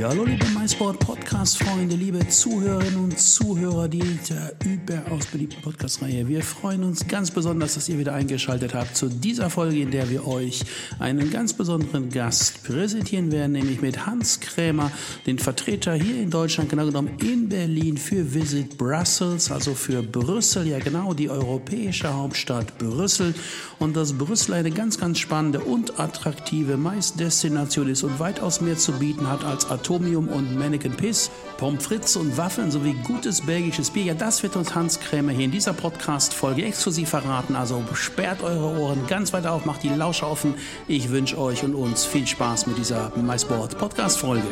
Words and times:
Ja, 0.00 0.08
hallo 0.08 0.24
liebe 0.24 0.46
MySport 0.58 0.98
Podcast-Freunde, 0.98 1.94
liebe 1.94 2.26
Zuhörerinnen 2.26 3.04
und 3.04 3.18
Zuhörer 3.18 3.86
dieser 3.86 4.52
überaus 4.64 5.26
beliebten 5.26 5.60
Podcast-Reihe. 5.60 6.26
Wir 6.26 6.42
freuen 6.42 6.84
uns 6.84 7.06
ganz 7.06 7.30
besonders, 7.30 7.74
dass 7.74 7.86
ihr 7.90 7.98
wieder 7.98 8.14
eingeschaltet 8.14 8.72
habt 8.72 8.96
zu 8.96 9.10
dieser 9.10 9.50
Folge, 9.50 9.82
in 9.82 9.90
der 9.90 10.08
wir 10.08 10.26
euch 10.26 10.64
einen 11.00 11.30
ganz 11.30 11.52
besonderen 11.52 12.08
Gast 12.08 12.64
präsentieren 12.64 13.30
werden, 13.30 13.52
nämlich 13.52 13.82
mit 13.82 14.06
Hans 14.06 14.40
Krämer, 14.40 14.90
den 15.26 15.38
Vertreter 15.38 15.92
hier 15.92 16.22
in 16.22 16.30
Deutschland, 16.30 16.70
genau 16.70 16.86
genommen 16.86 17.18
in 17.22 17.50
Berlin 17.50 17.98
für 17.98 18.32
Visit 18.32 18.78
Brussels, 18.78 19.50
also 19.50 19.74
für 19.74 20.02
Brüssel, 20.02 20.66
ja 20.66 20.78
genau, 20.78 21.12
die 21.12 21.28
europäische 21.28 22.10
Hauptstadt 22.10 22.78
Brüssel. 22.78 23.34
Und 23.78 23.96
dass 23.96 24.14
Brüssel 24.14 24.54
eine 24.54 24.70
ganz, 24.70 24.98
ganz 24.98 25.18
spannende 25.18 25.60
und 25.60 26.00
attraktive 26.00 26.78
Maisdestination 26.78 27.90
ist 27.90 28.02
und 28.02 28.18
weitaus 28.18 28.62
mehr 28.62 28.78
zu 28.78 28.92
bieten 28.92 29.28
hat 29.28 29.44
als 29.44 29.70
Atom 29.70 29.89
Atomium 29.90 30.28
und 30.28 30.56
Mannequin 30.56 30.92
Piss, 30.92 31.32
Pommes 31.56 31.84
frites 31.84 32.14
und 32.14 32.36
Waffeln 32.36 32.70
sowie 32.70 32.94
gutes 33.02 33.40
belgisches 33.40 33.90
Bier. 33.90 34.04
Ja, 34.04 34.14
das 34.14 34.40
wird 34.44 34.54
uns 34.54 34.72
Hans 34.72 35.00
Krämer 35.00 35.32
hier 35.32 35.46
in 35.46 35.50
dieser 35.50 35.72
Podcast-Folge 35.72 36.64
exklusiv 36.64 37.08
verraten. 37.08 37.56
Also 37.56 37.82
sperrt 37.94 38.40
eure 38.44 38.78
Ohren 38.78 39.08
ganz 39.08 39.32
weit 39.32 39.48
auf, 39.48 39.64
macht 39.64 39.82
die 39.82 39.88
Lausche 39.88 40.28
offen. 40.28 40.54
Ich 40.86 41.10
wünsche 41.10 41.36
euch 41.38 41.64
und 41.64 41.74
uns 41.74 42.04
viel 42.04 42.24
Spaß 42.24 42.68
mit 42.68 42.78
dieser 42.78 43.10
MySport 43.16 43.78
Podcast-Folge. 43.78 44.46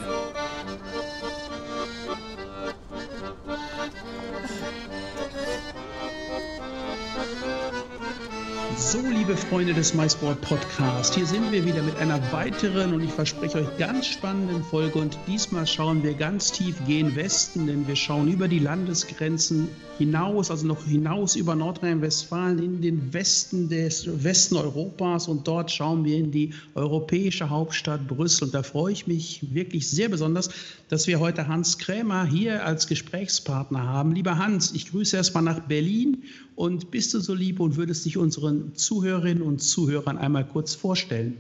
So, 8.76 8.98
liebe 9.28 9.40
Freunde 9.40 9.74
des 9.74 9.92
MySport 9.92 10.40
Podcast, 10.40 11.14
hier 11.14 11.26
sind 11.26 11.52
wir 11.52 11.62
wieder 11.62 11.82
mit 11.82 11.96
einer 11.96 12.18
weiteren 12.32 12.94
und 12.94 13.04
ich 13.04 13.10
verspreche 13.10 13.58
euch 13.58 13.76
ganz 13.76 14.06
spannenden 14.06 14.64
Folge. 14.64 14.98
Und 14.98 15.18
diesmal 15.26 15.66
schauen 15.66 16.02
wir 16.02 16.14
ganz 16.14 16.50
tief 16.50 16.76
gen 16.86 17.14
Westen, 17.14 17.66
denn 17.66 17.86
wir 17.86 17.94
schauen 17.94 18.32
über 18.32 18.48
die 18.48 18.58
Landesgrenzen 18.58 19.68
hinaus, 19.98 20.50
also 20.50 20.66
noch 20.66 20.82
hinaus 20.86 21.36
über 21.36 21.54
Nordrhein-Westfalen 21.56 22.58
in 22.62 22.80
den 22.80 23.12
Westen 23.12 23.68
des 23.68 24.24
Westen 24.24 24.56
Europas 24.56 25.28
und 25.28 25.46
dort 25.46 25.70
schauen 25.70 26.06
wir 26.06 26.16
in 26.16 26.30
die 26.30 26.54
europäische 26.74 27.50
Hauptstadt 27.50 28.08
Brüssel. 28.08 28.44
Und 28.44 28.54
da 28.54 28.62
freue 28.62 28.92
ich 28.92 29.06
mich 29.06 29.52
wirklich 29.52 29.90
sehr 29.90 30.08
besonders, 30.08 30.48
dass 30.88 31.06
wir 31.06 31.20
heute 31.20 31.48
Hans 31.48 31.76
Krämer 31.76 32.24
hier 32.24 32.64
als 32.64 32.86
Gesprächspartner 32.86 33.82
haben. 33.82 34.14
Lieber 34.14 34.38
Hans, 34.38 34.72
ich 34.72 34.90
grüße 34.90 35.16
erstmal 35.16 35.42
nach 35.42 35.60
Berlin 35.60 36.22
und 36.54 36.90
bist 36.90 37.12
du 37.14 37.20
so 37.20 37.34
lieb 37.34 37.60
und 37.60 37.76
würdest 37.76 38.04
dich 38.04 38.16
unseren 38.16 38.74
Zuhörerinnen 39.18 39.42
und 39.42 39.58
Zuhörern 39.58 40.16
einmal 40.16 40.46
kurz 40.46 40.76
vorstellen? 40.76 41.38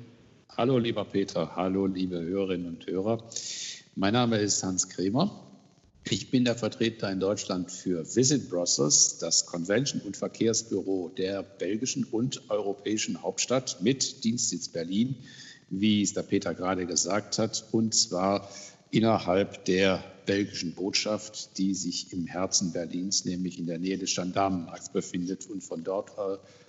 Hallo, 0.56 0.78
lieber 0.78 1.04
Peter. 1.04 1.54
Hallo, 1.54 1.86
liebe 1.86 2.20
Hörerinnen 2.20 2.66
und 2.66 2.86
Hörer. 2.88 3.22
Mein 3.94 4.14
Name 4.14 4.38
ist 4.38 4.64
Hans 4.64 4.88
Kremer. 4.88 5.46
Ich 6.10 6.32
bin 6.32 6.44
der 6.44 6.56
Vertreter 6.56 7.08
in 7.08 7.20
Deutschland 7.20 7.70
für 7.70 8.04
Visit 8.16 8.50
Brussels, 8.50 9.18
das 9.18 9.46
Convention- 9.46 10.00
und 10.00 10.16
Verkehrsbüro 10.16 11.12
der 11.16 11.44
belgischen 11.44 12.02
und 12.02 12.50
europäischen 12.50 13.22
Hauptstadt 13.22 13.80
mit 13.80 14.24
Dienstsitz 14.24 14.66
Berlin, 14.70 15.14
wie 15.70 16.02
es 16.02 16.14
der 16.14 16.24
Peter 16.24 16.54
gerade 16.54 16.84
gesagt 16.84 17.38
hat, 17.38 17.64
und 17.70 17.94
zwar 17.94 18.50
innerhalb 18.90 19.66
der 19.66 20.02
belgischen 20.26 20.74
Botschaft, 20.74 21.56
die 21.58 21.74
sich 21.74 22.12
im 22.12 22.26
Herzen 22.26 22.72
Berlins, 22.72 23.24
nämlich 23.24 23.56
in 23.56 23.66
der 23.66 23.78
Nähe 23.78 23.98
des 23.98 24.16
Gendarmenmarkts 24.16 24.90
befindet. 24.90 25.46
Und 25.46 25.62
von 25.62 25.84
dort 25.84 26.10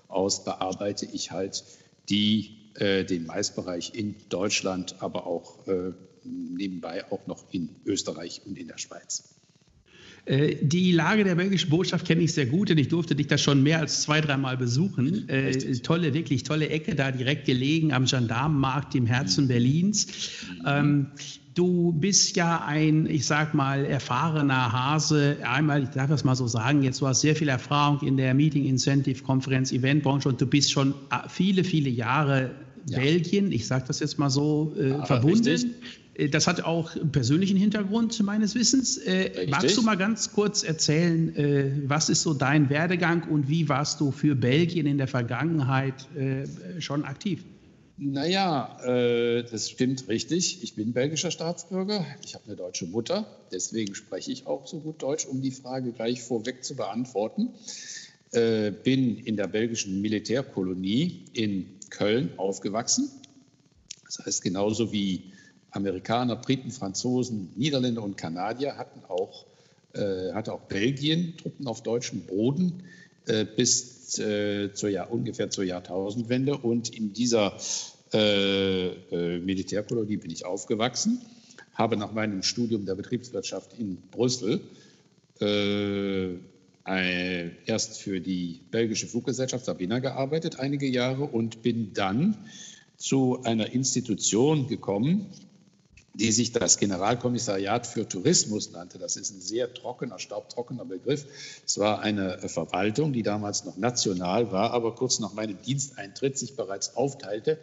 aus 0.10 0.44
bearbeite 0.44 1.06
ich 1.06 1.32
halt 1.32 1.64
die, 2.10 2.72
äh, 2.76 3.06
den 3.06 3.26
Maisbereich 3.26 3.94
in 3.96 4.16
Deutschland, 4.30 4.96
aber 5.00 5.26
auch 5.26 5.68
äh, 5.68 5.94
nebenbei 6.24 7.10
auch 7.12 7.26
noch 7.28 7.46
in 7.52 7.76
Österreich 7.86 8.42
und 8.46 8.58
in 8.58 8.68
der 8.68 8.78
Schweiz. 8.78 9.39
Äh, 10.26 10.56
die 10.62 10.92
Lage 10.92 11.24
der 11.24 11.36
belgischen 11.36 11.70
Botschaft 11.70 12.06
kenne 12.06 12.22
ich 12.22 12.34
sehr 12.34 12.46
gut, 12.46 12.70
denn 12.70 12.78
ich 12.78 12.88
durfte 12.88 13.16
dich 13.16 13.28
da 13.28 13.38
schon 13.38 13.64
mehr 13.64 13.80
als 13.80 14.02
zwei, 14.02 14.22
dreimal 14.22 14.58
besuchen. 14.58 15.28
Äh, 15.30 15.52
tolle, 15.82 16.14
wirklich 16.14 16.44
tolle 16.44 16.70
Ecke, 16.70 16.96
da 16.96 17.12
direkt 17.12 17.46
gelegen 17.46 17.94
am 17.94 18.06
Gendarmenmarkt 18.06 18.96
im 18.96 19.06
Herzen 19.06 19.46
mhm. 19.46 19.48
Berlins. 19.50 20.08
Ähm, 20.66 21.08
du 21.56 21.92
bist 21.92 22.36
ja 22.36 22.64
ein, 22.66 23.06
ich 23.08 23.26
sag 23.26 23.54
mal, 23.54 23.86
erfahrener 23.86 24.72
Hase. 24.72 25.38
Einmal, 25.44 25.84
ich 25.84 25.90
darf 25.90 26.10
das 26.10 26.24
mal 26.24 26.36
so 26.36 26.48
sagen, 26.48 26.84
jetzt 26.84 27.02
du 27.02 27.08
hast 27.08 27.22
sehr 27.22 27.36
viel 27.36 27.50
Erfahrung 27.50 28.02
in 28.08 28.18
der 28.18 28.34
Meeting 28.34 28.66
Incentive 28.66 29.24
Konferenz 29.24 29.72
Eventbranche 29.72 30.30
und 30.30 30.40
du 30.40 30.46
bist 30.46 30.72
schon 30.72 30.94
äh, 31.12 31.28
viele, 31.28 31.64
viele 31.64 31.90
Jahre 31.90 32.52
ja. 32.86 33.00
Belgien, 33.00 33.52
ich 33.52 33.68
sage 33.68 33.86
das 33.88 34.00
jetzt 34.00 34.18
mal 34.20 34.30
so, 34.30 34.74
äh, 34.78 35.06
verbunden. 35.06 35.48
Richtig. 35.48 35.72
Äh, 36.20 36.30
das 36.30 36.48
hat 36.48 36.62
auch 36.62 36.92
persönlichen 37.12 37.58
Hintergrund 37.58 38.22
meines 38.24 38.56
Wissens. 38.56 38.98
Äh, 38.98 39.48
magst 39.50 39.78
du 39.78 39.82
mal 39.82 39.96
ganz 39.96 40.32
kurz 40.32 40.64
erzählen, 40.64 41.36
äh, 41.36 41.72
was 41.86 42.10
ist 42.10 42.22
so 42.22 42.34
dein 42.34 42.70
Werdegang 42.70 43.24
und 43.30 43.50
wie 43.50 43.70
warst 43.70 44.00
du 44.02 44.12
für 44.12 44.36
Belgien 44.36 44.86
in 44.86 44.98
der 44.98 45.08
Vergangenheit 45.08 46.08
äh, 46.16 46.82
schon 46.82 47.06
aktiv? 47.06 47.44
Naja, 48.02 48.80
äh, 48.86 49.44
das 49.44 49.70
stimmt 49.70 50.08
richtig. 50.08 50.64
Ich 50.64 50.76
bin 50.76 50.94
belgischer 50.94 51.32
Staatsbürger. 51.32 52.06
Ich 52.24 52.34
habe 52.34 52.46
eine 52.48 52.56
deutsche 52.56 52.86
Mutter. 52.86 53.28
Deswegen 53.52 53.94
spreche 53.94 54.32
ich 54.32 54.48
auch 54.48 54.68
so 54.68 54.80
gut 54.80 55.02
Deutsch, 55.02 55.26
um 55.26 55.42
die 55.42 55.52
Frage 55.52 55.92
gleich 55.92 56.22
vorweg 56.22 56.64
zu 56.64 56.78
beantworten. 56.78 57.50
Äh, 58.32 58.72
bin 58.72 59.18
in 59.18 59.36
der 59.36 59.48
belgischen 59.48 60.02
Militärkolonie 60.02 61.26
in 61.34 61.66
Köln 61.90 62.30
aufgewachsen. 62.38 63.10
Das 64.06 64.26
heißt, 64.26 64.44
genauso 64.44 64.94
wie 64.94 65.34
Amerikaner, 65.72 66.36
Briten, 66.36 66.72
Franzosen, 66.72 67.52
Niederländer 67.56 68.04
und 68.04 68.18
Kanadier 68.18 68.78
hatten 68.78 69.04
auch, 69.08 69.46
äh, 69.94 70.34
hatte 70.34 70.54
auch 70.54 70.62
Belgien 70.62 71.36
Truppen 71.38 71.68
auf 71.68 71.84
deutschem 71.84 72.22
Boden 72.22 72.84
äh, 73.28 73.46
bis 73.46 74.18
äh, 74.20 74.74
zur 74.74 74.90
Jahr, 74.90 75.12
ungefähr 75.12 75.50
zur 75.50 75.64
Jahrtausendwende. 75.64 76.58
Und 76.58 76.90
in 76.90 77.14
dieser 77.14 77.58
äh, 78.14 78.88
äh, 78.88 79.40
Militärkolonie 79.40 80.18
bin 80.18 80.32
ich 80.32 80.46
aufgewachsen, 80.46 81.22
habe 81.74 81.96
nach 81.98 82.12
meinem 82.12 82.42
Studium 82.42 82.86
der 82.86 82.96
Betriebswirtschaft 82.96 83.78
in 83.78 83.98
Brüssel 84.12 84.62
äh, 85.40 86.38
erst 87.66 88.02
für 88.02 88.20
die 88.20 88.62
belgische 88.72 89.08
Fluggesellschaft 89.08 89.66
Sabina 89.66 90.00
gearbeitet, 90.00 90.60
einige 90.60 90.88
Jahre, 90.88 91.24
und 91.24 91.62
bin 91.62 91.94
dann 91.94 92.38
zu 92.98 93.44
einer 93.44 93.72
Institution 93.72 94.68
gekommen, 94.68 95.28
die 96.14 96.32
sich 96.32 96.52
das 96.52 96.78
Generalkommissariat 96.78 97.88
für 97.88 98.08
Tourismus 98.08 98.72
nannte. 98.72 98.98
Das 98.98 99.16
ist 99.16 99.32
ein 99.32 99.42
sehr 99.42 99.74
trockener, 99.74 100.20
staubtrockener 100.20 100.86
Begriff. 100.86 101.26
Es 101.66 101.78
war 101.78 102.02
eine 102.02 102.40
Verwaltung, 102.50 103.14
die 103.14 103.24
damals 103.24 103.66
noch 103.66 103.78
national 103.78 104.52
war, 104.52 104.72
aber 104.72 104.96
kurz 104.96 105.20
nach 105.20 105.34
meinem 105.34 105.62
Diensteintritt 105.62 106.38
sich 106.38 106.56
bereits 106.56 106.96
aufteilte 106.96 107.60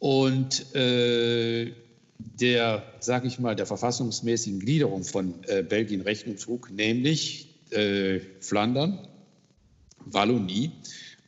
und 0.00 0.74
äh, 0.74 1.72
der, 2.18 2.82
sage 3.00 3.28
ich 3.28 3.38
mal, 3.38 3.54
der 3.54 3.66
verfassungsmäßigen 3.66 4.60
Gliederung 4.60 5.04
von 5.04 5.44
äh, 5.44 5.62
Belgien 5.62 6.00
Rechnung 6.00 6.36
trug, 6.36 6.70
nämlich 6.70 7.48
äh, 7.70 8.20
Flandern, 8.40 9.06
Wallonie 10.06 10.72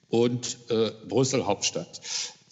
und 0.09 0.59
äh, 0.71 0.91
Brüssel 1.07 1.47
Hauptstadt. 1.47 2.01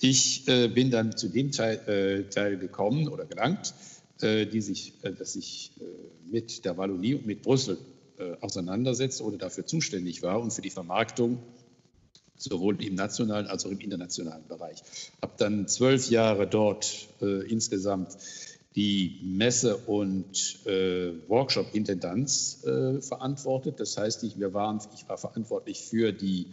Ich 0.00 0.48
äh, 0.48 0.68
bin 0.68 0.90
dann 0.90 1.16
zu 1.16 1.28
dem 1.28 1.52
Teil, 1.52 1.76
äh, 1.86 2.30
Teil 2.30 2.56
gekommen 2.56 3.08
oder 3.08 3.26
gelangt, 3.26 3.74
äh, 4.22 4.46
die 4.46 4.62
sich, 4.62 4.94
äh, 5.02 5.12
dass 5.12 5.36
ich 5.36 5.72
äh, 5.78 5.84
mit 6.30 6.64
der 6.64 6.78
Wallonie 6.78 7.14
und 7.14 7.26
mit 7.26 7.42
Brüssel 7.42 7.76
äh, 8.18 8.32
auseinandersetzte 8.40 9.24
oder 9.24 9.36
dafür 9.36 9.66
zuständig 9.66 10.22
war 10.22 10.40
und 10.40 10.52
für 10.52 10.62
die 10.62 10.70
Vermarktung 10.70 11.42
sowohl 12.36 12.82
im 12.82 12.94
nationalen 12.94 13.46
als 13.46 13.66
auch 13.66 13.70
im 13.70 13.80
internationalen 13.80 14.46
Bereich. 14.48 14.82
Habe 15.20 15.34
dann 15.36 15.68
zwölf 15.68 16.08
Jahre 16.08 16.46
dort 16.46 17.08
insgesamt 17.20 18.16
die 18.74 19.20
Messe- 19.22 19.76
und 19.76 20.64
äh, 20.64 21.12
Workshop-Intendanz 21.28 22.64
äh, 22.64 23.02
verantwortet. 23.02 23.78
Das 23.78 23.98
heißt, 23.98 24.22
ich, 24.24 24.38
wir 24.38 24.54
waren, 24.54 24.80
ich 24.94 25.06
war 25.06 25.18
verantwortlich 25.18 25.82
für 25.82 26.12
die 26.12 26.46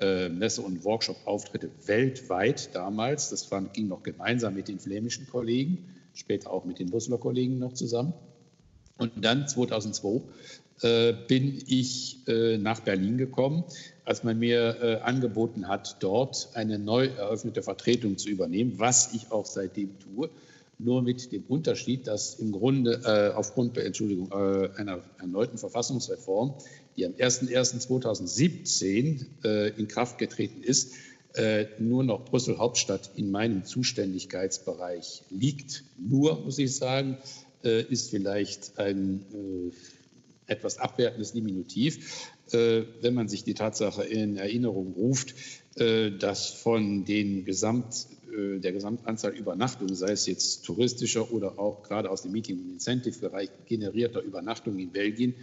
äh, 0.00 0.28
Messe- 0.28 0.62
und 0.62 0.84
Workshop-Auftritte 0.84 1.70
weltweit 1.86 2.74
damals. 2.74 3.30
Das 3.30 3.50
war, 3.50 3.62
ging 3.62 3.88
noch 3.88 4.02
gemeinsam 4.02 4.54
mit 4.54 4.68
den 4.68 4.78
flämischen 4.78 5.26
Kollegen, 5.26 5.94
später 6.14 6.50
auch 6.50 6.64
mit 6.64 6.78
den 6.78 6.90
Brüsseler 6.90 7.18
Kollegen 7.18 7.58
noch 7.58 7.72
zusammen. 7.72 8.14
Und 8.98 9.12
dann 9.24 9.48
2002 9.48 10.20
äh, 10.82 11.14
bin 11.28 11.62
ich 11.66 12.26
äh, 12.28 12.58
nach 12.58 12.80
Berlin 12.80 13.18
gekommen, 13.18 13.64
als 14.04 14.24
man 14.24 14.38
mir 14.38 14.76
äh, 14.82 14.94
angeboten 15.02 15.68
hat, 15.68 15.96
dort 16.00 16.48
eine 16.54 16.78
neu 16.78 17.06
eröffnete 17.06 17.62
Vertretung 17.62 18.18
zu 18.18 18.28
übernehmen, 18.28 18.74
was 18.76 19.12
ich 19.14 19.30
auch 19.30 19.46
seitdem 19.46 19.98
tue. 19.98 20.30
Nur 20.78 21.02
mit 21.02 21.32
dem 21.32 21.44
Unterschied, 21.48 22.06
dass 22.06 22.36
im 22.36 22.52
Grunde 22.52 23.02
äh, 23.04 23.36
aufgrund 23.36 23.76
Entschuldigung, 23.76 24.30
äh, 24.32 24.70
einer 24.76 25.00
erneuten 25.18 25.58
Verfassungsreform, 25.58 26.54
die 27.00 27.06
am 27.06 27.12
01.01.2017 27.12 29.24
äh, 29.44 29.68
in 29.70 29.88
Kraft 29.88 30.18
getreten 30.18 30.62
ist, 30.62 30.92
nur 31.78 32.02
noch 32.02 32.24
Brüssel 32.24 32.58
Hauptstadt 32.58 33.12
in 33.14 33.30
meinem 33.30 33.64
Zuständigkeitsbereich 33.64 35.22
liegt. 35.30 35.84
Nur, 35.96 36.40
muss 36.40 36.58
ich 36.58 36.74
sagen, 36.74 37.18
ist 37.62 38.10
vielleicht 38.10 38.80
ein 38.80 39.24
etwas 40.50 40.78
abwertendes 40.78 41.32
Diminutiv, 41.32 42.30
äh, 42.52 42.82
wenn 43.00 43.14
man 43.14 43.28
sich 43.28 43.44
die 43.44 43.54
Tatsache 43.54 44.02
in 44.02 44.36
Erinnerung 44.36 44.92
ruft, 44.94 45.34
äh, 45.76 46.10
dass 46.10 46.48
von 46.48 47.04
den 47.04 47.44
Gesamt, 47.44 48.06
äh, 48.36 48.58
der 48.58 48.72
Gesamtanzahl 48.72 49.36
Übernachtungen, 49.36 49.94
sei 49.94 50.10
es 50.10 50.26
jetzt 50.26 50.64
touristischer 50.64 51.32
oder 51.32 51.58
auch 51.58 51.82
gerade 51.82 52.10
aus 52.10 52.22
dem 52.22 52.32
Meeting- 52.32 52.58
und 52.58 52.72
Incentive-Bereich 52.72 53.50
generierter 53.66 54.20
Übernachtungen 54.20 54.80
in 54.80 54.90
Belgien, 54.90 55.34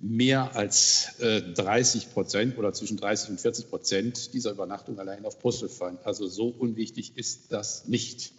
mehr 0.00 0.54
als 0.56 1.16
30 1.18 2.12
Prozent 2.12 2.58
oder 2.58 2.72
zwischen 2.72 2.96
30 2.96 3.30
und 3.30 3.40
40 3.40 3.68
Prozent 3.68 4.34
dieser 4.34 4.52
Übernachtungen 4.52 4.98
allein 5.00 5.24
auf 5.24 5.38
Brüssel 5.38 5.68
fallen. 5.68 5.98
Also 6.04 6.26
so 6.26 6.48
unwichtig 6.48 7.12
ist 7.16 7.52
das 7.52 7.86
nicht. 7.88 8.32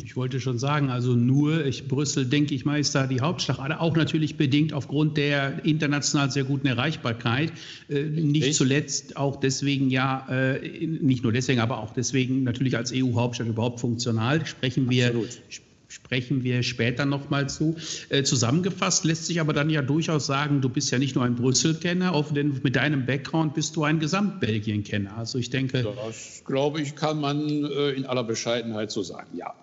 Ich 0.00 0.16
wollte 0.16 0.38
schon 0.38 0.60
sagen, 0.60 0.90
also 0.90 1.14
nur 1.14 1.66
ich, 1.66 1.88
Brüssel, 1.88 2.24
denke 2.24 2.54
ich 2.54 2.64
mal, 2.64 2.78
ist 2.78 2.94
da 2.94 3.08
die 3.08 3.20
Hauptstadt, 3.20 3.58
auch 3.58 3.96
natürlich 3.96 4.36
bedingt 4.36 4.72
aufgrund 4.72 5.16
der 5.16 5.64
international 5.64 6.30
sehr 6.30 6.44
guten 6.44 6.68
Erreichbarkeit. 6.68 7.52
Äh, 7.88 8.04
nicht 8.04 8.46
ich? 8.46 8.56
zuletzt 8.56 9.16
auch 9.16 9.36
deswegen 9.36 9.90
ja, 9.90 10.24
äh, 10.30 10.86
nicht 10.86 11.24
nur 11.24 11.32
deswegen, 11.32 11.58
aber 11.58 11.78
auch 11.78 11.92
deswegen 11.92 12.44
natürlich 12.44 12.76
als 12.76 12.92
EU-Hauptstadt 12.94 13.48
überhaupt 13.48 13.80
funktional. 13.80 14.46
Sprechen 14.46 14.88
wir, 14.88 15.06
Absolut 15.06 15.40
sprechen 15.88 16.44
wir 16.44 16.62
später 16.62 17.06
nochmal 17.06 17.48
zu. 17.48 17.76
Äh, 18.10 18.22
zusammengefasst 18.22 19.04
lässt 19.04 19.26
sich 19.26 19.40
aber 19.40 19.52
dann 19.52 19.70
ja 19.70 19.82
durchaus 19.82 20.26
sagen, 20.26 20.60
du 20.60 20.68
bist 20.68 20.90
ja 20.90 20.98
nicht 20.98 21.14
nur 21.14 21.24
ein 21.24 21.34
Brüssel-Kenner, 21.34 22.14
mit 22.62 22.76
deinem 22.76 23.06
Background 23.06 23.54
bist 23.54 23.74
du 23.76 23.84
ein 23.84 23.98
Gesamt-Belgien-Kenner. 23.98 25.16
Also 25.16 25.38
ich 25.38 25.50
denke. 25.50 25.82
Das 25.82 26.42
glaube 26.44 26.80
ich, 26.80 26.94
kann 26.94 27.20
man 27.20 27.64
äh, 27.64 27.90
in 27.90 28.04
aller 28.06 28.24
Bescheidenheit 28.24 28.90
so 28.90 29.02
sagen, 29.02 29.36
ja. 29.36 29.54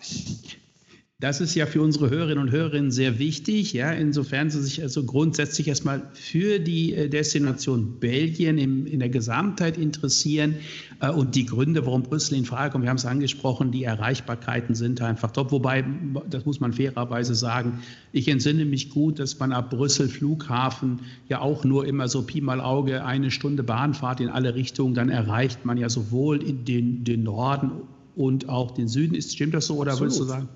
Das 1.25 1.41
ist 1.41 1.55
ja 1.55 1.65
für 1.65 1.81
unsere 1.81 2.11
Hörerinnen 2.11 2.37
und 2.37 2.51
Hörer 2.51 2.91
sehr 2.91 3.17
wichtig, 3.17 3.73
ja, 3.73 3.91
insofern 3.91 4.51
sie 4.51 4.61
sich 4.61 4.83
also 4.83 5.05
grundsätzlich 5.05 5.67
erstmal 5.67 6.03
für 6.13 6.59
die 6.59 6.93
äh, 6.93 7.09
Destination 7.09 7.99
Belgien 7.99 8.59
im, 8.59 8.85
in 8.85 8.99
der 8.99 9.09
Gesamtheit 9.09 9.75
interessieren 9.75 10.57
äh, 10.99 11.09
und 11.09 11.33
die 11.33 11.47
Gründe, 11.47 11.83
warum 11.87 12.03
Brüssel 12.03 12.37
in 12.37 12.45
Frage 12.45 12.73
kommt. 12.73 12.83
Wir 12.83 12.91
haben 12.91 12.97
es 12.97 13.07
angesprochen, 13.07 13.71
die 13.71 13.85
Erreichbarkeiten 13.85 14.75
sind 14.75 15.01
einfach 15.01 15.31
top. 15.31 15.51
Wobei, 15.51 15.83
das 16.29 16.45
muss 16.45 16.59
man 16.59 16.73
fairerweise 16.73 17.33
sagen, 17.33 17.79
ich 18.11 18.27
entsinne 18.27 18.63
mich 18.63 18.91
gut, 18.91 19.17
dass 19.17 19.39
man 19.39 19.51
ab 19.51 19.71
Brüssel 19.71 20.07
Flughafen 20.07 20.99
ja 21.27 21.41
auch 21.41 21.63
nur 21.63 21.87
immer 21.87 22.07
so 22.07 22.21
Pi 22.21 22.39
mal 22.39 22.61
Auge 22.61 23.03
eine 23.03 23.31
Stunde 23.31 23.63
Bahnfahrt 23.63 24.19
in 24.19 24.29
alle 24.29 24.53
Richtungen, 24.53 24.93
dann 24.93 25.09
erreicht 25.09 25.65
man 25.65 25.79
ja 25.79 25.89
sowohl 25.89 26.43
in 26.43 26.65
den, 26.65 27.03
den 27.03 27.23
Norden 27.23 27.71
und 28.15 28.47
auch 28.47 28.69
den 28.69 28.87
Süden. 28.87 29.15
Ist, 29.15 29.33
stimmt 29.33 29.55
das 29.55 29.65
so 29.65 29.77
oder 29.77 29.93
Absolut. 29.93 30.13
würdest 30.13 30.21
du 30.21 30.25
sagen? 30.25 30.49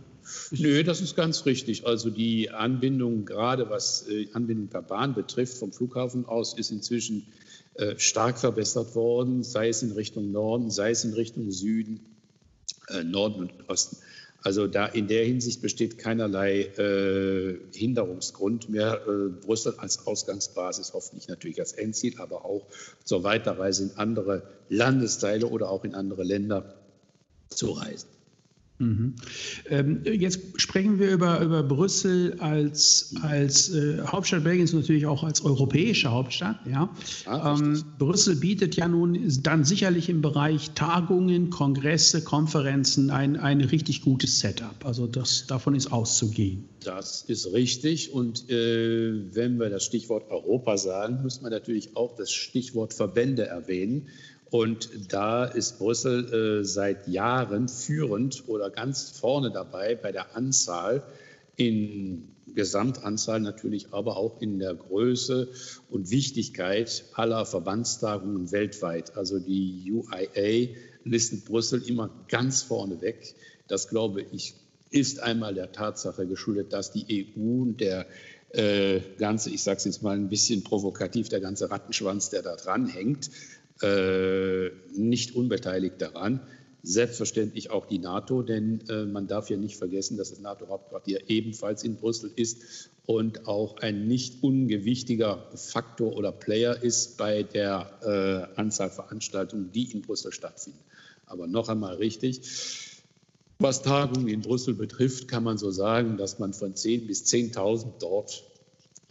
Nö, 0.52 0.84
das 0.84 1.02
ist 1.02 1.16
ganz 1.16 1.46
richtig. 1.46 1.86
Also 1.86 2.10
die 2.10 2.50
Anbindung, 2.50 3.26
gerade 3.26 3.70
was 3.70 4.08
äh, 4.08 4.28
Anbindung 4.34 4.68
per 4.68 4.82
Bahn 4.82 5.14
betrifft, 5.14 5.58
vom 5.58 5.72
Flughafen 5.72 6.26
aus, 6.26 6.58
ist 6.58 6.72
inzwischen 6.72 7.26
äh, 7.76 7.98
stark 7.98 8.40
verbessert 8.40 8.96
worden, 8.96 9.44
sei 9.44 9.70
es 9.70 9.84
in 9.84 9.92
Richtung 9.92 10.32
Norden, 10.32 10.70
sei 10.72 10.92
es 10.92 11.04
in 11.04 11.14
Richtung 11.14 11.52
Süden, 11.52 12.02
äh, 12.90 13.04
Norden 13.04 13.44
und 13.44 13.70
Osten. 13.70 13.98
Also 14.42 14.68
da 14.68 14.86
in 14.86 15.08
der 15.08 15.26
Hinsicht 15.26 15.62
besteht 15.62 15.98
keinerlei 15.98 16.62
äh, 16.62 17.58
Hinderungsgrund 17.74 18.70
mehr, 18.70 19.02
Brüssel 19.46 19.76
als 19.78 20.08
Ausgangsbasis, 20.08 20.94
hoffentlich 20.94 21.28
natürlich 21.28 21.60
als 21.60 21.74
Endziel, 21.74 22.20
aber 22.20 22.46
auch 22.46 22.66
zur 23.04 23.24
Weiterreise 23.24 23.84
in 23.84 23.92
andere 23.98 24.44
Landesteile 24.70 25.48
oder 25.48 25.70
auch 25.70 25.84
in 25.84 25.94
andere 25.94 26.24
Länder 26.24 26.76
zu 27.50 27.72
reisen. 27.72 28.08
Mhm. 28.80 29.16
Ähm, 29.70 30.02
jetzt 30.06 30.40
sprechen 30.56 31.00
wir 31.00 31.12
über, 31.12 31.42
über 31.42 31.64
Brüssel 31.64 32.38
als, 32.40 33.14
als 33.22 33.74
äh, 33.74 34.00
Hauptstadt 34.08 34.46
Belgiens 34.46 34.74
und 34.74 34.80
natürlich 34.80 35.06
auch 35.06 35.24
als 35.24 35.44
europäische 35.44 36.12
Hauptstadt. 36.12 36.58
Ja. 36.66 36.90
ja 37.26 37.56
ähm, 37.56 37.84
Brüssel 37.98 38.38
bietet 38.38 38.78
ja 38.78 38.88
nun 38.88 39.20
dann 39.44 39.66
sicherlich 39.66 40.08
im 40.08 40.22
Bereich 40.22 40.72
Tagungen, 40.72 41.50
Kongresse, 41.50 42.24
Konferenzen 42.24 43.10
ein, 43.10 43.36
ein 43.36 43.60
richtig 43.60 44.02
gutes 44.02 44.40
Setup. 44.40 44.86
Also 44.86 45.08
das, 45.08 45.46
davon 45.46 45.76
ist 45.76 45.92
auszugehen. 45.92 46.64
Das 46.82 47.24
ist 47.24 47.52
richtig. 47.52 48.14
Und 48.14 48.50
äh, 48.50 49.36
wenn 49.36 49.60
wir 49.60 49.70
das 49.70 49.84
Stichwort 49.84 50.32
Europa 50.32 50.78
sagen, 50.78 51.22
muss 51.22 51.42
man 51.42 51.52
natürlich 51.52 51.98
auch 51.98 52.16
das 52.16 52.32
Stichwort 52.32 52.94
Verbände 52.94 53.46
erwähnen. 53.46 54.08
Und 54.52 54.90
da 55.12 55.46
ist 55.46 55.78
Brüssel 55.78 56.62
äh, 56.62 56.66
seit 56.66 57.08
Jahren 57.08 57.68
führend 57.68 58.48
oder 58.48 58.70
ganz 58.70 59.12
vorne 59.12 59.52
dabei 59.52 59.96
bei 59.96 60.12
der 60.12 60.36
Anzahl 60.36 61.04
in 61.56 62.36
Gesamtanzahl 62.56 63.40
natürlich, 63.40 63.94
aber 63.94 64.18
auch 64.18 64.42
in 64.42 64.58
der 64.60 64.74
Größe 64.74 65.50
und 65.90 66.10
Wichtigkeit 66.10 67.06
aller 67.14 67.46
Verbandstagungen 67.46 68.52
weltweit. 68.52 69.16
Also 69.16 69.40
die 69.40 69.92
UIA 69.92 70.70
listet 71.04 71.46
Brüssel 71.46 71.84
immer 71.88 72.10
ganz 72.28 72.64
vorne 72.64 73.02
weg. 73.02 73.36
Das, 73.68 73.88
glaube 73.88 74.26
ich, 74.32 74.56
ist 74.90 75.20
einmal 75.20 75.54
der 75.54 75.72
Tatsache 75.72 76.26
geschuldet, 76.26 76.74
dass 76.74 76.92
die 76.92 77.30
EU 77.38 77.62
und 77.62 77.82
der 77.82 78.08
äh, 78.52 79.02
ganze, 79.20 79.52
ich 79.52 79.62
sage 79.62 79.78
es 79.78 79.86
jetzt 79.86 80.02
mal 80.02 80.16
ein 80.16 80.30
bisschen 80.30 80.64
provokativ, 80.64 81.30
der 81.30 81.40
ganze 81.40 81.70
Rattenschwanz, 81.70 82.32
der 82.32 82.42
da 82.42 82.56
dran 82.56 82.88
hängt, 82.88 83.30
äh, 83.82 84.70
nicht 84.94 85.36
unbeteiligt 85.36 86.02
daran. 86.02 86.42
Selbstverständlich 86.82 87.72
auch 87.72 87.86
die 87.86 88.00
NATO, 88.00 88.42
denn 88.42 88.82
äh, 88.90 89.06
man 89.06 89.28
darf 89.28 89.50
ja 89.50 89.58
nicht 89.58 89.76
vergessen, 89.78 90.18
dass 90.18 90.30
das 90.30 90.40
NATO-Hauptquartier 90.40 91.30
ebenfalls 91.30 91.84
in 91.84 91.98
Brüssel 91.98 92.32
ist 92.36 92.90
und 93.06 93.48
auch 93.48 93.78
ein 93.78 94.08
nicht 94.08 94.44
ungewichtiger 94.44 95.50
Faktor 95.56 96.16
oder 96.16 96.32
Player 96.32 96.82
ist 96.82 97.18
bei 97.18 97.44
der 97.44 98.50
äh, 98.56 98.60
Anzahl 98.60 98.90
Veranstaltungen, 98.90 99.72
die 99.74 99.92
in 99.92 100.04
Brüssel 100.04 100.32
stattfinden. 100.32 100.80
Aber 101.26 101.48
noch 101.48 101.70
einmal 101.70 101.96
richtig, 101.96 102.42
was 103.60 103.82
Tagungen 103.82 104.30
in 104.30 104.42
Brüssel 104.42 104.74
betrifft, 104.74 105.28
kann 105.28 105.44
man 105.44 105.58
so 105.58 105.70
sagen, 105.70 106.16
dass 106.16 106.40
man 106.40 106.54
von 106.54 106.76
10 106.76 107.08
bis 107.08 107.26
10.000 107.26 107.94
dort 108.00 108.44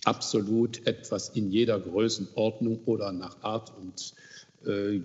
absolut 0.04 0.86
etwas 0.86 1.28
in 1.30 1.50
jeder 1.50 1.78
Größenordnung 1.78 2.80
oder 2.86 3.12
nach 3.12 3.42
Art 3.42 3.76
und 3.76 4.14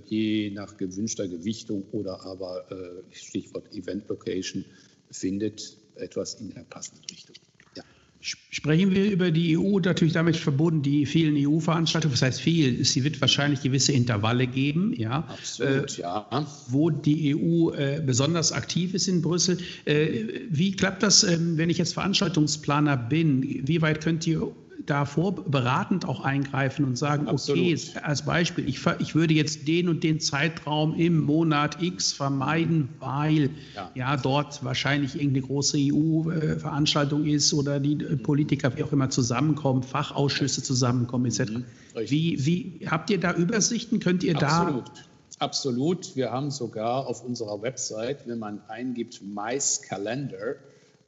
je 0.07 0.51
nach 0.51 0.77
gewünschter 0.77 1.27
Gewichtung 1.27 1.83
oder 1.91 2.25
aber 2.25 2.65
äh, 2.71 3.15
Stichwort 3.15 3.71
Event 3.73 4.07
Location 4.09 4.65
findet 5.11 5.77
etwas 5.95 6.35
in 6.35 6.49
der 6.53 6.63
passenden 6.63 7.03
Richtung. 7.09 7.35
Ja. 7.75 7.83
Sprechen 8.19 8.91
wir 8.91 9.11
über 9.11 9.31
die 9.31 9.57
EU, 9.57 9.79
natürlich 9.79 10.13
damit 10.13 10.37
verbunden 10.37 10.81
die 10.81 11.05
vielen 11.05 11.35
EU-Veranstaltungen. 11.37 12.13
Das 12.13 12.21
heißt, 12.21 12.41
viel, 12.41 12.83
sie 12.85 13.03
wird 13.03 13.19
wahrscheinlich 13.21 13.61
gewisse 13.61 13.91
Intervalle 13.91 14.47
geben, 14.47 14.93
ja, 14.97 15.27
Absolut, 15.27 15.99
äh, 15.99 16.01
ja. 16.01 16.47
wo 16.69 16.89
die 16.89 17.35
EU 17.35 17.71
äh, 17.71 18.01
besonders 18.05 18.51
aktiv 18.51 18.93
ist 18.93 19.07
in 19.07 19.21
Brüssel. 19.21 19.57
Äh, 19.85 20.45
wie 20.49 20.71
klappt 20.71 21.03
das, 21.03 21.23
ähm, 21.23 21.57
wenn 21.57 21.69
ich 21.69 21.77
jetzt 21.77 21.93
Veranstaltungsplaner 21.93 22.97
bin? 22.97 23.67
Wie 23.67 23.81
weit 23.81 24.01
könnt 24.01 24.25
ihr 24.25 24.51
davor 24.85 25.35
beratend 25.35 26.05
auch 26.05 26.21
eingreifen 26.21 26.85
und 26.85 26.97
sagen, 26.97 27.27
Absolut. 27.27 27.59
okay, 27.59 27.79
als 28.01 28.25
Beispiel, 28.25 28.67
ich, 28.67 28.79
ich 28.99 29.15
würde 29.15 29.33
jetzt 29.33 29.67
den 29.67 29.89
und 29.89 30.03
den 30.03 30.19
Zeitraum 30.19 30.95
im 30.95 31.21
Monat 31.21 31.81
X 31.81 32.13
vermeiden, 32.13 32.89
weil 32.99 33.51
ja, 33.75 33.91
ja 33.95 34.17
dort 34.17 34.63
wahrscheinlich 34.63 35.15
irgendeine 35.15 35.45
große 35.45 35.77
EU-Veranstaltung 35.79 37.25
ist 37.25 37.53
oder 37.53 37.79
die 37.79 37.93
äh, 37.93 38.17
Politiker 38.17 38.75
wie 38.75 38.83
auch 38.83 38.91
immer 38.91 39.09
zusammenkommen, 39.09 39.83
Fachausschüsse 39.83 40.63
zusammenkommen 40.63 41.27
etc. 41.27 41.51
Mhm, 41.51 41.65
wie, 42.07 42.45
wie 42.45 42.87
habt 42.87 43.09
ihr 43.09 43.19
da 43.19 43.33
Übersichten? 43.33 43.99
Könnt 43.99 44.23
ihr 44.23 44.35
Absolut. 44.35 44.87
da 44.87 44.93
Absolut. 45.39 46.15
Wir 46.15 46.31
haben 46.31 46.51
sogar 46.51 47.07
auf 47.07 47.23
unserer 47.23 47.61
Website, 47.61 48.27
wenn 48.27 48.39
man 48.39 48.61
eingibt 48.69 49.21
Mice 49.21 49.81
Calendar, 49.81 50.55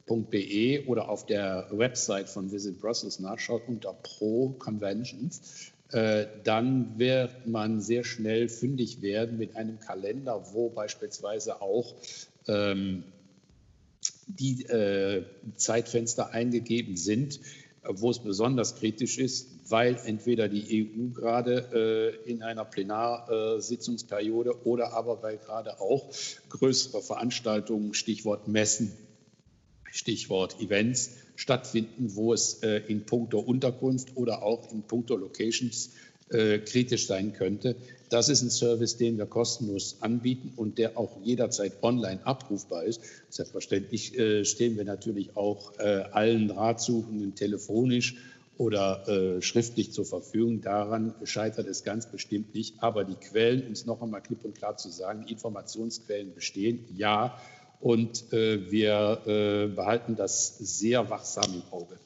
www.be 0.06 0.86
oder 0.86 1.08
auf 1.08 1.26
der 1.26 1.68
Website 1.70 2.28
von 2.28 2.52
Visit 2.52 2.80
Brussels 2.80 3.18
nachschaut 3.18 3.62
unter 3.68 3.92
Pro 3.92 4.54
Conventions, 4.58 5.72
äh, 5.92 6.26
dann 6.44 6.98
wird 6.98 7.46
man 7.46 7.80
sehr 7.80 8.04
schnell 8.04 8.48
fündig 8.48 9.02
werden 9.02 9.38
mit 9.38 9.56
einem 9.56 9.78
Kalender, 9.78 10.52
wo 10.52 10.70
beispielsweise 10.70 11.60
auch 11.60 11.94
ähm, 12.48 13.04
die 14.26 14.64
äh, 14.64 15.24
Zeitfenster 15.56 16.32
eingegeben 16.32 16.96
sind, 16.96 17.40
wo 17.88 18.10
es 18.10 18.18
besonders 18.18 18.74
kritisch 18.74 19.18
ist, 19.18 19.70
weil 19.70 19.96
entweder 20.04 20.48
die 20.48 20.92
EU 20.92 21.14
gerade 21.14 22.18
äh, 22.26 22.30
in 22.30 22.42
einer 22.42 22.64
Plenarsitzungsperiode 22.64 24.66
oder 24.66 24.92
aber 24.92 25.22
weil 25.22 25.38
gerade 25.38 25.80
auch 25.80 26.10
größere 26.48 27.00
Veranstaltungen, 27.00 27.94
Stichwort 27.94 28.48
Messen, 28.48 28.92
Stichwort 29.96 30.60
Events 30.60 31.12
stattfinden, 31.36 32.14
wo 32.14 32.32
es 32.32 32.62
äh, 32.62 32.82
in 32.86 33.06
puncto 33.06 33.38
Unterkunft 33.38 34.16
oder 34.16 34.42
auch 34.42 34.70
in 34.70 34.82
puncto 34.82 35.16
Locations 35.16 35.90
äh, 36.30 36.58
kritisch 36.58 37.06
sein 37.06 37.32
könnte. 37.32 37.76
Das 38.08 38.28
ist 38.28 38.42
ein 38.42 38.50
Service, 38.50 38.96
den 38.96 39.16
wir 39.16 39.26
kostenlos 39.26 39.96
anbieten 40.00 40.52
und 40.56 40.78
der 40.78 40.98
auch 40.98 41.18
jederzeit 41.22 41.82
online 41.82 42.24
abrufbar 42.26 42.84
ist. 42.84 43.00
Selbstverständlich 43.30 44.18
äh, 44.18 44.44
stehen 44.44 44.76
wir 44.76 44.84
natürlich 44.84 45.36
auch 45.36 45.78
äh, 45.78 46.04
allen 46.12 46.50
Ratsuchenden 46.50 47.34
telefonisch 47.34 48.16
oder 48.58 49.06
äh, 49.08 49.42
schriftlich 49.42 49.92
zur 49.92 50.04
Verfügung. 50.04 50.62
Daran 50.62 51.14
scheitert 51.24 51.66
es 51.66 51.84
ganz 51.84 52.06
bestimmt 52.06 52.54
nicht. 52.54 52.82
Aber 52.82 53.04
die 53.04 53.14
Quellen, 53.14 53.70
es 53.70 53.86
noch 53.86 54.02
einmal 54.02 54.22
klipp 54.22 54.44
und 54.44 54.56
klar 54.56 54.76
zu 54.76 54.90
sagen, 54.90 55.26
Informationsquellen 55.26 56.34
bestehen, 56.34 56.84
ja. 56.96 57.38
Und 57.80 58.32
äh, 58.32 58.70
wir 58.70 59.20
äh, 59.26 59.66
behalten 59.68 60.16
das 60.16 60.58
sehr 60.58 61.08
wachsam 61.10 61.52
im 61.54 61.62
Auge. 61.70 61.96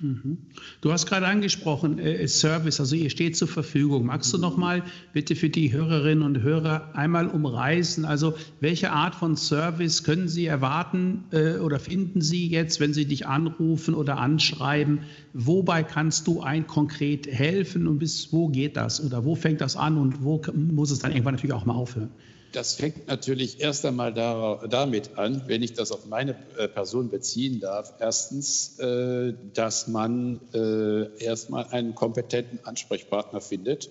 Mhm. 0.00 0.38
Du 0.80 0.92
hast 0.92 1.06
gerade 1.06 1.26
angesprochen, 1.26 1.98
äh, 1.98 2.28
Service, 2.28 2.78
also 2.78 2.94
ihr 2.94 3.10
steht 3.10 3.36
zur 3.36 3.48
Verfügung. 3.48 4.06
Magst 4.06 4.32
du 4.32 4.38
noch 4.38 4.56
mal 4.56 4.84
bitte 5.12 5.34
für 5.34 5.50
die 5.50 5.72
Hörerinnen 5.72 6.22
und 6.22 6.40
Hörer 6.40 6.94
einmal 6.94 7.26
umreißen? 7.26 8.04
Also 8.04 8.34
welche 8.60 8.92
Art 8.92 9.16
von 9.16 9.36
Service 9.36 10.04
können 10.04 10.28
Sie 10.28 10.46
erwarten 10.46 11.24
äh, 11.32 11.56
oder 11.56 11.80
finden 11.80 12.20
Sie 12.20 12.46
jetzt, 12.46 12.78
wenn 12.78 12.94
Sie 12.94 13.06
dich 13.06 13.26
anrufen 13.26 13.94
oder 13.94 14.18
anschreiben? 14.18 15.00
Wobei 15.32 15.82
kannst 15.82 16.28
du 16.28 16.42
ein 16.42 16.68
konkret 16.68 17.26
helfen 17.26 17.88
und 17.88 17.98
bis 17.98 18.32
wo 18.32 18.48
geht 18.48 18.76
das 18.76 19.04
oder 19.04 19.24
wo 19.24 19.34
fängt 19.34 19.60
das 19.60 19.76
an 19.76 19.98
und 19.98 20.22
wo 20.22 20.40
muss 20.54 20.92
es 20.92 21.00
dann 21.00 21.10
irgendwann 21.10 21.34
natürlich 21.34 21.54
auch 21.54 21.66
mal 21.66 21.74
aufhören? 21.74 22.10
Das 22.52 22.74
fängt 22.74 23.08
natürlich 23.08 23.60
erst 23.60 23.84
einmal 23.84 24.14
damit 24.14 25.18
an, 25.18 25.42
wenn 25.46 25.62
ich 25.62 25.74
das 25.74 25.92
auf 25.92 26.06
meine 26.06 26.34
äh, 26.56 26.66
Person 26.66 27.10
beziehen 27.10 27.60
darf. 27.60 27.92
Erstens, 28.00 28.78
äh, 28.78 29.34
dass 29.52 29.86
man 29.86 30.40
äh, 30.54 31.22
erstmal 31.22 31.66
einen 31.66 31.94
kompetenten 31.94 32.60
Ansprechpartner 32.64 33.42
findet. 33.42 33.90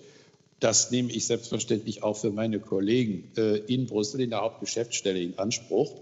Das 0.58 0.90
nehme 0.90 1.12
ich 1.12 1.26
selbstverständlich 1.26 2.02
auch 2.02 2.16
für 2.16 2.32
meine 2.32 2.58
Kollegen 2.58 3.30
in 3.68 3.86
Brüssel 3.86 4.22
in 4.22 4.30
der 4.30 4.40
Hauptgeschäftsstelle 4.40 5.20
in 5.20 5.38
Anspruch, 5.38 6.00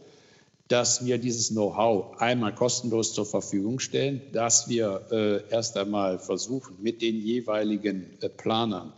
dass 0.69 1.05
wir 1.05 1.19
dieses 1.19 1.51
Know-how 1.51 2.19
einmal 2.23 2.55
kostenlos 2.55 3.13
zur 3.13 3.27
Verfügung 3.27 3.81
stellen, 3.81 4.23
dass 4.33 4.67
wir 4.71 5.45
erst 5.51 5.77
einmal 5.77 6.19
versuchen, 6.19 6.79
mit 6.81 7.03
den 7.03 7.21
jeweiligen 7.21 8.17
Planern 8.39 8.95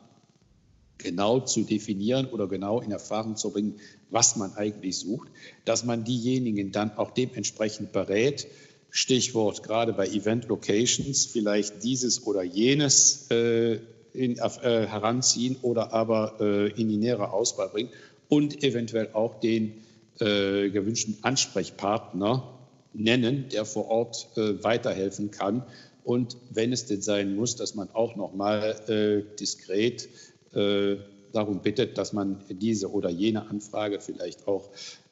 genau 0.99 1.41
zu 1.41 1.63
definieren 1.63 2.27
oder 2.27 2.49
genau 2.49 2.81
in 2.81 2.91
Erfahrung 2.91 3.37
zu 3.37 3.51
bringen, 3.51 3.77
was 4.11 4.37
man 4.37 4.55
eigentlich 4.55 4.99
sucht, 4.99 5.29
dass 5.65 5.85
man 5.85 6.05
diejenigen 6.05 6.73
dann 6.73 6.97
auch 6.97 7.13
dementsprechend 7.13 7.93
berät. 7.93 8.47
Stichwort 8.91 9.63
gerade 9.63 9.93
bei 9.93 10.09
Event 10.09 10.49
Locations, 10.49 11.27
vielleicht 11.27 11.85
dieses 11.85 12.27
oder 12.27 12.43
jenes 12.43 13.31
äh, 13.31 13.79
in, 14.13 14.39
äh, 14.39 14.87
heranziehen 14.87 15.57
oder 15.63 15.93
aber 15.93 16.37
äh, 16.41 16.69
in 16.81 16.89
die 16.89 16.97
nähere 16.97 17.33
Auswahl 17.33 17.69
bringen 17.69 17.91
und 18.29 18.63
eventuell 18.65 19.11
auch 19.13 19.41
den 19.41 19.83
äh, 20.21 20.71
gewünschten 20.71 21.19
Ansprechpartner 21.23 22.59
nennen, 22.93 23.49
der 23.51 23.65
vor 23.65 23.89
Ort 23.89 24.29
äh, 24.37 24.63
weiterhelfen 24.65 25.31
kann. 25.31 25.63
Und 26.03 26.37
wenn 26.51 26.73
es 26.73 26.87
denn 26.87 27.03
sein 27.03 27.37
muss, 27.37 27.57
dass 27.57 27.75
man 27.75 27.91
auch 27.91 28.17
noch 28.17 28.35
mal 28.35 28.75
äh, 28.89 29.37
diskret 29.37 30.09
darum 30.53 31.61
bittet, 31.63 31.99
dass 31.99 32.13
man 32.13 32.43
diese 32.49 32.91
oder 32.91 33.11
jene 33.11 33.49
Anfrage 33.49 34.01
vielleicht 34.01 34.49
auch 34.49 34.71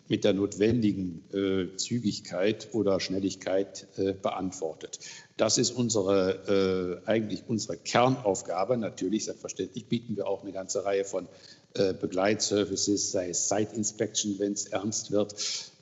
mit 0.09 0.25
der 0.25 0.35
notwendigen 0.35 1.25
äh, 1.33 1.76
Zügigkeit 1.76 2.69
oder 2.73 3.00
Schnelligkeit 3.00 3.87
äh, 3.97 4.12
beantwortet. 4.12 5.00
Das 5.37 5.59
ist 5.59 5.73
unsere, 5.73 7.02
äh, 7.05 7.09
eigentlich 7.09 7.45
unsere 7.49 7.76
Kernaufgabe. 7.76 8.76
Natürlich, 8.76 9.25
selbstverständlich 9.25 9.87
bieten 9.87 10.16
wir 10.16 10.26
auch 10.26 10.43
eine 10.43 10.52
ganze 10.52 10.85
Reihe 10.85 11.05
von 11.05 11.26
äh, 11.75 11.93
Begleitservices, 11.93 13.12
sei 13.12 13.31
es 13.31 13.49
Site 13.49 13.75
Inspection, 13.75 14.38
wenn 14.38 14.52
es 14.52 14.66
ernst 14.66 15.11
wird, 15.11 15.35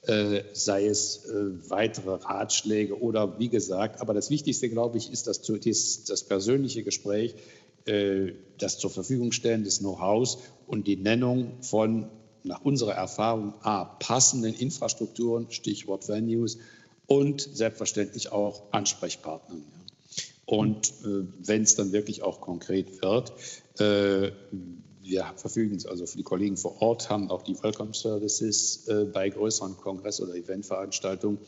äh, 0.07 0.43
sei 0.53 0.87
es 0.87 1.27
äh, 1.27 1.71
weitere 1.71 2.15
Ratschläge 2.15 2.99
oder 3.01 3.39
wie 3.39 3.49
gesagt. 3.49 4.01
Aber 4.01 4.15
das 4.15 4.31
Wichtigste, 4.31 4.69
glaube 4.71 4.99
ich, 4.99 5.13
ist 5.13 5.27
das, 5.27 5.43
das 5.43 6.25
persönliche 6.25 6.83
Gespräch 6.83 7.35
äh, 7.35 7.39
das 7.87 8.79
zur 8.79 8.91
Verfügung 8.91 9.33
stellen 9.33 9.65
des 9.65 9.81
Know-hows 9.81 10.39
und 10.67 10.87
die 10.87 10.97
Nennung 10.97 11.63
von, 11.63 12.09
nach 12.43 12.63
unserer 12.63 12.93
Erfahrung, 12.93 13.55
A, 13.63 13.85
passenden 13.85 14.55
Infrastrukturen, 14.55 15.51
Stichwort 15.51 16.09
Venues, 16.09 16.59
und 17.07 17.43
selbstverständlich 17.43 18.33
auch 18.33 18.63
Ansprechpartnern. 18.73 19.65
Und 20.47 20.89
äh, 21.05 21.27
wenn 21.41 21.63
es 21.63 21.75
dann 21.75 21.93
wirklich 21.93 22.23
auch 22.23 22.41
konkret 22.41 23.03
wird, 23.03 23.33
äh, 23.79 24.33
wir 25.05 25.33
verfügen, 25.37 25.79
also 25.87 26.07
für 26.07 26.17
die 26.17 26.23
Kollegen 26.23 26.57
vor 26.57 26.81
Ort 26.81 27.11
haben 27.11 27.31
auch 27.31 27.43
die 27.43 27.63
Welcome 27.63 27.95
Services 27.95 28.89
äh, 28.89 29.05
bei 29.05 29.29
größeren 29.29 29.77
Kongress- 29.77 30.21
oder 30.21 30.35
Eventveranstaltungen, 30.35 31.39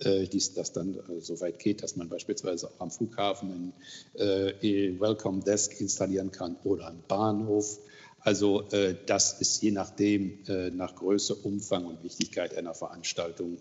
äh, 0.00 0.26
dies, 0.26 0.54
das 0.54 0.72
dann 0.72 0.94
äh, 0.94 1.20
so 1.20 1.40
weit 1.40 1.58
geht, 1.58 1.82
dass 1.82 1.96
man 1.96 2.08
beispielsweise 2.08 2.68
auch 2.68 2.80
am 2.80 2.90
Flughafen 2.90 3.72
ein 4.14 4.20
äh, 4.20 5.00
Welcome 5.00 5.42
Desk 5.42 5.80
installieren 5.80 6.30
kann 6.30 6.56
oder 6.64 6.88
am 6.88 7.02
Bahnhof. 7.08 7.78
Also 8.20 8.68
äh, 8.70 8.94
das 9.06 9.40
ist 9.40 9.62
je 9.62 9.70
nachdem, 9.70 10.44
äh, 10.46 10.70
nach 10.70 10.94
Größe, 10.94 11.34
Umfang 11.34 11.86
und 11.86 12.02
Wichtigkeit 12.02 12.56
einer 12.56 12.74
Veranstaltung 12.74 13.58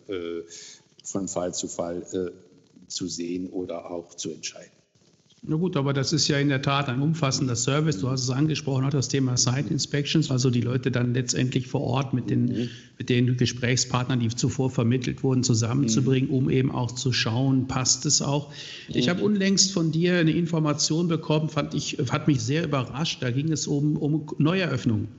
von 1.03 1.27
Fall 1.27 1.53
zu 1.53 1.67
Fall 1.67 2.33
zu 2.87 3.07
sehen 3.07 3.49
oder 3.49 3.91
auch 3.91 4.15
zu 4.15 4.31
entscheiden. 4.31 4.74
Na 5.47 5.57
gut, 5.57 5.77
aber 5.77 5.93
das 5.93 6.11
ist 6.11 6.27
ja 6.27 6.39
in 6.39 6.49
der 6.49 6.63
Tat 6.63 6.89
ein 6.89 7.01
umfassender 7.01 7.55
Service. 7.55 7.99
Du 7.99 8.09
hast 8.09 8.23
es 8.23 8.31
angesprochen, 8.31 8.83
auch 8.85 8.89
das 8.89 9.09
Thema 9.09 9.37
Site 9.37 9.69
Inspections, 9.69 10.31
also 10.31 10.49
die 10.49 10.61
Leute 10.61 10.89
dann 10.89 11.13
letztendlich 11.13 11.67
vor 11.67 11.81
Ort 11.81 12.13
mit 12.13 12.31
den, 12.31 12.45
mhm. 12.45 12.69
mit 12.97 13.09
den 13.09 13.37
Gesprächspartnern, 13.37 14.19
die 14.19 14.29
zuvor 14.29 14.71
vermittelt 14.71 15.21
wurden, 15.21 15.43
zusammenzubringen, 15.43 16.31
um 16.31 16.49
eben 16.49 16.71
auch 16.71 16.91
zu 16.91 17.13
schauen, 17.13 17.67
passt 17.67 18.07
es 18.07 18.23
auch. 18.23 18.51
Ich 18.87 19.07
habe 19.07 19.19
mhm. 19.19 19.25
unlängst 19.25 19.71
von 19.71 19.91
dir 19.91 20.17
eine 20.17 20.31
Information 20.31 21.07
bekommen, 21.07 21.49
fand 21.49 21.75
ich, 21.75 21.97
hat 22.09 22.27
mich 22.27 22.41
sehr 22.41 22.63
überrascht. 22.63 23.21
Da 23.21 23.29
ging 23.29 23.51
es 23.51 23.67
um, 23.67 23.97
um 23.97 24.25
Neueröffnungen. 24.39 25.09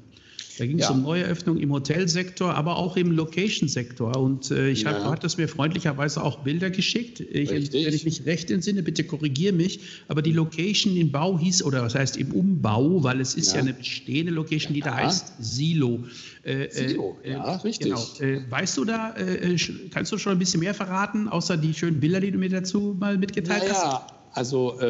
Da 0.59 0.67
ging 0.67 0.79
es 0.79 0.87
ja. 0.87 0.91
um 0.91 1.03
Neueröffnung 1.03 1.59
im 1.59 1.71
Hotelsektor, 1.73 2.55
aber 2.55 2.77
auch 2.77 2.97
im 2.97 3.13
Location-Sektor. 3.13 4.17
Und 4.17 4.51
äh, 4.51 4.71
ich 4.71 4.83
ja. 4.83 4.93
hab, 4.93 5.03
du 5.03 5.11
hattest 5.11 5.39
mir 5.39 5.49
freundlicherweise 5.49 6.23
auch 6.23 6.45
Bilder 6.45 6.71
geschickt. 6.71 7.21
Ich, 7.21 7.51
wenn 7.51 7.95
ich 7.95 8.05
mich 8.05 8.25
recht 8.25 8.51
entsinne, 8.51 8.83
bitte 8.83 9.05
korrigiere 9.05 9.53
mich, 9.53 9.81
aber 10.09 10.23
die 10.23 10.33
Location 10.33 10.97
im 10.97 11.11
Bau 11.13 11.39
hieß, 11.39 11.63
oder 11.63 11.83
was 11.83 11.95
heißt 11.95 12.17
im 12.17 12.33
Umbau, 12.33 13.03
weil 13.03 13.21
es 13.21 13.35
ist 13.35 13.49
ja, 13.49 13.57
ja 13.57 13.61
eine 13.63 13.75
bestehende 13.75 14.33
Location, 14.33 14.73
die 14.73 14.81
da 14.81 14.95
heißt 14.95 15.35
Silo. 15.39 16.05
Äh, 16.43 16.65
äh 16.65 16.89
Silo, 16.89 17.19
äh, 17.23 17.33
ja, 17.33 17.57
richtig. 17.57 17.89
Genau. 17.89 18.03
Äh, 18.21 18.51
weißt 18.51 18.79
du 18.79 18.85
da, 18.85 19.15
äh, 19.17 19.57
kannst 19.91 20.13
du 20.13 20.19
schon 20.19 20.33
ein 20.33 20.39
bisschen 20.39 20.61
mehr 20.61 20.75
verraten, 20.75 21.29
außer 21.29 21.57
die 21.57 21.75
schönen 21.75 22.01
Bilder, 22.01 22.21
die 22.21 22.31
du 22.31 22.39
mir 22.39 22.51
dazu 22.51 22.97
mal 22.99 23.19
mitgeteilt 23.19 23.63
naja, 23.63 23.75
hast? 23.75 23.83
Ja, 23.83 24.07
also 24.33 24.81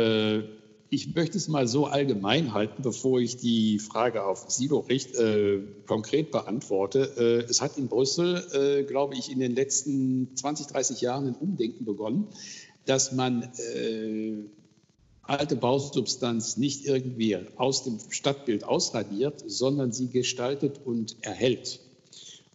ich 0.88 1.14
möchte 1.14 1.36
es 1.36 1.48
mal 1.48 1.66
so 1.66 1.86
allgemein 1.86 2.52
halten, 2.52 2.82
bevor 2.82 3.20
ich 3.20 3.36
die 3.36 3.78
Frage 3.78 4.24
auf 4.24 4.46
Silo 4.48 4.80
richt, 4.80 5.14
äh, 5.16 5.60
konkret 5.86 6.30
beantworte. 6.30 7.12
Äh, 7.16 7.50
es 7.50 7.60
hat 7.60 7.76
in 7.76 7.88
Brüssel, 7.88 8.44
äh, 8.52 8.84
glaube 8.84 9.14
ich, 9.14 9.30
in 9.30 9.40
den 9.40 9.54
letzten 9.54 10.36
20, 10.36 10.68
30 10.68 11.00
Jahren 11.00 11.26
ein 11.26 11.34
Umdenken 11.34 11.84
begonnen, 11.84 12.28
dass 12.84 13.12
man 13.12 13.42
äh, 13.42 14.44
alte 15.22 15.56
Bausubstanz 15.56 16.56
nicht 16.56 16.86
irgendwie 16.86 17.36
aus 17.56 17.82
dem 17.82 17.98
Stadtbild 18.10 18.64
ausradiert, 18.64 19.42
sondern 19.46 19.92
sie 19.92 20.08
gestaltet 20.08 20.80
und 20.84 21.16
erhält. 21.22 21.80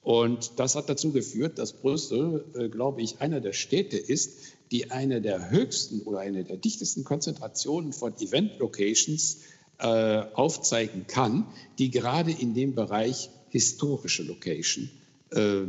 Und 0.03 0.53
das 0.59 0.75
hat 0.75 0.89
dazu 0.89 1.11
geführt, 1.11 1.59
dass 1.59 1.73
Brüssel, 1.73 2.45
äh, 2.55 2.69
glaube 2.69 3.01
ich, 3.01 3.21
einer 3.21 3.41
der 3.41 3.53
Städte 3.53 3.97
ist, 3.97 4.55
die 4.71 4.91
eine 4.91 5.21
der 5.21 5.51
höchsten 5.51 6.01
oder 6.01 6.19
eine 6.19 6.43
der 6.43 6.57
dichtesten 6.57 7.03
Konzentrationen 7.03 7.93
von 7.93 8.13
Event-Locations 8.19 9.39
äh, 9.79 9.85
aufzeigen 10.33 11.07
kann, 11.07 11.47
die 11.77 11.91
gerade 11.91 12.31
in 12.31 12.53
dem 12.53 12.75
Bereich 12.75 13.29
historische 13.49 14.23
Location 14.23 14.89
äh, 15.31 15.63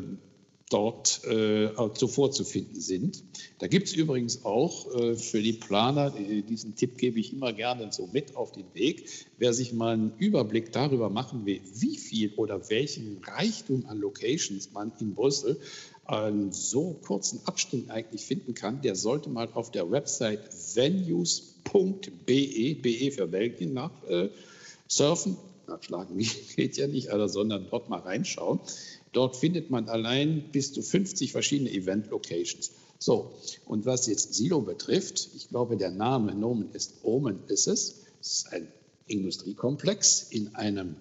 dort 0.70 1.22
äh, 1.24 1.68
zuvor 1.94 2.32
zu 2.32 2.44
finden 2.44 2.80
sind. 2.80 3.22
Da 3.58 3.66
gibt 3.66 3.88
es 3.88 3.94
übrigens 3.94 4.44
auch 4.44 4.94
äh, 4.94 5.16
für 5.16 5.42
die 5.42 5.52
Planer, 5.52 6.10
diesen 6.10 6.76
Tipp 6.76 6.96
gebe 6.96 7.20
ich 7.20 7.32
immer 7.32 7.52
gerne 7.52 7.92
so 7.92 8.08
mit 8.10 8.36
auf 8.36 8.52
den 8.52 8.72
Weg, 8.72 9.08
wer 9.36 9.52
sich 9.52 9.72
mal 9.72 9.94
einen 9.94 10.14
Überblick 10.18 10.72
darüber 10.72 11.10
machen 11.10 11.44
will, 11.44 11.60
wie 11.74 11.96
viel 11.98 12.32
oder 12.36 12.70
welchen 12.70 13.18
Reichtum 13.22 13.84
an 13.86 13.98
Locations 13.98 14.72
man 14.72 14.92
in 14.98 15.14
Brüssel 15.14 15.60
einen 16.04 16.52
so 16.52 16.98
kurzen 17.02 17.40
Abschnitt 17.44 17.90
eigentlich 17.90 18.24
finden 18.24 18.54
kann, 18.54 18.82
der 18.82 18.96
sollte 18.96 19.30
mal 19.30 19.48
auf 19.54 19.70
der 19.70 19.90
Website 19.90 20.40
venues.be, 20.74 22.14
BE 22.26 23.10
für 23.12 23.26
Belgien, 23.26 23.72
nach 23.72 23.90
äh, 24.08 24.30
surfen. 24.88 25.36
Nachschlagen 25.66 26.18
geht 26.56 26.76
ja 26.76 26.86
nicht, 26.86 27.10
also, 27.10 27.26
sondern 27.28 27.68
dort 27.70 27.88
mal 27.88 28.00
reinschauen. 28.00 28.60
Dort 29.12 29.36
findet 29.36 29.70
man 29.70 29.88
allein 29.88 30.50
bis 30.50 30.72
zu 30.72 30.82
50 30.82 31.32
verschiedene 31.32 31.70
Event-Locations. 31.70 32.72
So, 32.98 33.32
und 33.66 33.84
was 33.84 34.06
jetzt 34.06 34.34
Silo 34.34 34.60
betrifft, 34.60 35.30
ich 35.34 35.48
glaube, 35.48 35.76
der 35.76 35.90
Name 35.90 36.34
Nomen 36.34 36.72
ist 36.72 36.94
Omen 37.02 37.40
ist 37.48 37.66
es. 37.66 38.04
Es 38.20 38.32
ist 38.32 38.52
ein 38.52 38.68
Industriekomplex 39.06 40.28
in 40.30 40.54
einem 40.54 40.96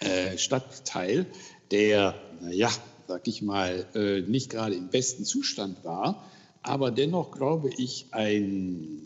äh, 0.00 0.36
Stadtteil, 0.36 1.26
der, 1.70 2.14
naja, 2.40 2.70
sag 3.06 3.26
ich 3.28 3.42
mal, 3.42 3.86
äh, 3.94 4.20
nicht 4.22 4.50
gerade 4.50 4.74
im 4.74 4.88
besten 4.88 5.24
Zustand 5.24 5.84
war, 5.84 6.24
aber 6.62 6.90
dennoch, 6.90 7.30
glaube 7.30 7.70
ich, 7.76 8.06
ein 8.10 9.02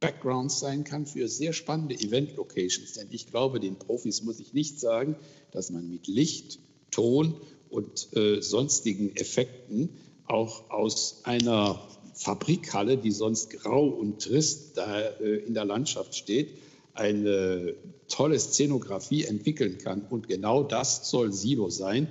Background 0.00 0.50
sein 0.50 0.84
kann 0.84 1.04
für 1.04 1.28
sehr 1.28 1.52
spannende 1.52 1.94
Event-Locations. 1.94 2.94
Denn 2.94 3.08
ich 3.10 3.26
glaube, 3.26 3.60
den 3.60 3.78
Profis 3.78 4.22
muss 4.22 4.40
ich 4.40 4.54
nicht 4.54 4.80
sagen, 4.80 5.16
dass 5.52 5.70
man 5.70 5.88
mit 5.90 6.06
Licht, 6.06 6.58
Ton 6.90 7.36
und 7.68 8.08
äh, 8.16 8.40
sonstigen 8.40 9.14
Effekten 9.14 9.90
auch 10.26 10.70
aus 10.70 11.20
einer 11.24 11.80
Fabrikhalle, 12.14 12.96
die 12.96 13.12
sonst 13.12 13.50
grau 13.50 13.86
und 13.86 14.22
trist 14.22 14.76
da 14.76 15.00
äh, 15.00 15.36
in 15.36 15.54
der 15.54 15.64
Landschaft 15.64 16.14
steht, 16.14 16.50
eine 16.94 17.74
tolle 18.08 18.38
Szenografie 18.38 19.24
entwickeln 19.24 19.78
kann. 19.78 20.02
Und 20.08 20.28
genau 20.28 20.62
das 20.62 21.08
soll 21.08 21.32
Silo 21.32 21.70
sein. 21.70 22.08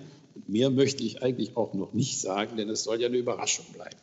Mehr 0.48 0.70
möchte 0.70 1.04
ich 1.04 1.24
eigentlich 1.24 1.56
auch 1.58 1.74
noch 1.74 1.94
nicht 1.94 2.20
sagen, 2.20 2.58
denn 2.58 2.70
es 2.70 2.84
soll 2.84 3.02
ja 3.02 3.08
eine 3.08 3.18
Überraschung 3.18 3.66
bleiben. 3.74 3.98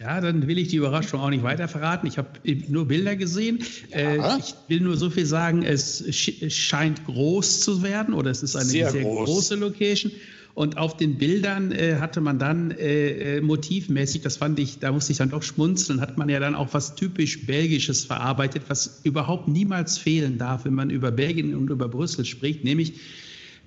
Ja, 0.00 0.20
dann 0.20 0.46
will 0.46 0.58
ich 0.58 0.68
die 0.68 0.76
Überraschung 0.76 1.20
auch 1.20 1.30
nicht 1.30 1.42
weiter 1.42 1.66
verraten. 1.66 2.06
Ich 2.06 2.18
habe 2.18 2.28
nur 2.68 2.86
Bilder 2.86 3.16
gesehen. 3.16 3.64
Ja. 3.90 4.36
Äh, 4.36 4.38
ich 4.38 4.54
will 4.68 4.80
nur 4.80 4.96
so 4.96 5.10
viel 5.10 5.26
sagen, 5.26 5.64
es 5.64 6.04
scheint 6.14 7.04
groß 7.06 7.60
zu 7.60 7.82
werden 7.82 8.14
oder 8.14 8.30
es 8.30 8.44
ist 8.44 8.54
eine 8.54 8.66
sehr, 8.66 8.90
sehr 8.90 9.02
groß. 9.02 9.28
große 9.28 9.54
Location. 9.56 10.12
Und 10.54 10.76
auf 10.76 10.96
den 10.96 11.18
Bildern 11.18 11.70
äh, 11.70 11.96
hatte 12.00 12.20
man 12.20 12.38
dann 12.40 12.72
äh, 12.72 13.36
äh, 13.36 13.40
motivmäßig, 13.40 14.22
das 14.22 14.38
fand 14.38 14.58
ich, 14.58 14.80
da 14.80 14.90
musste 14.90 15.12
ich 15.12 15.18
dann 15.18 15.30
doch 15.30 15.44
schmunzeln, 15.44 16.00
hat 16.00 16.18
man 16.18 16.28
ja 16.28 16.40
dann 16.40 16.56
auch 16.56 16.68
was 16.72 16.96
typisch 16.96 17.46
Belgisches 17.46 18.04
verarbeitet, 18.04 18.64
was 18.66 19.00
überhaupt 19.04 19.46
niemals 19.46 19.98
fehlen 19.98 20.36
darf, 20.36 20.64
wenn 20.64 20.74
man 20.74 20.90
über 20.90 21.12
Belgien 21.12 21.54
und 21.54 21.70
über 21.70 21.88
Brüssel 21.88 22.24
spricht, 22.24 22.64
nämlich 22.64 22.94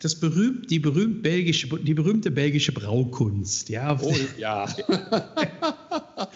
das 0.02 0.16
berühmt, 0.16 0.72
die, 0.72 0.80
berühmt 0.80 1.22
belgische, 1.22 1.68
die 1.68 1.94
berühmte 1.94 2.32
belgische 2.32 2.72
Braukunst. 2.72 3.70
Ja, 3.70 4.00
oh, 4.02 4.14
ja. 4.38 4.68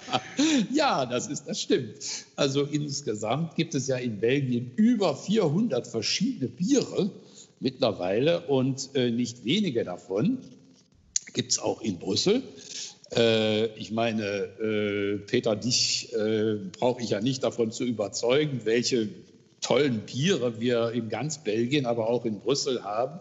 ja, 0.73 1.05
das, 1.07 1.27
ist, 1.27 1.45
das 1.45 1.59
stimmt. 1.59 1.97
Also 2.35 2.63
insgesamt 2.63 3.55
gibt 3.55 3.73
es 3.73 3.87
ja 3.87 3.97
in 3.97 4.19
Belgien 4.19 4.71
über 4.75 5.15
400 5.15 5.87
verschiedene 5.87 6.47
Biere 6.47 7.09
mittlerweile 7.59 8.41
und 8.41 8.91
äh, 8.93 9.09
nicht 9.09 9.43
wenige 9.45 9.83
davon 9.83 10.37
gibt 11.33 11.51
es 11.51 11.59
auch 11.59 11.81
in 11.81 11.97
Brüssel. 11.97 12.43
Äh, 13.15 13.65
ich 13.77 13.91
meine, 13.91 14.23
äh, 14.23 15.17
Peter, 15.25 15.55
dich 15.55 16.13
äh, 16.13 16.55
brauche 16.77 17.01
ich 17.01 17.09
ja 17.09 17.21
nicht 17.21 17.43
davon 17.43 17.71
zu 17.71 17.83
überzeugen, 17.83 18.61
welche 18.63 19.09
tollen 19.61 20.01
Biere 20.01 20.59
wir 20.59 20.91
in 20.91 21.09
ganz 21.09 21.43
Belgien, 21.43 21.87
aber 21.87 22.07
auch 22.09 22.25
in 22.25 22.39
Brüssel 22.39 22.83
haben. 22.83 23.19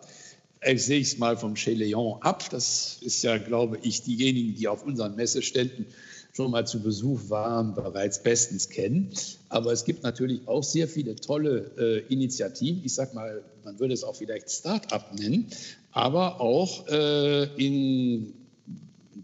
Ich 0.66 0.84
sehe 0.84 1.02
es 1.02 1.18
mal 1.18 1.36
vom 1.36 1.56
Cheleon 1.56 2.22
ab. 2.22 2.48
Das 2.50 2.98
ist 3.02 3.22
ja, 3.22 3.36
glaube 3.36 3.78
ich, 3.82 4.02
diejenigen, 4.02 4.54
die 4.54 4.66
auf 4.66 4.82
unseren 4.82 5.14
Messeständen 5.14 5.86
schon 6.32 6.50
mal 6.50 6.66
zu 6.66 6.80
Besuch 6.80 7.20
waren, 7.28 7.74
bereits 7.74 8.22
bestens 8.22 8.70
kennen. 8.70 9.10
Aber 9.50 9.72
es 9.72 9.84
gibt 9.84 10.02
natürlich 10.02 10.48
auch 10.48 10.64
sehr 10.64 10.88
viele 10.88 11.16
tolle 11.16 11.70
äh, 11.78 12.12
Initiativen. 12.12 12.82
Ich 12.84 12.94
sage 12.94 13.14
mal, 13.14 13.42
man 13.62 13.78
würde 13.78 13.94
es 13.94 14.04
auch 14.04 14.16
vielleicht 14.16 14.50
Start-up 14.50 15.14
nennen, 15.14 15.48
aber 15.92 16.40
auch 16.40 16.88
äh, 16.88 17.44
in, 17.62 18.32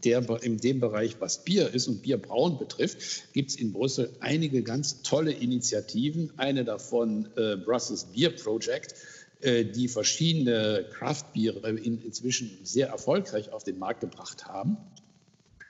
der, 0.05 0.25
in 0.43 0.59
dem 0.59 0.79
Bereich, 0.79 1.17
was 1.21 1.43
Bier 1.43 1.71
ist 1.73 1.89
und 1.89 2.03
Bierbrauen 2.03 2.59
betrifft, 2.59 3.33
gibt 3.33 3.51
es 3.51 3.57
in 3.57 3.73
Brüssel 3.73 4.11
einige 4.21 4.63
ganz 4.63 5.03
tolle 5.03 5.33
Initiativen. 5.33 6.31
Eine 6.37 6.65
davon 6.65 7.29
äh, 7.37 7.57
Brussels 7.57 8.05
Beer 8.15 8.31
Project 8.31 8.95
die 9.43 9.89
verschiedene 9.89 10.85
Craft-Biere 10.93 11.71
in, 11.71 12.03
inzwischen 12.03 12.59
sehr 12.63 12.89
erfolgreich 12.89 13.53
auf 13.53 13.65
den 13.65 13.79
Markt 13.79 14.01
gebracht 14.01 14.47
haben. 14.47 14.77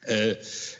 Äh, 0.02 0.37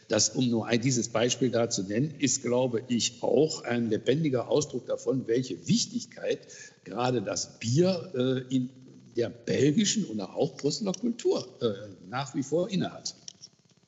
das, 0.09 0.31
um 0.31 0.48
nur 0.48 0.66
ein, 0.66 0.81
dieses 0.81 1.09
Beispiel 1.09 1.50
da 1.50 1.68
zu 1.68 1.83
nennen, 1.83 2.14
ist, 2.18 2.42
glaube 2.42 2.83
ich, 2.88 3.22
auch 3.22 3.64
ein 3.64 3.90
lebendiger 3.90 4.48
Ausdruck 4.48 4.87
davon, 4.87 5.26
welche 5.26 5.68
Wichtigkeit 5.68 6.40
gerade 6.85 7.20
das 7.20 7.59
Bier 7.59 8.12
äh, 8.14 8.55
in 8.55 8.70
der 9.16 9.29
belgischen 9.29 10.05
und 10.05 10.20
auch 10.20 10.57
Brüsseler 10.57 10.92
Kultur 10.92 11.46
äh, 11.61 12.09
nach 12.09 12.35
wie 12.35 12.42
vor 12.42 12.70
innehat. 12.70 13.14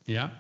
Ja, 0.07 0.33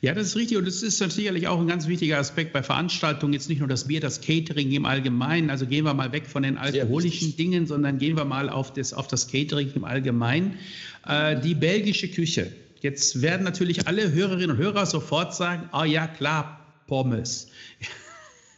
ja, 0.00 0.14
das 0.14 0.28
ist 0.28 0.36
richtig 0.36 0.58
und 0.58 0.66
das 0.66 0.82
ist 0.82 0.98
sicherlich 0.98 1.48
auch 1.48 1.60
ein 1.60 1.66
ganz 1.66 1.88
wichtiger 1.88 2.18
Aspekt 2.18 2.52
bei 2.52 2.62
Veranstaltungen. 2.62 3.32
Jetzt 3.32 3.48
nicht 3.48 3.58
nur 3.58 3.68
das 3.68 3.88
Bier, 3.88 4.00
das 4.00 4.20
Catering 4.20 4.70
im 4.70 4.84
Allgemeinen. 4.84 5.50
Also 5.50 5.66
gehen 5.66 5.84
wir 5.84 5.94
mal 5.94 6.12
weg 6.12 6.26
von 6.26 6.44
den 6.44 6.56
alkoholischen 6.56 7.36
Dingen, 7.36 7.66
sondern 7.66 7.98
gehen 7.98 8.16
wir 8.16 8.24
mal 8.24 8.48
auf 8.48 8.72
das, 8.72 8.92
auf 8.92 9.08
das 9.08 9.26
Catering 9.26 9.72
im 9.74 9.84
Allgemeinen. 9.84 10.54
Äh, 11.04 11.40
die 11.40 11.54
belgische 11.54 12.08
Küche 12.08 12.52
Jetzt 12.80 13.22
werden 13.22 13.42
natürlich 13.42 13.88
alle 13.88 14.12
Hörerinnen 14.12 14.52
und 14.52 14.56
Hörer 14.58 14.86
sofort 14.86 15.34
sagen, 15.34 15.68
ah 15.72 15.84
ja, 15.84 16.06
klar, 16.06 16.64
Pommes. 16.86 17.48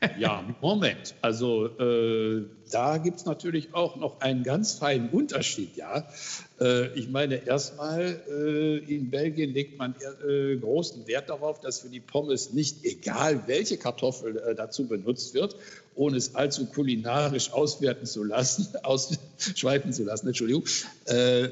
Ja, 0.19 0.45
Moment. 0.61 1.15
Also 1.21 1.67
äh, 1.67 2.45
da 2.71 2.99
gibt 2.99 3.19
es 3.19 3.25
natürlich 3.27 3.75
auch 3.75 3.97
noch 3.97 4.21
einen 4.21 4.45
ganz 4.45 4.75
feinen 4.75 5.11
Unterschied. 5.11 5.77
Ja, 5.77 6.09
äh, 6.61 6.93
ich 6.99 7.09
meine, 7.09 7.47
erstmal 7.47 8.23
äh, 8.31 8.79
in 8.79 9.11
Belgien 9.11 9.53
legt 9.53 9.79
man 9.79 9.95
äh, 10.27 10.57
großen 10.57 11.07
Wert 11.07 11.29
darauf, 11.29 11.61
dass 11.61 11.81
für 11.81 11.89
die 11.89 12.01
Pommes 12.01 12.53
nicht 12.53 12.85
egal 12.85 13.43
welche 13.47 13.77
Kartoffel 13.77 14.39
äh, 14.39 14.55
dazu 14.55 14.87
benutzt 14.87 15.35
wird, 15.35 15.57
ohne 15.95 16.17
es 16.17 16.35
allzu 16.35 16.67
kulinarisch 16.67 17.53
auswerten 17.53 18.07
zu 18.07 18.25
lassen, 18.25 18.69
ausschweifen 18.83 19.93
zu 19.93 20.05
lassen. 20.05 20.29
Entschuldigung. 20.29 20.65
Äh, 21.07 21.49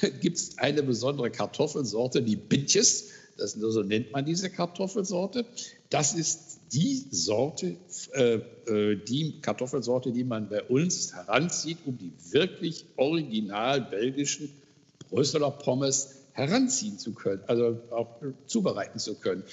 gibt 0.20 0.36
es 0.36 0.58
eine 0.58 0.82
besondere 0.82 1.30
Kartoffelsorte, 1.30 2.22
die 2.22 2.36
Bintjes. 2.36 3.10
Das, 3.36 3.52
so 3.52 3.82
nennt 3.82 4.12
man 4.12 4.24
diese 4.24 4.50
Kartoffelsorte. 4.50 5.44
Das 5.90 6.14
ist 6.14 6.51
die 6.72 7.06
Sorte, 7.10 7.76
äh, 8.14 8.34
äh, 8.66 8.96
die 8.96 9.40
Kartoffelsorte, 9.40 10.12
die 10.12 10.24
man 10.24 10.48
bei 10.48 10.62
uns 10.62 11.12
heranzieht, 11.14 11.78
um 11.84 11.98
die 11.98 12.12
wirklich 12.30 12.86
original 12.96 13.82
belgischen 13.82 14.50
Brüsseler 15.10 15.50
Pommes 15.50 16.22
heranziehen 16.32 16.98
zu 16.98 17.12
können, 17.12 17.42
also 17.46 17.78
auch 17.90 18.22
zubereiten 18.46 18.98
zu 18.98 19.16
können. 19.16 19.44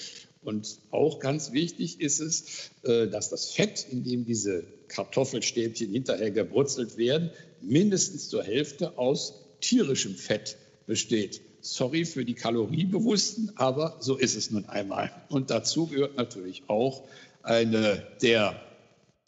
Und 0.41 0.79
auch 0.91 1.19
ganz 1.19 1.51
wichtig 1.51 1.99
ist 1.99 2.21
es, 2.21 2.71
äh, 2.83 3.07
dass 3.07 3.29
das 3.29 3.51
Fett, 3.51 3.85
in 3.91 4.03
dem 4.03 4.25
diese 4.25 4.63
Kartoffelstäbchen 4.87 5.91
hinterher 5.91 6.31
gebrutzelt 6.31 6.97
werden, 6.97 7.31
mindestens 7.61 8.29
zur 8.29 8.43
Hälfte 8.43 8.97
aus 8.97 9.33
tierischem 9.59 10.15
Fett 10.15 10.57
besteht. 10.87 11.41
Sorry 11.61 12.05
für 12.05 12.25
die 12.25 12.33
Kaloriebewussten, 12.33 13.51
aber 13.55 13.97
so 13.99 14.15
ist 14.15 14.35
es 14.35 14.51
nun 14.51 14.65
einmal. 14.65 15.11
Und 15.29 15.49
dazu 15.49 15.87
gehört 15.87 16.17
natürlich 16.17 16.63
auch 16.67 17.03
eine 17.43 18.03
der 18.21 18.59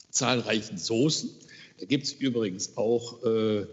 zahlreichen 0.10 0.78
Soßen. 0.78 1.30
Da 1.80 1.86
gibt 1.86 2.06
es 2.06 2.13
übrigens 2.13 2.78
auch 2.78 3.24
äh, 3.24 3.65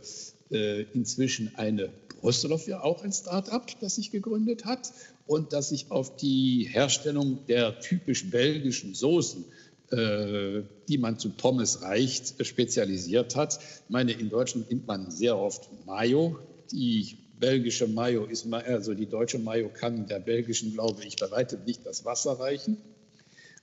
äh, 0.51 0.87
inzwischen 0.95 1.55
eine 1.57 1.91
Brüsseler 2.21 2.59
für 2.59 2.83
auch 2.83 3.03
ein 3.03 3.13
Start-up, 3.13 3.79
das 3.81 3.97
sich 3.97 4.11
gegründet 4.11 4.65
hat 4.65 4.93
und 5.27 5.53
das 5.53 5.69
sich 5.69 5.91
auf 5.91 6.17
die 6.17 6.69
Herstellung 6.71 7.39
der 7.47 7.81
typisch 7.81 8.29
belgischen 8.31 8.95
Soßen 8.95 9.45
äh, 9.91 10.65
die 10.89 10.99
man 10.99 11.19
zu 11.19 11.31
Pommes 11.31 11.81
reicht, 11.81 12.45
spezialisiert 12.47 13.37
hat. 13.37 13.59
Ich 13.59 13.91
meine, 13.91 14.13
in 14.13 14.29
Deutschland 14.29 14.69
nimmt 14.71 14.87
man 14.87 15.11
sehr 15.11 15.39
oft 15.39 15.71
Mayo. 15.87 16.39
Die 16.73 17.17
belgische 17.39 17.87
Mayo 17.87 18.25
ist, 18.25 18.53
also 18.53 18.95
die 18.95 19.07
deutsche 19.07 19.39
Mayo 19.39 19.69
kann 19.69 20.07
der 20.07 20.21
belgischen, 20.21 20.73
glaube 20.73 21.05
ich, 21.05 21.17
bei 21.17 21.31
weitem 21.31 21.65
nicht 21.65 21.87
das 21.87 22.05
Wasser 22.05 22.39
reichen. 22.39 22.79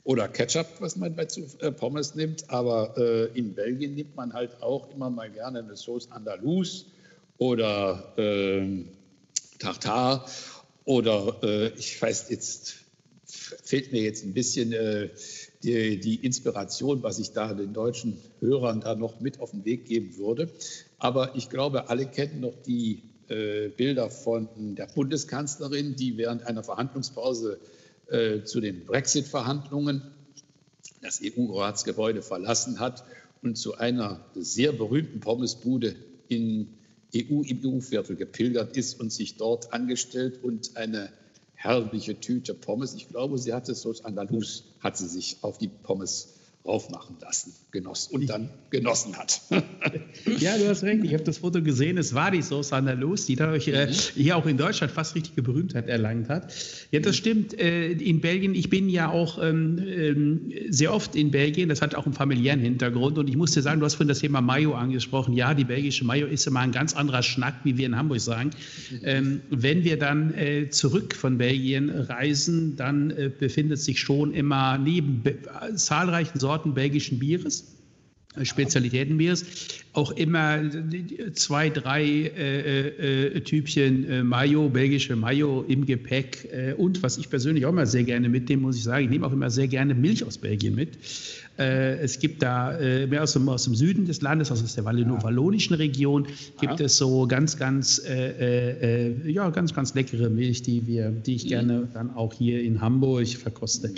Oder 0.04 0.28
Ketchup, 0.28 0.68
was 0.80 0.98
man 0.98 1.16
bei 1.16 1.28
äh, 1.60 1.72
Pommes 1.72 2.14
nimmt. 2.14 2.50
Aber 2.50 2.96
äh, 2.98 3.38
in 3.38 3.56
Belgien 3.56 3.96
nimmt 3.96 4.16
man 4.16 4.34
halt 4.34 4.62
auch 4.62 4.92
immer 4.94 5.10
mal 5.10 5.32
gerne 5.32 5.60
eine 5.60 5.76
Sauce 5.76 6.12
Andalous 6.12 6.86
oder 7.40 8.14
äh, 8.18 8.84
Tartar. 9.58 10.30
Oder 10.86 11.40
äh, 11.42 11.68
ich 11.70 12.00
weiß, 12.00 12.30
jetzt 12.30 12.76
fehlt 13.26 13.92
mir 13.92 14.04
jetzt 14.04 14.24
ein 14.24 14.36
bisschen 14.36 14.74
äh, 14.74 15.10
die, 15.64 16.00
die 16.00 16.24
Inspiration, 16.24 17.02
was 17.02 17.18
ich 17.18 17.32
da 17.32 17.56
den 17.56 17.74
deutschen 17.74 18.22
Hörern 18.40 18.82
da 18.82 18.94
noch 18.94 19.20
mit 19.20 19.40
auf 19.40 19.52
den 19.52 19.66
Weg 19.66 19.86
geben 19.86 20.18
würde. 20.18 20.50
Aber 21.00 21.36
ich 21.36 21.50
glaube, 21.50 21.90
alle 21.90 22.06
kennen 22.06 22.42
noch 22.42 22.62
die 22.62 23.02
äh, 23.30 23.70
Bilder 23.70 24.10
von 24.10 24.76
der 24.76 24.88
Bundeskanzlerin, 24.88 25.96
die 25.96 26.18
während 26.18 26.44
einer 26.44 26.64
Verhandlungspause 26.64 27.60
äh, 28.08 28.44
zu 28.44 28.62
den 28.62 28.86
Brexit-Verhandlungen 28.86 30.02
das 31.02 31.22
EU-Ratsgebäude 31.24 32.22
verlassen 32.22 32.80
hat 32.80 33.04
und 33.42 33.58
zu 33.58 33.76
einer 33.78 34.26
sehr 34.36 34.72
berühmten 34.72 35.20
Pommesbude 35.20 35.96
in 36.28 36.68
EU, 37.16 37.42
im 37.42 37.62
EU-Viertel 37.64 38.16
gepilgert 38.16 38.76
ist 38.76 39.00
und 39.00 39.12
sich 39.12 39.38
dort 39.38 39.74
angestellt 39.74 40.44
und 40.44 40.76
eine 40.76 41.10
herrliche 41.54 42.20
Tüte 42.20 42.54
Pommes, 42.54 42.94
ich 42.94 43.08
glaube, 43.08 43.38
sie 43.38 43.54
hatte 43.54 43.74
so 43.74 43.94
Andalus, 44.04 44.66
hat 44.80 44.98
sie 44.98 45.08
sich 45.08 45.38
auf 45.42 45.58
die 45.58 45.68
Pommes 45.68 46.34
aufmachen 46.66 47.16
lassen, 47.22 47.54
genoss 47.72 48.08
und 48.08 48.28
dann 48.28 48.50
genossen 48.72 49.16
hat. 49.16 49.40
ja, 50.40 50.58
du 50.58 50.68
hast 50.68 50.84
recht. 50.84 51.04
Ich 51.04 51.14
habe 51.14 51.24
das 51.24 51.38
Foto 51.38 51.62
gesehen. 51.62 51.98
Es 51.98 52.16
war 52.16 52.32
die 52.32 52.42
Sauce 52.42 52.74
Andalus, 52.74 53.28
die 53.28 53.36
dadurch 53.36 53.68
äh, 53.68 53.86
mhm. 53.86 53.92
hier 54.16 54.36
auch 54.36 54.48
in 54.48 54.58
Deutschland 54.58 54.92
fast 54.92 55.14
richtige 55.14 55.44
Berühmtheit 55.44 55.88
erlangt 55.88 56.28
hat. 56.28 56.52
Ja, 56.92 57.00
das 57.00 57.14
mhm. 57.14 57.18
stimmt. 57.18 57.60
Äh, 57.60 57.92
in 57.92 58.20
Belgien, 58.20 58.56
ich 58.56 58.70
bin 58.72 58.90
ja 58.90 59.10
auch 59.10 59.42
ähm, 59.42 59.78
ähm, 59.78 60.52
sehr 60.70 60.92
oft 60.92 61.16
in 61.16 61.30
Belgien. 61.30 61.70
Das 61.70 61.84
hat 61.84 61.94
auch 61.94 62.06
einen 62.06 62.16
familiären 62.16 62.60
Hintergrund. 62.60 63.20
Und 63.20 63.30
ich 63.30 63.38
muss 63.38 63.52
dir 63.52 63.62
sagen, 63.62 63.80
du 63.80 63.86
hast 63.86 63.96
vorhin 63.96 64.10
das 64.10 64.20
Thema 64.20 64.42
Mayo 64.42 64.74
angesprochen. 64.74 65.34
Ja, 65.36 65.54
die 65.54 65.66
belgische 65.66 66.04
Mayo 66.04 66.26
ist 66.26 66.48
immer 66.48 66.62
ein 66.62 66.72
ganz 66.72 66.96
anderer 66.96 67.22
Schnack, 67.22 67.54
wie 67.64 67.78
wir 67.78 67.86
in 67.86 67.96
Hamburg 67.96 68.22
sagen. 68.22 68.50
Ähm, 69.04 69.42
wenn 69.52 69.84
wir 69.84 70.00
dann 70.00 70.34
äh, 70.34 70.70
zurück 70.72 71.16
von 71.16 71.38
Belgien 71.38 71.92
reisen, 71.92 72.76
dann 72.76 73.12
äh, 73.12 73.30
befindet 73.30 73.80
sich 73.80 74.00
schon 74.00 74.34
immer 74.34 74.80
neben 74.80 75.22
zahlreichen 75.76 76.40
Sorten 76.40 76.55
Sorten 76.56 76.74
belgischen 76.74 77.20
Bieres. 77.20 77.76
Äh, 78.38 78.46
Spezialitätenbieres, 78.46 79.46
auch 79.94 80.12
immer 80.12 80.62
zwei, 81.34 81.70
drei 81.70 82.04
äh, 82.04 83.36
äh, 83.36 83.42
Typchen 83.42 84.10
äh, 84.10 84.24
Mayo, 84.24 84.70
belgische 84.70 85.16
Mayo 85.16 85.66
im 85.68 85.86
Gepäck. 85.86 86.48
Äh, 86.52 86.74
und 86.74 87.04
was 87.04 87.18
ich 87.18 87.30
persönlich 87.30 87.66
auch 87.66 87.72
immer 87.72 87.86
sehr 87.86 88.04
gerne 88.04 88.30
mitnehme, 88.30 88.62
muss 88.62 88.78
ich 88.78 88.84
sagen, 88.84 89.06
ich 89.06 89.10
nehme 89.10 89.28
auch 89.28 89.34
immer 89.34 89.50
sehr 89.50 89.68
gerne 89.68 89.96
Milch 89.96 90.24
aus 90.24 90.38
Belgien 90.38 90.76
mit. 90.76 90.98
Äh, 91.58 92.00
es 92.00 92.20
gibt 92.20 92.44
da 92.44 92.78
äh, 92.78 93.08
mehr 93.08 93.24
aus 93.24 93.34
dem, 93.34 93.48
aus 93.48 93.64
dem, 93.64 93.76
Süden 93.76 94.06
des 94.06 94.22
Landes, 94.22 94.52
also 94.52 94.64
aus 94.64 94.76
der 94.76 94.86
wallonischen 94.86 95.76
Region, 95.76 96.28
gibt 96.60 96.80
ja. 96.80 96.86
es 96.86 96.98
so 96.98 97.28
ganz, 97.28 97.58
ganz, 97.58 98.02
äh, 98.06 99.10
äh, 99.10 99.32
ja, 99.32 99.50
ganz, 99.50 99.74
ganz 99.74 99.94
leckere 99.94 100.30
Milch, 100.30 100.64
die, 100.64 100.86
wir, 100.86 101.12
die 101.12 101.36
ich 101.36 101.46
mhm. 101.46 101.50
gerne 101.50 101.88
dann 101.94 102.16
auch 102.16 102.34
hier 102.34 102.62
in 102.62 102.82
Hamburg 102.82 103.28
verkoste. 103.28 103.94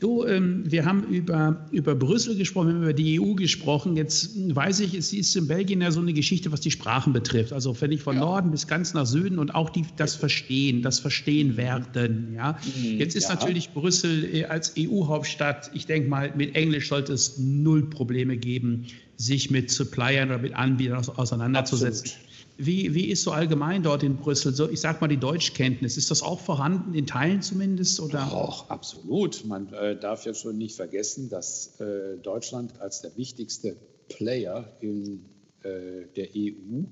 Du, 0.00 0.24
ähm, 0.24 0.64
wir 0.66 0.84
haben 0.84 1.04
über, 1.04 1.66
über 1.70 1.94
Brüssel 1.94 2.36
gesprochen, 2.36 2.68
wir 2.68 2.74
haben 2.74 2.82
über 2.82 2.92
die 2.92 3.20
EU 3.20 3.34
gesprochen. 3.34 3.96
Jetzt 3.96 4.30
weiß 4.54 4.80
ich, 4.80 4.94
es 4.94 5.12
ist 5.12 5.34
in 5.34 5.48
Belgien 5.48 5.80
ja 5.80 5.90
so 5.90 6.00
eine 6.00 6.12
Geschichte, 6.12 6.52
was 6.52 6.60
die 6.60 6.70
Sprachen 6.70 7.12
betrifft. 7.12 7.52
Also 7.52 7.74
wenn 7.80 7.92
ich 7.92 8.02
von 8.02 8.16
ja. 8.16 8.20
Norden 8.20 8.50
bis 8.50 8.66
ganz 8.66 8.94
nach 8.94 9.06
Süden 9.06 9.38
und 9.38 9.54
auch 9.54 9.70
die, 9.70 9.84
das 9.96 10.14
Verstehen, 10.14 10.82
das 10.82 10.98
Verstehen 10.98 11.56
werden. 11.56 12.34
Ja? 12.34 12.58
Mhm, 12.76 12.98
Jetzt 12.98 13.16
ist 13.16 13.28
ja. 13.28 13.34
natürlich 13.34 13.70
Brüssel 13.70 14.24
äh, 14.32 14.44
als 14.44 14.74
EU-Hauptstadt, 14.78 15.70
ich 15.74 15.86
denke 15.86 16.08
mal, 16.08 16.32
mit 16.36 16.54
Englisch 16.54 16.86
sollte 16.98 17.12
es 17.12 17.38
null 17.38 17.88
Probleme 17.88 18.36
geben, 18.36 18.86
sich 19.16 19.52
mit 19.52 19.70
Suppliern 19.70 20.30
oder 20.30 20.38
mit 20.38 20.54
Anbietern 20.54 21.06
auseinanderzusetzen. 21.16 22.10
Wie, 22.56 22.92
wie 22.92 23.04
ist 23.04 23.22
so 23.22 23.30
allgemein 23.30 23.84
dort 23.84 24.02
in 24.02 24.16
Brüssel? 24.16 24.52
So, 24.52 24.68
ich 24.68 24.80
sage 24.80 24.98
mal 25.00 25.06
die 25.06 25.16
Deutschkenntnis, 25.16 25.96
ist 25.96 26.10
das 26.10 26.22
auch 26.22 26.40
vorhanden, 26.40 26.92
in 26.94 27.06
Teilen 27.06 27.40
zumindest? 27.40 28.00
Oder? 28.00 28.32
Auch 28.32 28.68
absolut. 28.68 29.44
Man 29.44 29.72
äh, 29.72 29.96
darf 29.96 30.26
ja 30.26 30.34
schon 30.34 30.58
nicht 30.58 30.74
vergessen, 30.74 31.28
dass 31.28 31.80
äh, 31.80 32.18
Deutschland 32.20 32.80
als 32.80 33.00
der 33.00 33.16
wichtigste 33.16 33.76
Player 34.08 34.68
in 34.80 35.24
äh, 35.62 36.06
der 36.16 36.30
EU 36.36 36.82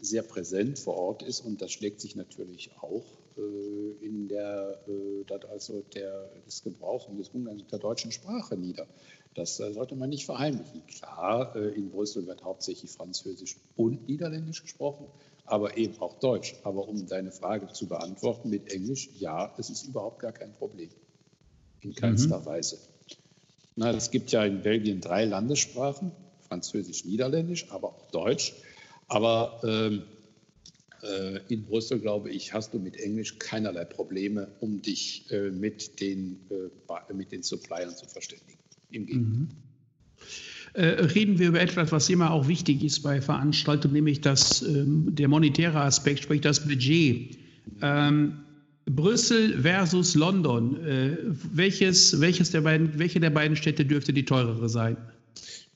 sehr 0.00 0.22
präsent 0.22 0.78
vor 0.78 0.94
Ort 0.94 1.22
ist 1.24 1.40
und 1.40 1.60
das 1.60 1.72
schlägt 1.72 2.00
sich 2.00 2.14
natürlich 2.14 2.70
auch 2.80 3.04
äh, 3.36 4.06
in 4.06 4.28
der, 4.28 4.80
äh, 5.30 5.46
also 5.50 5.82
der, 5.94 6.28
des 6.46 6.62
Gebrauchs 6.62 7.06
und 7.06 7.18
des 7.18 7.28
Umgangs 7.30 7.62
mit 7.62 7.72
der 7.72 7.78
deutschen 7.78 8.12
Sprache 8.12 8.56
nieder. 8.56 8.86
Das 9.34 9.60
äh, 9.60 9.72
sollte 9.72 9.96
man 9.96 10.10
nicht 10.10 10.26
verheimlichen. 10.26 10.86
Klar, 10.86 11.54
in 11.56 11.90
Brüssel 11.90 12.26
wird 12.26 12.42
hauptsächlich 12.42 12.90
Französisch 12.90 13.56
und 13.76 14.08
Niederländisch 14.08 14.62
gesprochen, 14.62 15.06
aber 15.44 15.76
eben 15.76 16.00
auch 16.00 16.18
Deutsch. 16.18 16.56
Aber 16.64 16.88
um 16.88 17.06
deine 17.06 17.32
Frage 17.32 17.68
zu 17.72 17.86
beantworten 17.86 18.50
mit 18.50 18.72
Englisch, 18.72 19.10
ja, 19.18 19.54
es 19.58 19.70
ist 19.70 19.86
überhaupt 19.86 20.20
gar 20.20 20.32
kein 20.32 20.52
Problem. 20.54 20.90
In 21.82 21.94
keinster 21.94 22.40
mhm. 22.40 22.46
Weise. 22.46 22.78
Na, 23.76 23.90
es 23.92 24.10
gibt 24.10 24.32
ja 24.32 24.44
in 24.44 24.62
Belgien 24.62 25.00
drei 25.00 25.24
Landessprachen, 25.24 26.12
Französisch, 26.48 27.04
Niederländisch, 27.04 27.70
aber 27.70 27.88
auch 27.88 28.10
Deutsch. 28.10 28.54
Aber 29.08 29.60
ähm, 29.64 30.02
äh, 30.02 30.19
in 31.48 31.64
Brüssel, 31.64 31.98
glaube 31.98 32.30
ich, 32.30 32.52
hast 32.52 32.74
du 32.74 32.78
mit 32.78 32.96
Englisch 32.96 33.38
keinerlei 33.38 33.84
Probleme, 33.84 34.48
um 34.60 34.82
dich 34.82 35.24
äh, 35.30 35.50
mit, 35.50 36.00
den, 36.00 36.40
äh, 36.50 37.14
mit 37.14 37.32
den 37.32 37.42
Suppliern 37.42 37.96
zu 37.96 38.06
verständigen. 38.06 38.58
Im 38.90 39.06
Gegenteil. 39.06 39.40
Mhm. 39.40 39.48
Äh, 40.72 40.84
reden 40.84 41.38
wir 41.38 41.48
über 41.48 41.60
etwas, 41.60 41.90
was 41.90 42.08
immer 42.08 42.30
auch 42.30 42.46
wichtig 42.46 42.84
ist 42.84 43.00
bei 43.00 43.20
Veranstaltungen, 43.20 43.94
nämlich 43.94 44.20
das, 44.20 44.62
ähm, 44.62 45.14
der 45.14 45.26
monetäre 45.26 45.80
Aspekt, 45.80 46.22
sprich 46.22 46.42
das 46.42 46.66
Budget. 46.66 47.38
Ähm, 47.82 48.40
Brüssel 48.86 49.60
versus 49.62 50.14
London. 50.14 50.76
Äh, 50.84 51.16
welches, 51.52 52.20
welches 52.20 52.50
der 52.50 52.60
beiden, 52.60 52.98
welche 52.98 53.20
der 53.20 53.30
beiden 53.30 53.56
Städte 53.56 53.84
dürfte 53.84 54.12
die 54.12 54.24
teurere 54.24 54.68
sein? 54.68 54.96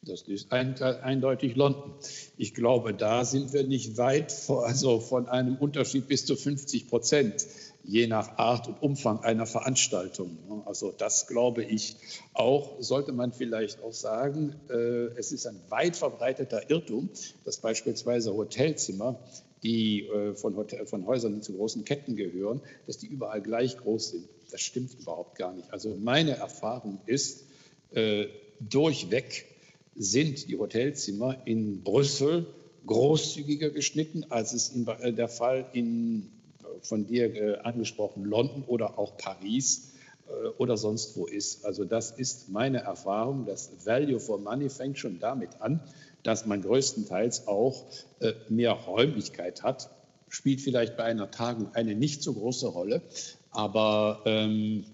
Das 0.04 0.22
ist 0.22 0.52
ein, 0.52 0.80
eindeutig 0.82 1.56
London. 1.56 1.94
Ich 2.36 2.54
glaube, 2.54 2.94
da 2.94 3.24
sind 3.24 3.52
wir 3.52 3.64
nicht 3.64 3.96
weit 3.96 4.32
vor, 4.32 4.66
also 4.66 5.00
von 5.00 5.28
einem 5.28 5.56
Unterschied 5.56 6.08
bis 6.08 6.26
zu 6.26 6.36
50 6.36 6.88
Prozent, 6.88 7.46
je 7.84 8.06
nach 8.06 8.38
Art 8.38 8.68
und 8.68 8.82
Umfang 8.82 9.20
einer 9.20 9.46
Veranstaltung. 9.46 10.38
Also 10.64 10.92
das 10.96 11.26
glaube 11.26 11.64
ich 11.64 11.96
auch, 12.32 12.80
sollte 12.80 13.12
man 13.12 13.32
vielleicht 13.32 13.82
auch 13.82 13.92
sagen. 13.92 14.54
Äh, 14.70 15.18
es 15.18 15.32
ist 15.32 15.46
ein 15.46 15.60
weit 15.68 15.96
verbreiteter 15.96 16.70
Irrtum, 16.70 17.10
dass 17.44 17.58
beispielsweise 17.58 18.34
Hotelzimmer 18.34 19.18
die 19.62 20.06
äh, 20.06 20.34
von, 20.34 20.56
Hotel, 20.56 20.86
von 20.86 21.06
Häusern, 21.06 21.42
zu 21.42 21.54
großen 21.54 21.84
Ketten 21.84 22.16
gehören, 22.16 22.60
dass 22.86 22.98
die 22.98 23.06
überall 23.06 23.40
gleich 23.40 23.76
groß 23.78 24.10
sind. 24.10 24.28
Das 24.50 24.60
stimmt 24.60 24.94
überhaupt 25.00 25.36
gar 25.36 25.52
nicht. 25.52 25.72
Also 25.72 25.96
meine 25.98 26.36
Erfahrung 26.36 27.00
ist 27.06 27.44
äh, 27.92 28.26
durchweg, 28.60 29.46
sind 29.96 30.48
die 30.48 30.58
Hotelzimmer 30.58 31.36
in 31.46 31.82
Brüssel 31.82 32.46
großzügiger 32.86 33.70
geschnitten, 33.70 34.24
als 34.28 34.52
es 34.52 34.70
in, 34.70 34.86
äh, 34.86 35.12
der 35.12 35.28
Fall 35.28 35.66
in 35.72 36.30
von 36.84 37.06
dir 37.06 37.34
äh, 37.34 37.58
angesprochen 37.58 38.24
London 38.24 38.62
oder 38.66 38.98
auch 38.98 39.16
Paris 39.16 39.92
äh, 40.26 40.48
oder 40.58 40.76
sonst 40.76 41.16
wo 41.16 41.26
ist. 41.26 41.64
Also 41.64 41.84
das 41.84 42.10
ist 42.10 42.48
meine 42.50 42.78
Erfahrung. 42.78 43.46
Das 43.46 43.70
Value 43.84 44.20
for 44.20 44.38
Money 44.38 44.68
fängt 44.68 44.98
schon 44.98 45.18
damit 45.18 45.60
an, 45.60 45.80
dass 46.22 46.46
man 46.46 46.62
größtenteils 46.62 47.48
auch 47.48 47.86
äh, 48.20 48.32
mehr 48.48 48.72
Räumlichkeit 48.72 49.62
hat. 49.62 49.90
Spielt 50.28 50.60
vielleicht 50.60 50.96
bei 50.96 51.04
einer 51.04 51.30
Tagung 51.30 51.74
eine 51.74 51.94
nicht 51.94 52.22
so 52.22 52.32
große 52.34 52.66
Rolle, 52.66 53.02
aber 53.50 54.22
ähm, 54.24 54.84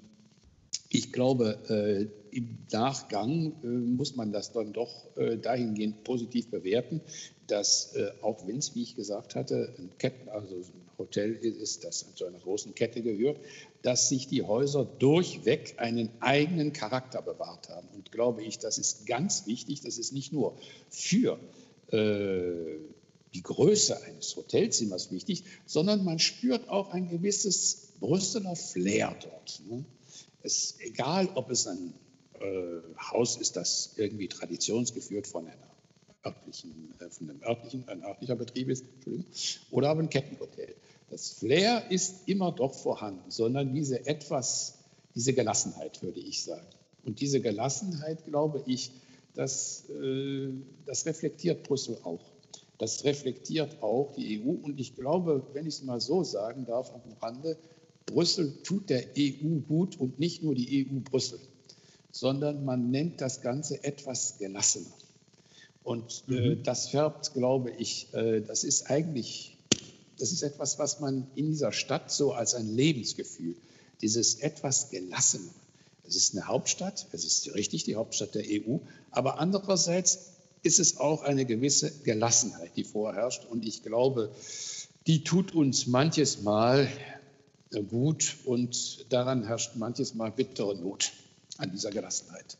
ich 0.90 1.12
glaube, 1.12 1.58
äh, 1.68 2.19
im 2.32 2.58
Nachgang 2.72 3.52
äh, 3.62 3.66
muss 3.66 4.16
man 4.16 4.32
das 4.32 4.52
dann 4.52 4.72
doch 4.72 5.16
äh, 5.16 5.36
dahingehend 5.36 6.04
positiv 6.04 6.48
bewerten, 6.50 7.00
dass 7.46 7.94
äh, 7.94 8.12
auch 8.22 8.46
wenn 8.46 8.58
es, 8.58 8.74
wie 8.74 8.82
ich 8.82 8.96
gesagt 8.96 9.34
hatte, 9.34 9.74
ein 9.78 9.90
Ketten, 9.98 10.28
also 10.28 10.56
ein 10.56 10.90
Hotel 10.98 11.32
ist, 11.32 11.84
das 11.84 12.14
zu 12.14 12.26
einer 12.26 12.38
großen 12.38 12.74
Kette 12.74 13.02
gehört, 13.02 13.38
dass 13.82 14.08
sich 14.08 14.28
die 14.28 14.42
Häuser 14.42 14.84
durchweg 14.84 15.74
einen 15.78 16.10
eigenen 16.20 16.72
Charakter 16.72 17.22
bewahrt 17.22 17.70
haben. 17.70 17.88
Und 17.94 18.12
glaube 18.12 18.44
ich, 18.44 18.58
das 18.58 18.78
ist 18.78 19.06
ganz 19.06 19.46
wichtig. 19.46 19.80
Das 19.80 19.98
ist 19.98 20.12
nicht 20.12 20.32
nur 20.32 20.56
für 20.90 21.38
äh, 21.90 22.78
die 23.34 23.42
Größe 23.42 24.02
eines 24.02 24.36
Hotelzimmers 24.36 25.10
wichtig, 25.10 25.44
sondern 25.64 26.04
man 26.04 26.18
spürt 26.18 26.68
auch 26.68 26.90
ein 26.90 27.08
gewisses 27.08 27.94
Brüsseler 28.00 28.56
Flair 28.56 29.16
dort. 29.22 29.62
Ne? 29.68 29.84
Es, 30.42 30.76
egal, 30.80 31.28
ob 31.34 31.50
es 31.50 31.66
ein 31.66 31.94
äh, 32.40 32.80
Haus 33.12 33.36
ist, 33.36 33.56
das 33.56 33.94
irgendwie 33.96 34.28
traditionsgeführt 34.28 35.26
von 35.26 35.46
einer 35.46 35.70
örtlichen, 36.24 36.94
äh, 37.00 37.10
von 37.10 37.30
einem 37.30 37.42
örtlichen, 37.42 37.88
ein 37.88 38.04
örtlicher 38.04 38.36
Betrieb 38.36 38.68
ist, 38.68 38.84
oder 39.70 39.90
aber 39.90 40.00
ein 40.00 40.10
Kettenhotel. 40.10 40.74
Das 41.10 41.30
Flair 41.30 41.90
ist 41.90 42.28
immer 42.28 42.52
doch 42.52 42.74
vorhanden, 42.74 43.30
sondern 43.30 43.74
diese 43.74 44.06
etwas, 44.06 44.78
diese 45.14 45.32
Gelassenheit, 45.32 46.02
würde 46.02 46.20
ich 46.20 46.42
sagen. 46.44 46.66
Und 47.04 47.20
diese 47.20 47.40
Gelassenheit, 47.40 48.24
glaube 48.26 48.62
ich, 48.66 48.92
das, 49.34 49.88
äh, 49.90 50.50
das 50.86 51.06
reflektiert 51.06 51.64
Brüssel 51.64 51.98
auch. 52.04 52.20
Das 52.78 53.04
reflektiert 53.04 53.82
auch 53.82 54.12
die 54.16 54.40
EU. 54.40 54.50
Und 54.50 54.80
ich 54.80 54.96
glaube, 54.96 55.46
wenn 55.52 55.66
ich 55.66 55.74
es 55.74 55.82
mal 55.82 56.00
so 56.00 56.24
sagen 56.24 56.64
darf 56.64 56.92
am 56.94 57.02
Rande, 57.20 57.58
Brüssel 58.06 58.62
tut 58.62 58.88
der 58.88 59.04
EU 59.18 59.60
gut 59.66 59.98
und 60.00 60.18
nicht 60.18 60.42
nur 60.42 60.54
die 60.54 60.86
EU 60.86 61.00
Brüssel, 61.00 61.38
sondern 62.12 62.64
man 62.64 62.90
nennt 62.90 63.20
das 63.20 63.40
Ganze 63.40 63.82
etwas 63.84 64.38
gelassener. 64.38 64.92
Und 65.82 66.24
äh, 66.28 66.56
mhm. 66.56 66.62
das 66.62 66.88
färbt, 66.88 67.32
glaube 67.34 67.70
ich, 67.70 68.12
äh, 68.12 68.40
das 68.40 68.64
ist 68.64 68.90
eigentlich 68.90 69.56
Das 70.18 70.32
ist 70.32 70.42
etwas, 70.42 70.78
was 70.78 71.00
man 71.00 71.26
in 71.34 71.50
dieser 71.50 71.72
Stadt 71.72 72.12
so 72.12 72.34
als 72.34 72.54
ein 72.54 72.68
Lebensgefühl, 72.76 73.56
dieses 74.02 74.40
etwas 74.40 74.90
Gelassene. 74.90 75.48
Es 76.06 76.14
ist 76.14 76.34
eine 76.34 76.46
Hauptstadt, 76.46 77.06
es 77.12 77.24
ist 77.24 77.54
richtig 77.54 77.84
die 77.84 77.94
Hauptstadt 77.94 78.34
der 78.34 78.44
EU, 78.44 78.78
aber 79.10 79.38
andererseits 79.38 80.32
ist 80.62 80.78
es 80.78 80.98
auch 80.98 81.22
eine 81.22 81.46
gewisse 81.46 81.90
Gelassenheit, 82.02 82.72
die 82.76 82.84
vorherrscht. 82.84 83.46
Und 83.46 83.64
ich 83.64 83.82
glaube, 83.82 84.30
die 85.06 85.24
tut 85.24 85.54
uns 85.54 85.86
manches 85.86 86.42
Mal 86.42 86.88
gut 87.88 88.36
und 88.44 89.06
daran 89.10 89.46
herrscht 89.46 89.76
manches 89.76 90.14
Mal 90.14 90.30
bittere 90.32 90.76
Not 90.76 91.12
an 91.60 91.70
dieser 91.70 91.90
Gelassenheit. 91.90 92.56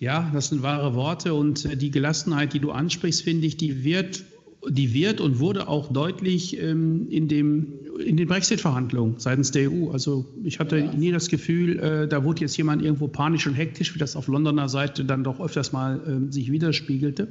Ja, 0.00 0.30
das 0.34 0.48
sind 0.48 0.62
wahre 0.62 0.94
Worte 0.94 1.34
und 1.34 1.80
die 1.80 1.90
Gelassenheit, 1.90 2.52
die 2.52 2.58
du 2.60 2.72
ansprichst, 2.72 3.22
finde 3.22 3.46
ich, 3.46 3.56
die 3.56 3.84
wird 3.84 4.24
die 4.68 4.94
wird 4.94 5.20
und 5.20 5.38
wurde 5.38 5.68
auch 5.68 5.92
deutlich 5.92 6.58
ähm, 6.58 7.06
in, 7.10 7.28
dem, 7.28 7.74
in 7.98 8.16
den 8.16 8.26
Brexit-Verhandlungen 8.26 9.16
seitens 9.18 9.50
der 9.50 9.70
EU. 9.70 9.90
Also 9.90 10.26
ich 10.42 10.58
hatte 10.58 10.78
ja. 10.78 10.92
nie 10.92 11.12
das 11.12 11.28
Gefühl, 11.28 11.78
äh, 11.78 12.08
da 12.08 12.24
wurde 12.24 12.42
jetzt 12.42 12.56
jemand 12.56 12.82
irgendwo 12.82 13.08
panisch 13.08 13.46
und 13.46 13.54
hektisch, 13.54 13.94
wie 13.94 13.98
das 13.98 14.16
auf 14.16 14.26
Londoner 14.26 14.68
Seite 14.68 15.04
dann 15.04 15.24
doch 15.24 15.40
öfters 15.40 15.72
mal 15.72 16.00
äh, 16.28 16.32
sich 16.32 16.50
widerspiegelte. 16.50 17.28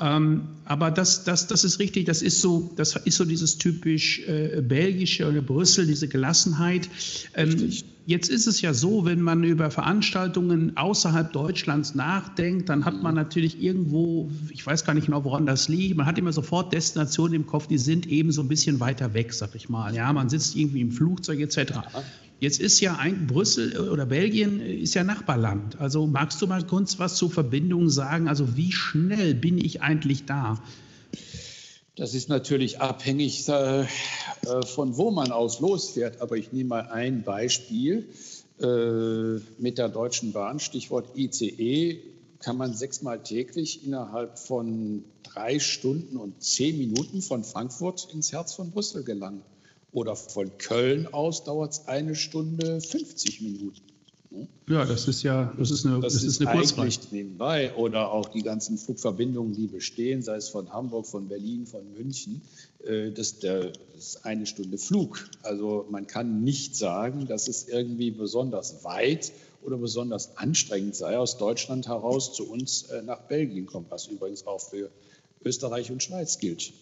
Ähm, 0.00 0.42
aber 0.64 0.90
das, 0.90 1.24
das, 1.24 1.46
das 1.46 1.62
ist 1.62 1.78
richtig, 1.78 2.06
das 2.06 2.22
ist 2.22 2.40
so, 2.40 2.72
das 2.76 2.96
ist 2.96 3.16
so 3.16 3.24
dieses 3.24 3.58
typisch 3.58 4.20
äh, 4.26 4.62
belgische 4.62 5.28
oder 5.28 5.42
Brüssel, 5.42 5.86
diese 5.86 6.08
Gelassenheit. 6.08 6.88
Ähm, 7.34 7.70
jetzt 8.06 8.28
ist 8.28 8.46
es 8.46 8.60
ja 8.60 8.74
so, 8.74 9.04
wenn 9.04 9.20
man 9.20 9.44
über 9.44 9.70
Veranstaltungen 9.70 10.76
außerhalb 10.76 11.32
Deutschlands 11.32 11.94
nachdenkt, 11.94 12.68
dann 12.68 12.84
hat 12.84 13.02
man 13.02 13.14
natürlich 13.14 13.62
irgendwo, 13.62 14.30
ich 14.50 14.66
weiß 14.66 14.84
gar 14.84 14.94
nicht 14.94 15.06
genau, 15.06 15.24
woran 15.24 15.46
das 15.46 15.68
liegt, 15.68 15.96
man 15.96 16.06
hat 16.06 16.18
immer 16.18 16.32
sofort 16.32 16.72
Destinationen 16.72 17.34
im 17.34 17.46
Kopf, 17.46 17.66
die 17.66 17.78
sind 17.78 18.06
eben 18.06 18.32
so 18.32 18.42
ein 18.42 18.48
bisschen 18.48 18.80
weiter 18.80 19.14
weg, 19.14 19.32
sag 19.32 19.54
ich 19.54 19.68
mal. 19.68 19.94
Ja, 19.94 20.12
man 20.12 20.28
sitzt 20.28 20.56
irgendwie 20.56 20.80
im 20.80 20.92
Flugzeug 20.92 21.40
etc. 21.40 21.72
Jetzt 22.40 22.58
ist 22.58 22.80
ja 22.80 22.96
ein 22.96 23.26
Brüssel 23.26 23.78
oder 23.90 24.06
Belgien 24.06 24.60
ist 24.60 24.94
ja 24.94 25.04
Nachbarland. 25.04 25.78
Also 25.78 26.06
magst 26.06 26.40
du 26.40 26.46
mal 26.46 26.66
kurz 26.66 26.98
was 26.98 27.16
zur 27.16 27.30
Verbindung 27.30 27.90
sagen? 27.90 28.28
Also 28.28 28.56
wie 28.56 28.72
schnell 28.72 29.34
bin 29.34 29.58
ich 29.58 29.82
eigentlich 29.82 30.24
da? 30.24 30.58
Das 31.96 32.14
ist 32.14 32.28
natürlich 32.28 32.80
abhängig 32.80 33.48
äh, 33.48 33.82
äh 33.82 33.86
von 34.64 34.96
wo 34.96 35.10
man 35.10 35.32
aus 35.32 35.60
losfährt. 35.60 36.20
Aber 36.20 36.36
ich 36.36 36.52
nehme 36.52 36.68
mal 36.68 36.88
ein 36.88 37.22
Beispiel 37.24 38.08
äh, 38.60 39.40
mit 39.58 39.78
der 39.78 39.88
Deutschen 39.88 40.32
Bahn, 40.32 40.60
Stichwort 40.60 41.16
ICE, 41.16 42.00
kann 42.38 42.56
man 42.56 42.74
sechsmal 42.74 43.22
täglich 43.22 43.84
innerhalb 43.84 44.38
von 44.38 45.04
drei 45.22 45.58
Stunden 45.58 46.16
und 46.16 46.42
zehn 46.42 46.78
Minuten 46.78 47.22
von 47.22 47.44
Frankfurt 47.44 48.08
ins 48.12 48.32
Herz 48.32 48.54
von 48.54 48.70
Brüssel 48.70 49.04
gelangen. 49.04 49.42
Oder 49.92 50.16
von 50.16 50.56
Köln 50.58 51.12
aus 51.12 51.44
dauert 51.44 51.72
es 51.72 51.88
eine 51.88 52.14
Stunde 52.14 52.80
50 52.80 53.40
Minuten. 53.42 53.82
Ne? 54.30 54.46
Ja, 54.68 54.84
das 54.84 55.08
ist 55.08 55.22
ja, 55.22 55.52
das 55.58 55.70
ist 55.70 55.84
eine, 55.84 56.00
das, 56.00 56.14
das 56.14 56.22
ist, 56.22 56.40
eine 56.40 56.56
Kurzreise. 56.56 57.00
nebenbei. 57.10 57.74
Oder 57.74 58.12
auch 58.12 58.28
die 58.28 58.42
ganzen 58.42 58.78
Flugverbindungen, 58.78 59.54
die 59.54 59.66
bestehen, 59.66 60.22
sei 60.22 60.36
es 60.36 60.48
von 60.48 60.72
Hamburg, 60.72 61.06
von 61.06 61.28
Berlin, 61.28 61.66
von 61.66 61.92
München, 61.94 62.40
äh, 62.84 63.10
das, 63.10 63.40
das 63.40 63.72
ist 63.98 64.24
eine 64.24 64.46
Stunde 64.46 64.78
Flug. 64.78 65.28
Also 65.42 65.86
man 65.90 66.06
kann 66.06 66.44
nicht 66.44 66.76
sagen, 66.76 67.26
dass 67.26 67.48
es 67.48 67.68
irgendwie 67.68 68.10
besonders 68.12 68.84
weit 68.84 69.32
oder 69.62 69.76
besonders 69.76 70.36
anstrengend 70.36 70.94
sei, 70.94 71.18
aus 71.18 71.36
Deutschland 71.36 71.88
heraus 71.88 72.32
zu 72.32 72.48
uns 72.48 72.84
äh, 72.84 73.02
nach 73.02 73.22
Belgien 73.22 73.66
kommen, 73.66 73.86
was 73.88 74.06
übrigens 74.06 74.46
auch 74.46 74.60
für 74.60 74.90
Österreich 75.44 75.90
und 75.90 76.02
Schweiz 76.02 76.38
gilt. 76.38 76.72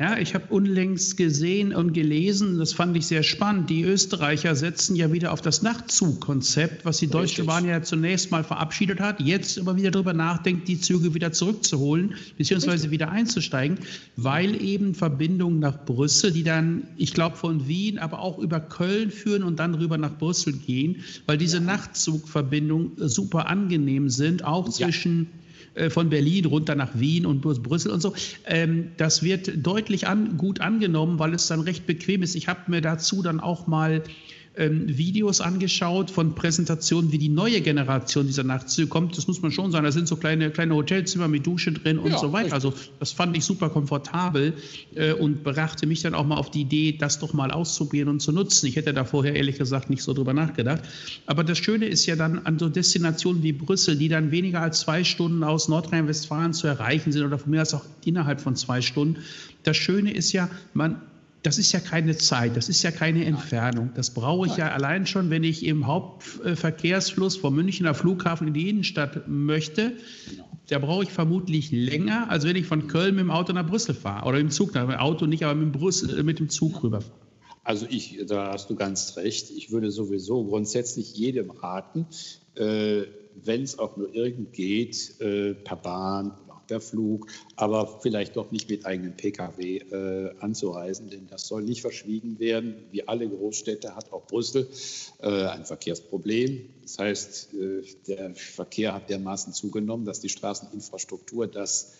Ja, 0.00 0.16
ich 0.16 0.34
habe 0.34 0.46
unlängst 0.48 1.18
gesehen 1.18 1.74
und 1.74 1.92
gelesen, 1.92 2.58
das 2.58 2.72
fand 2.72 2.96
ich 2.96 3.06
sehr 3.06 3.22
spannend. 3.22 3.68
Die 3.68 3.82
Österreicher 3.82 4.56
setzen 4.56 4.96
ja 4.96 5.12
wieder 5.12 5.30
auf 5.30 5.42
das 5.42 5.60
Nachtzugkonzept, 5.60 6.86
was 6.86 6.96
die 6.96 7.08
Deutsche 7.08 7.44
Bahn 7.44 7.66
ja 7.66 7.82
zunächst 7.82 8.30
mal 8.30 8.42
verabschiedet 8.42 8.98
hat, 8.98 9.20
jetzt 9.20 9.58
immer 9.58 9.76
wieder 9.76 9.90
darüber 9.90 10.14
nachdenkt, 10.14 10.68
die 10.68 10.80
Züge 10.80 11.12
wieder 11.12 11.32
zurückzuholen, 11.32 12.14
beziehungsweise 12.38 12.90
wieder 12.90 13.10
einzusteigen, 13.10 13.80
weil 14.16 14.62
eben 14.62 14.94
Verbindungen 14.94 15.58
nach 15.58 15.84
Brüssel, 15.84 16.32
die 16.32 16.44
dann, 16.44 16.84
ich 16.96 17.12
glaube, 17.12 17.36
von 17.36 17.68
Wien, 17.68 17.98
aber 17.98 18.20
auch 18.20 18.38
über 18.38 18.58
Köln 18.58 19.10
führen 19.10 19.42
und 19.42 19.58
dann 19.58 19.74
rüber 19.74 19.98
nach 19.98 20.16
Brüssel 20.16 20.54
gehen, 20.54 21.04
weil 21.26 21.36
diese 21.36 21.58
ja. 21.58 21.64
Nachtzugverbindungen 21.64 22.92
super 23.06 23.48
angenehm 23.48 24.08
sind, 24.08 24.44
auch 24.44 24.64
ja. 24.78 24.86
zwischen 24.86 25.26
von 25.88 26.10
Berlin 26.10 26.44
runter 26.44 26.74
nach 26.74 26.90
Wien 26.98 27.24
und 27.24 27.40
Brüssel 27.40 27.92
und 27.92 28.00
so. 28.00 28.12
Ähm, 28.44 28.88
das 28.96 29.22
wird 29.22 29.64
deutlich 29.64 30.06
an, 30.06 30.36
gut 30.36 30.60
angenommen, 30.60 31.18
weil 31.18 31.32
es 31.32 31.46
dann 31.46 31.60
recht 31.60 31.86
bequem 31.86 32.22
ist. 32.22 32.34
Ich 32.34 32.48
habe 32.48 32.70
mir 32.70 32.82
dazu 32.82 33.22
dann 33.22 33.40
auch 33.40 33.66
mal 33.66 34.02
ähm, 34.60 34.84
Videos 34.86 35.40
angeschaut 35.40 36.10
von 36.10 36.34
Präsentationen, 36.34 37.12
wie 37.12 37.18
die 37.18 37.30
neue 37.30 37.62
Generation 37.62 38.26
dieser 38.26 38.44
Nachtzüge 38.44 38.88
kommt. 38.88 39.16
Das 39.16 39.26
muss 39.26 39.40
man 39.40 39.50
schon 39.50 39.72
sagen. 39.72 39.84
Da 39.84 39.90
sind 39.90 40.06
so 40.06 40.16
kleine, 40.16 40.50
kleine 40.50 40.74
Hotelzimmer 40.74 41.28
mit 41.28 41.46
Dusche 41.46 41.72
drin 41.72 41.98
und 41.98 42.12
ja, 42.12 42.18
so 42.18 42.32
weiter. 42.32 42.52
Also 42.52 42.74
das 42.98 43.12
fand 43.12 43.34
ich 43.36 43.44
super 43.44 43.70
komfortabel 43.70 44.52
äh, 44.94 45.14
und 45.14 45.42
brachte 45.42 45.86
mich 45.86 46.02
dann 46.02 46.14
auch 46.14 46.26
mal 46.26 46.36
auf 46.36 46.50
die 46.50 46.60
Idee, 46.60 46.92
das 46.92 47.18
doch 47.18 47.32
mal 47.32 47.50
auszuprobieren 47.50 48.10
und 48.10 48.20
zu 48.20 48.32
nutzen. 48.32 48.66
Ich 48.66 48.76
hätte 48.76 48.92
da 48.92 49.04
vorher 49.04 49.34
ehrlich 49.34 49.56
gesagt 49.56 49.88
nicht 49.88 50.02
so 50.02 50.12
drüber 50.12 50.34
nachgedacht. 50.34 50.82
Aber 51.24 51.42
das 51.42 51.56
Schöne 51.56 51.86
ist 51.86 52.04
ja 52.04 52.14
dann 52.14 52.40
an 52.40 52.58
so 52.58 52.68
Destinationen 52.68 53.42
wie 53.42 53.52
Brüssel, 53.52 53.96
die 53.96 54.08
dann 54.08 54.30
weniger 54.30 54.60
als 54.60 54.80
zwei 54.80 55.04
Stunden 55.04 55.42
aus 55.42 55.68
Nordrhein-Westfalen 55.68 56.52
zu 56.52 56.66
erreichen 56.66 57.12
sind 57.12 57.24
oder 57.24 57.38
von 57.38 57.50
mir 57.50 57.62
aus 57.62 57.72
auch 57.72 57.84
innerhalb 58.04 58.42
von 58.42 58.56
zwei 58.56 58.82
Stunden. 58.82 59.22
Das 59.62 59.78
Schöne 59.78 60.12
ist 60.12 60.32
ja, 60.32 60.50
man 60.74 61.00
das 61.42 61.58
ist 61.58 61.72
ja 61.72 61.80
keine 61.80 62.16
Zeit, 62.16 62.56
das 62.56 62.68
ist 62.68 62.82
ja 62.82 62.90
keine 62.90 63.24
Entfernung. 63.24 63.90
Das 63.94 64.10
brauche 64.10 64.46
ich 64.46 64.56
ja 64.56 64.72
allein 64.72 65.06
schon, 65.06 65.30
wenn 65.30 65.42
ich 65.42 65.64
im 65.64 65.86
Hauptverkehrsfluss 65.86 67.36
vom 67.36 67.54
Münchner 67.54 67.94
Flughafen 67.94 68.48
in 68.48 68.54
die 68.54 68.68
Innenstadt 68.68 69.26
möchte. 69.26 69.92
Da 70.68 70.78
brauche 70.78 71.04
ich 71.04 71.10
vermutlich 71.10 71.70
länger, 71.70 72.30
als 72.30 72.44
wenn 72.44 72.56
ich 72.56 72.66
von 72.66 72.88
Köln 72.88 73.14
mit 73.14 73.24
dem 73.24 73.30
Auto 73.30 73.52
nach 73.52 73.66
Brüssel 73.66 73.94
fahre. 73.94 74.28
Oder 74.28 74.38
im 74.38 74.50
Zug, 74.50 74.74
mit 74.74 74.82
dem 74.82 74.90
Auto 74.90 75.26
nicht, 75.26 75.42
aber 75.44 75.54
mit 75.54 75.74
dem, 75.74 75.80
Brüssel, 75.80 76.22
mit 76.22 76.38
dem 76.38 76.50
Zug 76.50 76.82
rüberfahre. 76.82 77.18
Also 77.64 77.86
ich, 77.88 78.18
da 78.26 78.52
hast 78.52 78.68
du 78.68 78.74
ganz 78.74 79.16
recht. 79.16 79.50
Ich 79.50 79.70
würde 79.70 79.90
sowieso 79.90 80.44
grundsätzlich 80.44 81.14
jedem 81.14 81.50
raten, 81.50 82.06
äh, 82.54 83.02
wenn 83.42 83.62
es 83.62 83.78
auch 83.78 83.96
nur 83.96 84.14
irgend 84.14 84.52
geht, 84.52 85.20
äh, 85.20 85.54
per 85.54 85.76
Bahn 85.76 86.32
per 86.70 86.80
Flug, 86.80 87.26
aber 87.56 87.98
vielleicht 88.00 88.36
doch 88.36 88.52
nicht 88.52 88.70
mit 88.70 88.86
eigenem 88.86 89.16
Pkw 89.16 89.78
äh, 89.78 90.34
anzureisen, 90.38 91.10
denn 91.10 91.26
das 91.28 91.48
soll 91.48 91.62
nicht 91.62 91.80
verschwiegen 91.80 92.38
werden. 92.38 92.76
Wie 92.92 93.06
alle 93.08 93.28
Großstädte 93.28 93.96
hat 93.96 94.12
auch 94.12 94.26
Brüssel 94.26 94.68
äh, 95.20 95.46
ein 95.46 95.64
Verkehrsproblem. 95.64 96.68
Das 96.82 96.98
heißt, 97.00 97.54
äh, 97.54 97.82
der 98.06 98.34
Verkehr 98.36 98.94
hat 98.94 99.10
dermaßen 99.10 99.52
zugenommen, 99.52 100.04
dass 100.04 100.20
die 100.20 100.28
Straßeninfrastruktur 100.28 101.48
das 101.48 101.94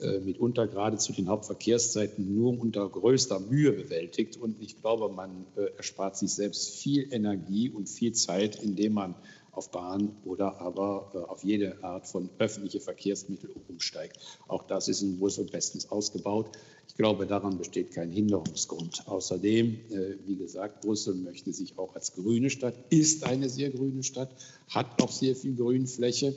äh, 0.00 0.18
mitunter 0.18 0.66
gerade 0.66 0.98
zu 0.98 1.12
den 1.12 1.28
Hauptverkehrszeiten 1.28 2.34
nur 2.34 2.60
unter 2.60 2.88
größter 2.88 3.38
Mühe 3.38 3.72
bewältigt. 3.72 4.36
Und 4.36 4.60
ich 4.60 4.80
glaube, 4.80 5.08
man 5.08 5.46
äh, 5.56 5.66
erspart 5.76 6.16
sich 6.16 6.32
selbst 6.32 6.76
viel 6.76 7.10
Energie 7.12 7.70
und 7.70 7.88
viel 7.88 8.12
Zeit, 8.12 8.62
indem 8.62 8.94
man 8.94 9.14
auf 9.56 9.70
Bahn 9.70 10.14
oder 10.24 10.60
aber 10.60 11.10
äh, 11.14 11.18
auf 11.18 11.42
jede 11.42 11.82
Art 11.82 12.06
von 12.06 12.28
öffentliche 12.38 12.80
Verkehrsmittel 12.80 13.50
umsteigt. 13.68 14.18
Auch 14.48 14.64
das 14.64 14.88
ist 14.88 15.02
in 15.02 15.18
Brüssel 15.18 15.46
bestens 15.46 15.90
ausgebaut. 15.90 16.50
Ich 16.88 16.94
glaube, 16.94 17.26
daran 17.26 17.58
besteht 17.58 17.92
kein 17.92 18.10
Hinderungsgrund. 18.10 19.08
Außerdem, 19.08 19.78
äh, 19.90 20.16
wie 20.26 20.36
gesagt, 20.36 20.82
Brüssel 20.82 21.14
möchte 21.14 21.52
sich 21.52 21.78
auch 21.78 21.94
als 21.94 22.12
grüne 22.12 22.50
Stadt, 22.50 22.74
ist 22.90 23.24
eine 23.24 23.48
sehr 23.48 23.70
grüne 23.70 24.02
Stadt, 24.02 24.30
hat 24.68 25.02
auch 25.02 25.10
sehr 25.10 25.34
viel 25.34 25.56
Grünfläche, 25.56 26.34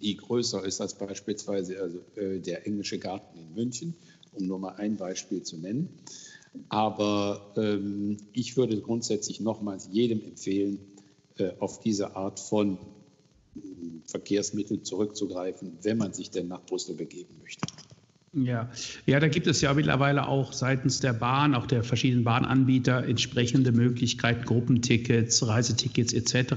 die 0.00 0.16
größer 0.16 0.64
ist 0.64 0.80
als 0.80 0.94
beispielsweise 0.94 1.80
also, 1.80 1.98
äh, 2.14 2.38
der 2.38 2.66
englische 2.66 2.98
Garten 2.98 3.38
in 3.38 3.54
München, 3.54 3.94
um 4.32 4.46
nur 4.46 4.58
mal 4.60 4.76
ein 4.76 4.96
Beispiel 4.96 5.42
zu 5.42 5.56
nennen. 5.56 5.88
Aber 6.68 7.52
ähm, 7.56 8.18
ich 8.32 8.56
würde 8.56 8.80
grundsätzlich 8.80 9.40
nochmals 9.40 9.88
jedem 9.90 10.22
empfehlen, 10.22 10.78
auf 11.58 11.80
diese 11.80 12.16
Art 12.16 12.40
von 12.40 12.78
hm, 13.54 14.02
Verkehrsmittel 14.06 14.82
zurückzugreifen, 14.82 15.78
wenn 15.82 15.98
man 15.98 16.12
sich 16.12 16.30
denn 16.30 16.48
nach 16.48 16.64
Brüssel 16.64 16.94
begeben 16.94 17.38
möchte. 17.40 17.66
Ja. 18.36 18.68
ja, 19.06 19.20
da 19.20 19.28
gibt 19.28 19.46
es 19.46 19.60
ja 19.60 19.72
mittlerweile 19.74 20.26
auch 20.26 20.52
seitens 20.52 20.98
der 20.98 21.12
Bahn, 21.12 21.54
auch 21.54 21.66
der 21.66 21.84
verschiedenen 21.84 22.24
Bahnanbieter 22.24 23.04
entsprechende 23.04 23.70
Möglichkeiten, 23.70 24.44
Gruppentickets, 24.44 25.46
Reisetickets 25.46 26.12
etc. 26.12 26.54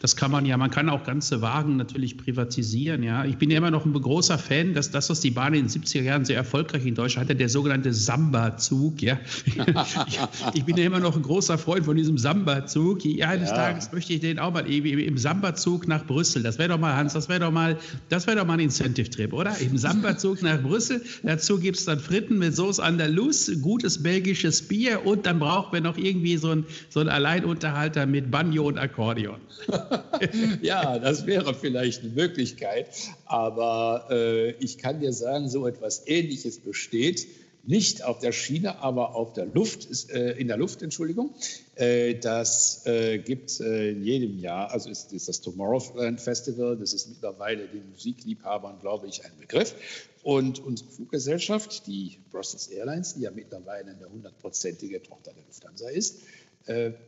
Das 0.00 0.16
kann 0.16 0.30
man 0.30 0.46
ja, 0.46 0.56
man 0.56 0.70
kann 0.70 0.88
auch 0.88 1.04
ganze 1.04 1.42
Wagen 1.42 1.76
natürlich 1.76 2.16
privatisieren. 2.16 3.02
Ja, 3.02 3.26
ich 3.26 3.36
bin 3.36 3.50
ja 3.50 3.58
immer 3.58 3.70
noch 3.70 3.84
ein 3.84 3.92
großer 3.92 4.38
Fan, 4.38 4.72
dass 4.72 4.90
das, 4.90 5.10
was 5.10 5.20
die 5.20 5.30
Bahn 5.30 5.52
in 5.52 5.66
den 5.66 5.68
70er 5.68 6.02
Jahren 6.02 6.24
sehr 6.24 6.36
erfolgreich 6.36 6.86
in 6.86 6.94
Deutschland 6.94 7.28
hatte, 7.28 7.36
der 7.36 7.50
sogenannte 7.50 7.92
Samba-Zug. 7.92 9.02
Ja, 9.02 9.18
ich 10.54 10.64
bin 10.64 10.78
ja 10.78 10.84
immer 10.84 11.00
noch 11.00 11.16
ein 11.16 11.22
großer 11.22 11.58
Freund 11.58 11.84
von 11.84 11.96
diesem 11.96 12.16
Samba-Zug. 12.16 13.04
Eines 13.04 13.50
ja. 13.50 13.56
Tages 13.56 13.92
möchte 13.92 14.14
ich 14.14 14.20
den 14.20 14.38
auch 14.38 14.54
mal 14.54 14.66
im 14.66 15.18
Samba-Zug 15.18 15.86
nach 15.86 16.06
Brüssel. 16.06 16.42
Das 16.42 16.58
wäre 16.58 16.70
doch 16.70 16.78
mal 16.78 16.96
Hans, 16.96 17.12
das 17.12 17.28
wäre 17.28 17.40
doch 17.40 17.52
mal, 17.52 17.76
das 18.08 18.26
wäre 18.26 18.38
doch 18.38 18.46
mal 18.46 18.54
ein 18.54 18.60
Incentive-Trip, 18.60 19.34
oder? 19.34 19.58
Im 19.58 19.76
Samba-Zug 19.76 20.40
nach 20.42 20.62
Brüssel 20.62 21.02
Dazu 21.22 21.58
gibt 21.58 21.78
es 21.78 21.84
dann 21.84 22.00
Fritten 22.00 22.38
mit 22.38 22.54
Sauce 22.56 22.80
Andalus, 22.80 23.50
gutes 23.60 24.02
belgisches 24.02 24.62
Bier 24.62 25.04
und 25.06 25.26
dann 25.26 25.38
brauchen 25.38 25.72
wir 25.72 25.80
noch 25.80 25.96
irgendwie 25.96 26.36
so 26.36 26.50
einen 26.50 26.66
so 26.88 27.00
Alleinunterhalter 27.00 28.06
mit 28.06 28.30
Banjo 28.30 28.66
und 28.68 28.78
Akkordeon. 28.78 29.40
ja, 30.62 30.98
das 30.98 31.26
wäre 31.26 31.54
vielleicht 31.54 32.02
eine 32.02 32.12
Möglichkeit. 32.12 32.88
Aber 33.26 34.06
äh, 34.10 34.52
ich 34.52 34.78
kann 34.78 35.00
dir 35.00 35.12
sagen, 35.12 35.48
so 35.48 35.66
etwas 35.66 36.06
Ähnliches 36.06 36.58
besteht 36.58 37.26
nicht 37.64 38.02
auf 38.02 38.18
der 38.18 38.32
Schiene, 38.32 38.78
aber 38.82 39.14
auf 39.14 39.32
der 39.32 39.46
Luft, 39.46 39.88
äh, 40.10 40.32
in 40.32 40.48
der 40.48 40.56
Luft, 40.56 40.82
Entschuldigung. 40.82 41.34
Äh, 41.74 42.14
das 42.14 42.86
äh, 42.86 43.18
gibt 43.18 43.50
es 43.50 43.60
äh, 43.60 43.90
in 43.90 44.02
jedem 44.02 44.38
Jahr, 44.38 44.70
also 44.70 44.90
ist, 44.90 45.12
ist, 45.12 45.28
das 45.28 45.40
Tomorrowland 45.40 46.20
Festival, 46.20 46.76
das 46.76 46.92
ist 46.92 47.08
mittlerweile 47.08 47.66
den 47.68 47.90
Musikliebhabern, 47.90 48.78
glaube 48.80 49.06
ich, 49.06 49.24
ein 49.24 49.32
Begriff. 49.38 49.74
Und 50.22 50.58
unsere 50.58 50.90
Fluggesellschaft, 50.90 51.86
die 51.86 52.18
Brussels 52.30 52.66
Airlines, 52.68 53.14
die 53.14 53.22
ja 53.22 53.30
mittlerweile 53.30 53.92
eine 53.92 54.08
hundertprozentige 54.10 55.02
Tochter 55.02 55.32
der 55.32 55.42
Lufthansa 55.44 55.88
ist, 55.88 56.20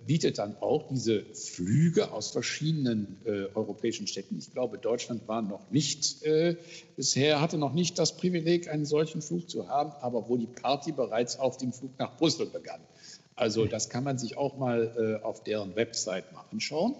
bietet 0.06 0.38
dann 0.38 0.56
auch 0.60 0.88
diese 0.88 1.24
Flüge 1.34 2.10
aus 2.12 2.30
verschiedenen 2.30 3.20
äh, 3.24 3.46
europäischen 3.54 4.06
Städten. 4.06 4.38
Ich 4.38 4.52
glaube, 4.52 4.78
Deutschland 4.78 5.28
war 5.28 5.42
noch 5.42 5.70
nicht 5.70 6.24
äh, 6.24 6.56
bisher, 6.96 7.40
hatte 7.40 7.58
noch 7.58 7.72
nicht 7.72 7.98
das 7.98 8.16
Privileg, 8.16 8.68
einen 8.68 8.86
solchen 8.86 9.22
Flug 9.22 9.48
zu 9.48 9.68
haben, 9.68 9.92
aber 10.00 10.28
wo 10.28 10.36
die 10.36 10.46
Party 10.46 10.92
bereits 10.92 11.38
auf 11.38 11.58
dem 11.58 11.72
Flug 11.72 11.92
nach 11.98 12.16
Brüssel 12.16 12.46
begann. 12.46 12.80
Also 13.36 13.66
das 13.66 13.88
kann 13.88 14.04
man 14.04 14.18
sich 14.18 14.36
auch 14.36 14.56
mal 14.56 15.20
äh, 15.22 15.24
auf 15.24 15.42
deren 15.42 15.74
Website 15.76 16.32
mal 16.32 16.44
anschauen. 16.50 16.96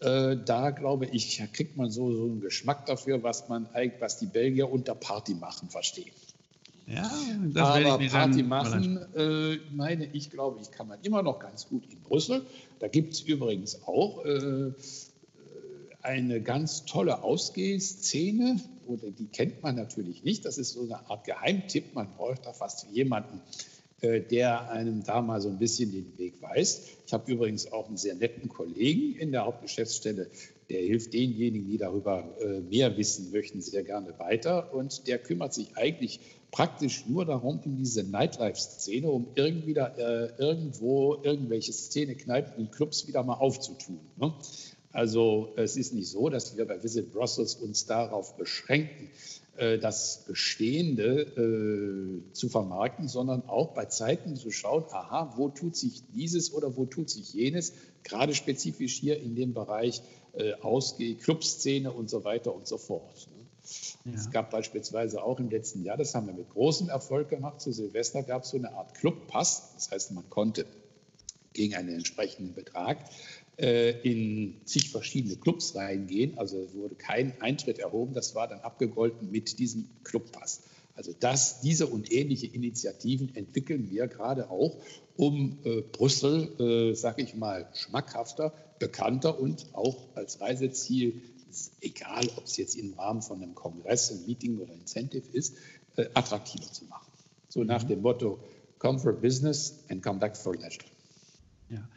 Äh, 0.00 0.36
da 0.44 0.70
glaube 0.70 1.06
ich, 1.06 1.42
kriegt 1.52 1.76
man 1.76 1.90
so, 1.90 2.12
so 2.12 2.24
einen 2.24 2.40
Geschmack 2.40 2.86
dafür, 2.86 3.22
was 3.22 3.48
man 3.48 3.68
was 3.98 4.18
die 4.18 4.26
Belgier 4.26 4.70
unter 4.70 4.94
Party 4.94 5.34
machen 5.34 5.68
verstehen. 5.68 6.10
Ja, 6.92 7.10
das 7.52 7.62
Aber 7.62 7.84
werde 7.84 8.04
ich 8.04 8.12
mir 8.12 8.18
Party 8.18 8.42
machen, 8.42 8.98
äh, 9.14 9.58
meine 9.72 10.06
ich, 10.12 10.30
glaube 10.30 10.60
ich, 10.60 10.70
kann 10.70 10.88
man 10.88 10.98
immer 11.02 11.22
noch 11.22 11.38
ganz 11.38 11.68
gut 11.68 11.84
in 11.90 12.00
Brüssel. 12.00 12.42
Da 12.80 12.88
gibt 12.88 13.14
es 13.14 13.20
übrigens 13.20 13.82
auch 13.86 14.24
äh, 14.24 14.72
eine 16.02 16.42
ganz 16.42 16.84
tolle 16.86 17.22
Ausgehszene, 17.22 18.60
oder 18.86 19.10
die 19.10 19.26
kennt 19.26 19.62
man 19.62 19.76
natürlich 19.76 20.24
nicht. 20.24 20.44
Das 20.44 20.58
ist 20.58 20.72
so 20.72 20.82
eine 20.82 21.08
Art 21.08 21.24
Geheimtipp. 21.24 21.94
Man 21.94 22.08
braucht 22.16 22.44
da 22.44 22.52
fast 22.52 22.86
jemanden, 22.90 23.40
äh, 24.00 24.20
der 24.20 24.70
einem 24.70 25.04
da 25.04 25.22
mal 25.22 25.40
so 25.40 25.48
ein 25.48 25.58
bisschen 25.58 25.92
den 25.92 26.18
Weg 26.18 26.42
weist. 26.42 26.88
Ich 27.06 27.12
habe 27.12 27.30
übrigens 27.30 27.70
auch 27.72 27.86
einen 27.86 27.96
sehr 27.96 28.14
netten 28.14 28.48
Kollegen 28.48 29.14
in 29.16 29.30
der 29.30 29.44
Hauptgeschäftsstelle, 29.44 30.28
der 30.70 30.80
hilft 30.80 31.12
denjenigen, 31.12 31.68
die 31.68 31.78
darüber 31.78 32.24
äh, 32.40 32.60
mehr 32.60 32.96
wissen 32.96 33.30
möchten, 33.30 33.60
sehr 33.60 33.82
gerne 33.82 34.18
weiter. 34.18 34.72
Und 34.72 35.06
der 35.06 35.18
kümmert 35.18 35.54
sich 35.54 35.76
eigentlich 35.76 36.20
praktisch 36.50 37.06
nur 37.06 37.24
darum, 37.24 37.60
in 37.64 37.76
diese 37.76 38.02
Nightlife-Szene, 38.02 39.08
um 39.08 39.28
irgendwie 39.34 39.74
da, 39.74 39.88
äh, 39.88 40.32
irgendwo 40.38 41.18
irgendwelche 41.22 41.72
Szene, 41.72 42.14
Kneipen 42.14 42.54
und 42.56 42.72
Clubs 42.72 43.06
wieder 43.06 43.22
mal 43.22 43.34
aufzutun. 43.34 44.00
Ne? 44.16 44.34
Also 44.92 45.52
es 45.56 45.76
ist 45.76 45.94
nicht 45.94 46.08
so, 46.08 46.28
dass 46.28 46.56
wir 46.56 46.66
bei 46.66 46.82
Visit 46.82 47.12
Brussels 47.12 47.54
uns 47.54 47.86
darauf 47.86 48.36
beschränken, 48.36 49.08
äh, 49.56 49.78
das 49.78 50.24
Bestehende 50.26 51.20
äh, 51.20 52.32
zu 52.32 52.48
vermarkten, 52.48 53.06
sondern 53.06 53.48
auch 53.48 53.74
bei 53.74 53.84
Zeiten 53.84 54.34
zu 54.34 54.50
schauen, 54.50 54.84
aha, 54.90 55.34
wo 55.36 55.48
tut 55.48 55.76
sich 55.76 56.02
dieses 56.14 56.52
oder 56.52 56.76
wo 56.76 56.86
tut 56.86 57.10
sich 57.10 57.32
jenes, 57.34 57.72
gerade 58.02 58.34
spezifisch 58.34 58.98
hier 58.98 59.20
in 59.20 59.36
dem 59.36 59.54
Bereich 59.54 60.02
äh, 60.32 60.54
Ausgeh, 60.54 61.14
Clubszene 61.14 61.92
und 61.92 62.10
so 62.10 62.24
weiter 62.24 62.54
und 62.54 62.66
so 62.66 62.78
fort. 62.78 63.28
Ja. 64.04 64.12
Es 64.14 64.30
gab 64.30 64.50
beispielsweise 64.50 65.22
auch 65.22 65.38
im 65.38 65.50
letzten 65.50 65.84
Jahr, 65.84 65.96
das 65.96 66.14
haben 66.14 66.26
wir 66.26 66.34
mit 66.34 66.50
großem 66.50 66.88
Erfolg 66.88 67.28
gemacht, 67.28 67.60
zu 67.60 67.72
Silvester 67.72 68.22
gab 68.22 68.44
es 68.44 68.50
so 68.50 68.56
eine 68.56 68.72
Art 68.72 68.94
Clubpass. 68.94 69.72
Das 69.74 69.90
heißt, 69.90 70.12
man 70.12 70.28
konnte 70.30 70.66
gegen 71.52 71.74
einen 71.74 71.90
entsprechenden 71.90 72.54
Betrag 72.54 72.98
äh, 73.58 73.90
in 74.02 74.60
zig 74.64 74.90
verschiedene 74.90 75.36
Clubs 75.36 75.74
reingehen. 75.74 76.38
Also 76.38 76.72
wurde 76.74 76.94
kein 76.94 77.40
Eintritt 77.40 77.78
erhoben. 77.78 78.14
Das 78.14 78.34
war 78.34 78.48
dann 78.48 78.60
abgegolten 78.60 79.30
mit 79.30 79.58
diesem 79.58 79.88
Clubpass. 80.04 80.62
Also 80.94 81.14
das, 81.18 81.60
diese 81.60 81.86
und 81.86 82.12
ähnliche 82.12 82.46
Initiativen 82.46 83.34
entwickeln 83.34 83.90
wir 83.90 84.06
gerade 84.06 84.50
auch, 84.50 84.76
um 85.16 85.58
äh, 85.64 85.80
Brüssel, 85.80 86.60
äh, 86.60 86.94
sage 86.94 87.22
ich 87.22 87.34
mal, 87.34 87.68
schmackhafter, 87.74 88.52
bekannter 88.78 89.38
und 89.38 89.66
auch 89.72 90.08
als 90.14 90.40
Reiseziel 90.40 91.22
egal 91.80 92.26
ob 92.36 92.44
es 92.44 92.56
jetzt 92.56 92.76
im 92.76 92.94
Rahmen 92.94 93.22
von 93.22 93.42
einem 93.42 93.54
Kongress, 93.54 94.10
einem 94.10 94.26
Meeting 94.26 94.58
oder 94.58 94.72
Incentive 94.72 95.24
ist, 95.32 95.56
äh, 95.96 96.06
attraktiver 96.14 96.72
zu 96.72 96.84
machen. 96.86 97.10
So 97.48 97.64
nach 97.64 97.84
mhm. 97.84 97.88
dem 97.88 98.02
Motto, 98.02 98.38
come 98.78 98.98
for 98.98 99.12
business 99.12 99.84
and 99.88 100.02
come 100.02 100.18
back 100.18 100.36
for 100.36 100.54
leisure. 100.54 100.84
Ja. 101.68 101.88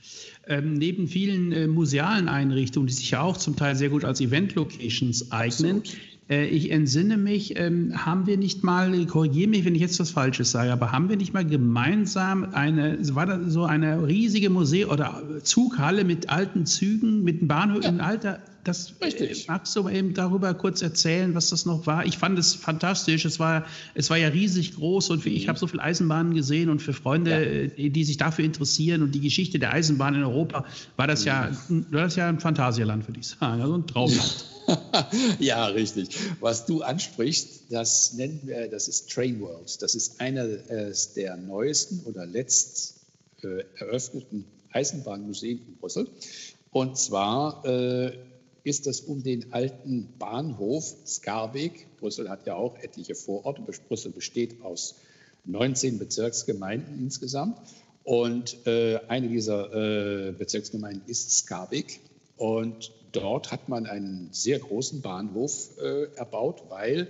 Ähm, 0.47 0.73
neben 0.73 1.07
vielen 1.07 1.51
äh, 1.51 1.67
musealen 1.67 2.27
Einrichtungen, 2.27 2.87
die 2.87 2.93
sich 2.93 3.09
ja 3.11 3.21
auch 3.21 3.37
zum 3.37 3.55
Teil 3.55 3.75
sehr 3.75 3.89
gut 3.89 4.05
als 4.05 4.21
Event-Locations 4.21 5.31
eignen. 5.31 5.81
Äh, 6.29 6.45
ich 6.45 6.69
entsinne 6.69 7.17
mich, 7.17 7.57
ähm, 7.57 8.05
haben 8.05 8.27
wir 8.27 8.37
nicht 8.37 8.63
mal, 8.63 9.05
korrigiere 9.07 9.49
mich, 9.49 9.65
wenn 9.65 9.73
ich 9.73 9.81
jetzt 9.81 9.99
was 9.99 10.11
Falsches 10.11 10.51
sage, 10.51 10.71
aber 10.71 10.91
haben 10.91 11.09
wir 11.09 11.17
nicht 11.17 11.33
mal 11.33 11.45
gemeinsam 11.45 12.53
eine, 12.53 12.99
war 13.15 13.25
das 13.25 13.51
so 13.51 13.63
eine 13.65 14.07
riesige 14.07 14.51
Museum- 14.51 14.91
oder 14.91 15.23
Zughalle 15.41 16.03
mit 16.03 16.29
alten 16.29 16.67
Zügen, 16.67 17.23
mit 17.23 17.39
einem 17.39 17.47
Bahnhof 17.47 17.83
ja. 17.83 17.89
in 17.89 17.99
alter 17.99 18.41
das 18.63 18.93
äh, 18.99 19.05
Richtig. 19.05 19.47
magst 19.47 19.75
du 19.75 19.87
eben 19.89 20.13
darüber 20.13 20.53
kurz 20.53 20.81
erzählen, 20.81 21.35
was 21.35 21.49
das 21.49 21.65
noch 21.65 21.85
war? 21.85 22.05
Ich 22.05 22.17
fand 22.17 22.39
es 22.39 22.55
fantastisch. 22.55 23.25
Es 23.25 23.39
war, 23.39 23.65
es 23.93 24.09
war 24.09 24.17
ja 24.17 24.29
riesig 24.29 24.75
groß 24.75 25.09
und 25.09 25.25
ich 25.25 25.47
habe 25.47 25.59
so 25.59 25.67
viele 25.67 25.83
Eisenbahnen 25.83 26.33
gesehen 26.33 26.69
und 26.69 26.81
für 26.81 26.93
Freunde, 26.93 27.31
ja. 27.31 27.83
Äh, 27.83 27.89
die 27.89 28.03
sich 28.03 28.17
dafür 28.17 28.45
interessieren 28.45 29.01
und 29.01 29.13
die 29.13 29.21
Geschichte 29.21 29.59
der 29.59 29.73
Eisenbahn 29.73 30.15
in 30.15 30.23
Europa, 30.23 30.65
war 30.95 31.07
das 31.07 31.25
ja, 31.25 31.51
war 31.69 32.03
das 32.03 32.15
ja 32.15 32.29
ein 32.29 32.39
Phantasialand, 32.39 33.07
würde 33.07 33.19
ich 33.19 33.27
sagen. 33.27 33.61
Also 33.61 33.75
ein 33.75 33.87
Traumland. 33.87 34.45
ja, 35.39 35.65
richtig. 35.65 36.09
Was 36.39 36.65
du 36.65 36.81
ansprichst, 36.81 37.71
das 37.71 38.13
nennen 38.13 38.39
wir, 38.43 38.69
das 38.69 38.87
ist 38.87 39.11
Train 39.11 39.41
World. 39.41 39.81
Das 39.81 39.95
ist 39.95 40.21
einer 40.21 40.45
äh, 40.45 40.93
der 41.15 41.35
neuesten 41.37 42.01
oder 42.05 42.25
letzt 42.25 43.01
eröffneten 43.77 44.45
Eisenbahnmuseen 44.71 45.59
in 45.67 45.75
Brüssel. 45.75 46.07
Und 46.71 46.97
zwar 46.97 47.63
äh, 47.65 48.13
ist 48.63 48.87
es 48.87 49.01
um 49.01 49.23
den 49.23 49.51
alten 49.51 50.13
Bahnhof 50.17 50.95
Skarbek. 51.05 51.87
Brüssel 51.97 52.29
hat 52.29 52.45
ja 52.47 52.55
auch 52.55 52.77
etliche 52.77 53.15
Vororte. 53.15 53.61
Brüssel 53.61 54.11
besteht 54.11 54.61
aus 54.61 54.95
19 55.45 55.99
Bezirksgemeinden 55.99 56.99
insgesamt. 56.99 57.59
Und 58.03 58.65
äh, 58.65 58.99
eine 59.07 59.29
dieser 59.29 60.29
äh, 60.29 60.31
Bezirksgemeinden 60.31 61.03
ist 61.07 61.31
Skarbek. 61.37 61.99
Und 62.37 62.91
dort 63.11 63.51
hat 63.51 63.69
man 63.69 63.85
einen 63.85 64.29
sehr 64.31 64.59
großen 64.59 65.01
Bahnhof 65.01 65.77
äh, 65.77 66.05
erbaut, 66.15 66.63
weil 66.69 67.07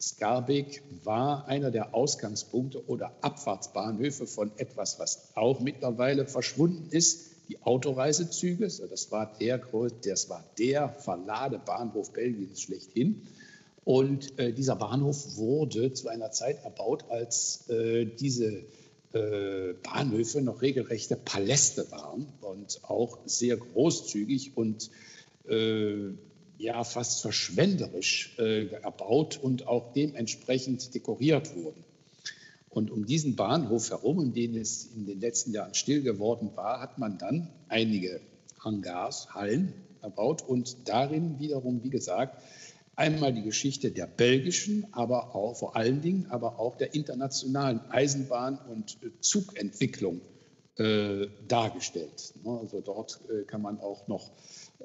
Skarbek 0.00 0.82
war 1.04 1.46
einer 1.46 1.70
der 1.70 1.94
Ausgangspunkte 1.94 2.88
oder 2.88 3.12
Abfahrtsbahnhöfe 3.20 4.26
von 4.26 4.50
etwas, 4.56 4.98
was 4.98 5.28
auch 5.34 5.60
mittlerweile 5.60 6.26
verschwunden 6.26 6.88
ist, 6.90 7.41
die 7.52 7.62
Autoreisezüge. 7.62 8.68
Das 8.88 9.10
war 9.10 9.36
der, 9.38 9.60
das 10.04 10.28
war 10.28 10.44
der 10.58 10.88
Verladebahnhof 10.88 12.12
Belgiens 12.12 12.62
schlechthin. 12.62 13.22
Und 13.84 14.38
äh, 14.38 14.52
dieser 14.52 14.76
Bahnhof 14.76 15.36
wurde 15.36 15.92
zu 15.92 16.08
einer 16.08 16.30
Zeit 16.30 16.64
erbaut, 16.64 17.04
als 17.10 17.68
äh, 17.68 18.06
diese 18.06 18.64
äh, 19.12 19.74
Bahnhöfe 19.82 20.40
noch 20.40 20.62
regelrechte 20.62 21.16
Paläste 21.16 21.90
waren 21.90 22.28
und 22.40 22.80
auch 22.84 23.18
sehr 23.26 23.56
großzügig 23.56 24.56
und 24.56 24.90
äh, 25.48 26.10
ja 26.58 26.84
fast 26.84 27.22
verschwenderisch 27.22 28.36
äh, 28.38 28.66
erbaut 28.68 29.38
und 29.42 29.66
auch 29.66 29.92
dementsprechend 29.92 30.94
dekoriert 30.94 31.54
wurden. 31.56 31.84
Und 32.72 32.90
um 32.90 33.04
diesen 33.04 33.36
Bahnhof 33.36 33.90
herum, 33.90 34.18
in 34.20 34.32
dem 34.32 34.56
es 34.56 34.86
in 34.96 35.04
den 35.04 35.20
letzten 35.20 35.52
Jahren 35.52 35.74
still 35.74 36.02
geworden 36.02 36.52
war, 36.54 36.80
hat 36.80 36.96
man 36.96 37.18
dann 37.18 37.50
einige 37.68 38.22
Hangars, 38.64 39.34
Hallen 39.34 39.74
erbaut 40.00 40.40
und 40.40 40.88
darin 40.88 41.38
wiederum, 41.38 41.84
wie 41.84 41.90
gesagt, 41.90 42.42
einmal 42.96 43.34
die 43.34 43.42
Geschichte 43.42 43.90
der 43.90 44.06
belgischen, 44.06 44.86
aber 44.92 45.34
auch 45.34 45.54
vor 45.54 45.76
allen 45.76 46.00
Dingen, 46.00 46.26
aber 46.30 46.58
auch 46.58 46.76
der 46.76 46.94
internationalen 46.94 47.80
Eisenbahn- 47.90 48.58
und 48.70 48.98
Zugentwicklung 49.20 50.22
äh, 50.76 51.26
dargestellt. 51.48 52.32
Ne, 52.42 52.58
also 52.58 52.80
dort 52.80 53.20
äh, 53.28 53.44
kann 53.44 53.60
man 53.60 53.80
auch 53.80 54.08
noch 54.08 54.30
äh, 54.30 54.32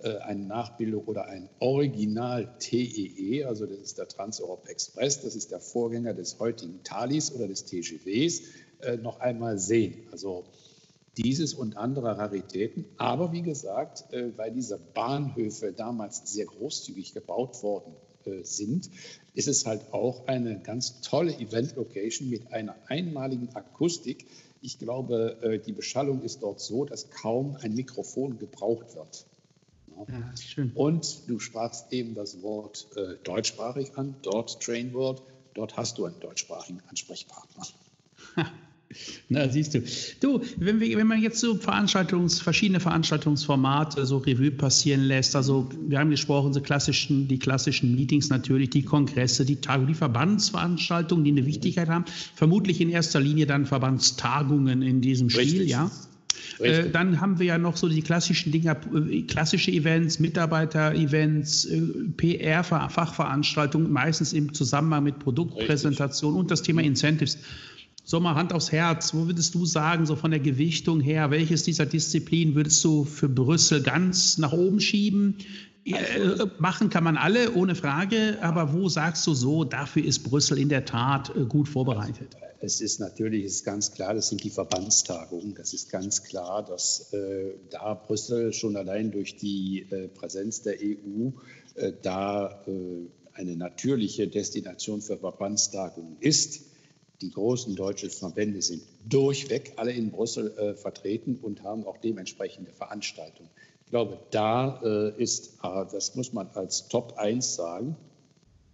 eine 0.03 0.45
Nachbildung 0.45 1.05
oder 1.05 1.25
ein 1.25 1.49
Original 1.59 2.55
TEE, 2.59 3.11
e, 3.17 3.43
also 3.43 3.65
das 3.65 3.79
ist 3.79 3.97
der 3.97 4.07
Trans-Europe 4.07 4.69
Express, 4.69 5.21
das 5.21 5.35
ist 5.35 5.51
der 5.51 5.59
Vorgänger 5.59 6.13
des 6.13 6.39
heutigen 6.39 6.83
Thalys 6.83 7.33
oder 7.33 7.47
des 7.47 7.65
TGWs, 7.65 8.41
äh, 8.81 8.97
noch 8.97 9.19
einmal 9.19 9.57
sehen. 9.57 10.07
Also 10.11 10.45
dieses 11.17 11.53
und 11.53 11.77
andere 11.77 12.17
Raritäten. 12.17 12.85
Aber 12.97 13.31
wie 13.31 13.41
gesagt, 13.41 14.13
äh, 14.13 14.37
weil 14.37 14.51
diese 14.51 14.77
Bahnhöfe 14.77 15.73
damals 15.73 16.21
sehr 16.31 16.45
großzügig 16.45 17.13
gebaut 17.13 17.61
worden 17.63 17.93
äh, 18.25 18.43
sind, 18.43 18.89
ist 19.33 19.47
es 19.47 19.65
halt 19.65 19.93
auch 19.93 20.27
eine 20.27 20.59
ganz 20.59 21.01
tolle 21.01 21.33
Event-Location 21.33 22.29
mit 22.29 22.53
einer 22.53 22.75
einmaligen 22.87 23.49
Akustik. 23.55 24.27
Ich 24.61 24.79
glaube, 24.79 25.37
äh, 25.41 25.59
die 25.59 25.73
Beschallung 25.73 26.21
ist 26.21 26.43
dort 26.43 26.59
so, 26.59 26.85
dass 26.85 27.09
kaum 27.09 27.57
ein 27.61 27.73
Mikrofon 27.73 28.37
gebraucht 28.37 28.95
wird. 28.95 29.25
Ja, 30.07 30.37
schön. 30.37 30.71
Und 30.75 31.27
du 31.27 31.39
sprachst 31.39 31.91
eben 31.91 32.13
das 32.13 32.41
Wort 32.41 32.87
äh, 32.95 33.15
deutschsprachig 33.23 33.97
an, 33.97 34.15
dort 34.21 34.61
Train 34.61 34.93
World, 34.93 35.21
dort 35.53 35.75
hast 35.77 35.97
du 35.97 36.05
einen 36.05 36.19
deutschsprachigen 36.19 36.81
Ansprechpartner. 36.89 37.65
Na, 39.29 39.49
siehst 39.49 39.73
du. 39.73 39.83
Du, 40.21 40.41
wenn, 40.57 40.79
wir, 40.79 40.97
wenn 40.97 41.07
man 41.07 41.21
jetzt 41.21 41.39
so 41.39 41.55
Veranstaltungs, 41.55 42.39
verschiedene 42.39 42.79
Veranstaltungsformate 42.79 44.05
so 44.05 44.17
Revue 44.17 44.51
passieren 44.51 45.01
lässt, 45.01 45.35
also 45.35 45.69
wir 45.87 45.99
haben 45.99 46.09
gesprochen, 46.09 46.53
so 46.53 46.61
klassischen, 46.61 47.27
die 47.27 47.37
klassischen 47.37 47.95
Meetings 47.95 48.29
natürlich, 48.29 48.69
die 48.69 48.83
Kongresse, 48.83 49.45
die 49.45 49.57
Tagungen, 49.57 49.89
die 49.89 49.93
Verbandsveranstaltungen, 49.93 51.25
die 51.25 51.31
eine 51.31 51.45
Wichtigkeit 51.45 51.89
haben, 51.89 52.05
vermutlich 52.35 52.79
in 52.79 52.89
erster 52.89 53.19
Linie 53.19 53.45
dann 53.45 53.65
Verbandstagungen 53.65 54.81
in 54.81 55.01
diesem 55.01 55.29
Spiel, 55.29 55.43
Richtig. 55.43 55.69
ja. 55.69 55.91
Äh, 56.59 56.89
dann 56.89 57.21
haben 57.21 57.39
wir 57.39 57.45
ja 57.45 57.57
noch 57.57 57.77
so 57.77 57.87
die 57.87 58.01
klassischen 58.01 58.51
Dinger, 58.51 58.77
äh, 59.09 59.23
klassische 59.23 59.71
Events, 59.71 60.19
Mitarbeiter-Events, 60.19 61.65
äh, 61.65 61.81
PR-Fachveranstaltungen, 62.17 63.91
meistens 63.91 64.33
im 64.33 64.53
Zusammenhang 64.53 65.03
mit 65.03 65.19
Produktpräsentation 65.19 66.31
Richtig. 66.31 66.41
und 66.41 66.51
das 66.51 66.61
Thema 66.63 66.81
Incentives. 66.81 67.37
So 68.03 68.19
mal 68.21 68.35
Hand 68.35 68.53
aufs 68.53 68.71
Herz, 68.71 69.13
wo 69.13 69.27
würdest 69.27 69.53
du 69.53 69.65
sagen, 69.65 70.05
so 70.05 70.15
von 70.15 70.31
der 70.31 70.39
Gewichtung 70.39 71.01
her, 71.01 71.29
welches 71.29 71.63
dieser 71.63 71.85
Disziplinen 71.85 72.55
würdest 72.55 72.83
du 72.85 73.03
für 73.03 73.27
Brüssel 73.27 73.81
ganz 73.81 74.37
nach 74.37 74.53
oben 74.53 74.79
schieben? 74.79 75.35
Äh, 75.93 76.47
machen 76.59 76.89
kann 76.89 77.03
man 77.03 77.17
alle, 77.17 77.53
ohne 77.53 77.75
Frage, 77.75 78.37
aber 78.41 78.73
wo 78.73 78.89
sagst 78.89 79.25
du 79.25 79.33
so, 79.33 79.63
dafür 79.63 80.03
ist 80.03 80.19
Brüssel 80.19 80.57
in 80.57 80.69
der 80.69 80.85
Tat 80.85 81.33
äh, 81.35 81.45
gut 81.45 81.69
vorbereitet? 81.69 82.35
Es 82.59 82.81
ist 82.81 82.99
natürlich 82.99 83.45
ist 83.45 83.63
ganz 83.63 83.91
klar, 83.93 84.15
das 84.15 84.29
sind 84.29 84.43
die 84.43 84.49
Verbandstagungen. 84.49 85.53
Das 85.53 85.73
ist 85.73 85.91
ganz 85.91 86.23
klar, 86.23 86.65
dass 86.65 87.13
äh, 87.13 87.53
da 87.69 87.93
Brüssel 87.93 88.51
schon 88.51 88.75
allein 88.75 89.11
durch 89.11 89.37
die 89.37 89.85
äh, 89.91 90.07
Präsenz 90.07 90.63
der 90.63 90.77
EU 90.81 91.29
äh, 91.75 91.93
da 92.01 92.63
äh, 92.67 93.07
eine 93.33 93.55
natürliche 93.55 94.27
Destination 94.27 95.01
für 95.01 95.17
Verbandstagungen 95.17 96.17
ist. 96.19 96.61
Die 97.21 97.31
großen 97.31 97.75
deutschen 97.75 98.09
Verbände 98.09 98.61
sind 98.61 98.81
durchweg 99.07 99.73
alle 99.77 99.91
in 99.91 100.11
Brüssel 100.11 100.75
vertreten 100.75 101.39
und 101.41 101.63
haben 101.63 101.83
auch 101.85 101.97
dementsprechende 101.97 102.71
Veranstaltungen. 102.71 103.49
Ich 103.87 103.91
glaube, 103.91 104.19
da 104.31 104.81
äh, 104.83 105.23
ist, 105.23 105.59
äh, 105.63 105.85
das 105.89 106.13
muss 106.15 106.33
man 106.33 106.49
als 106.55 106.89
Top 106.89 107.13
1 107.13 107.55
sagen. 107.55 107.95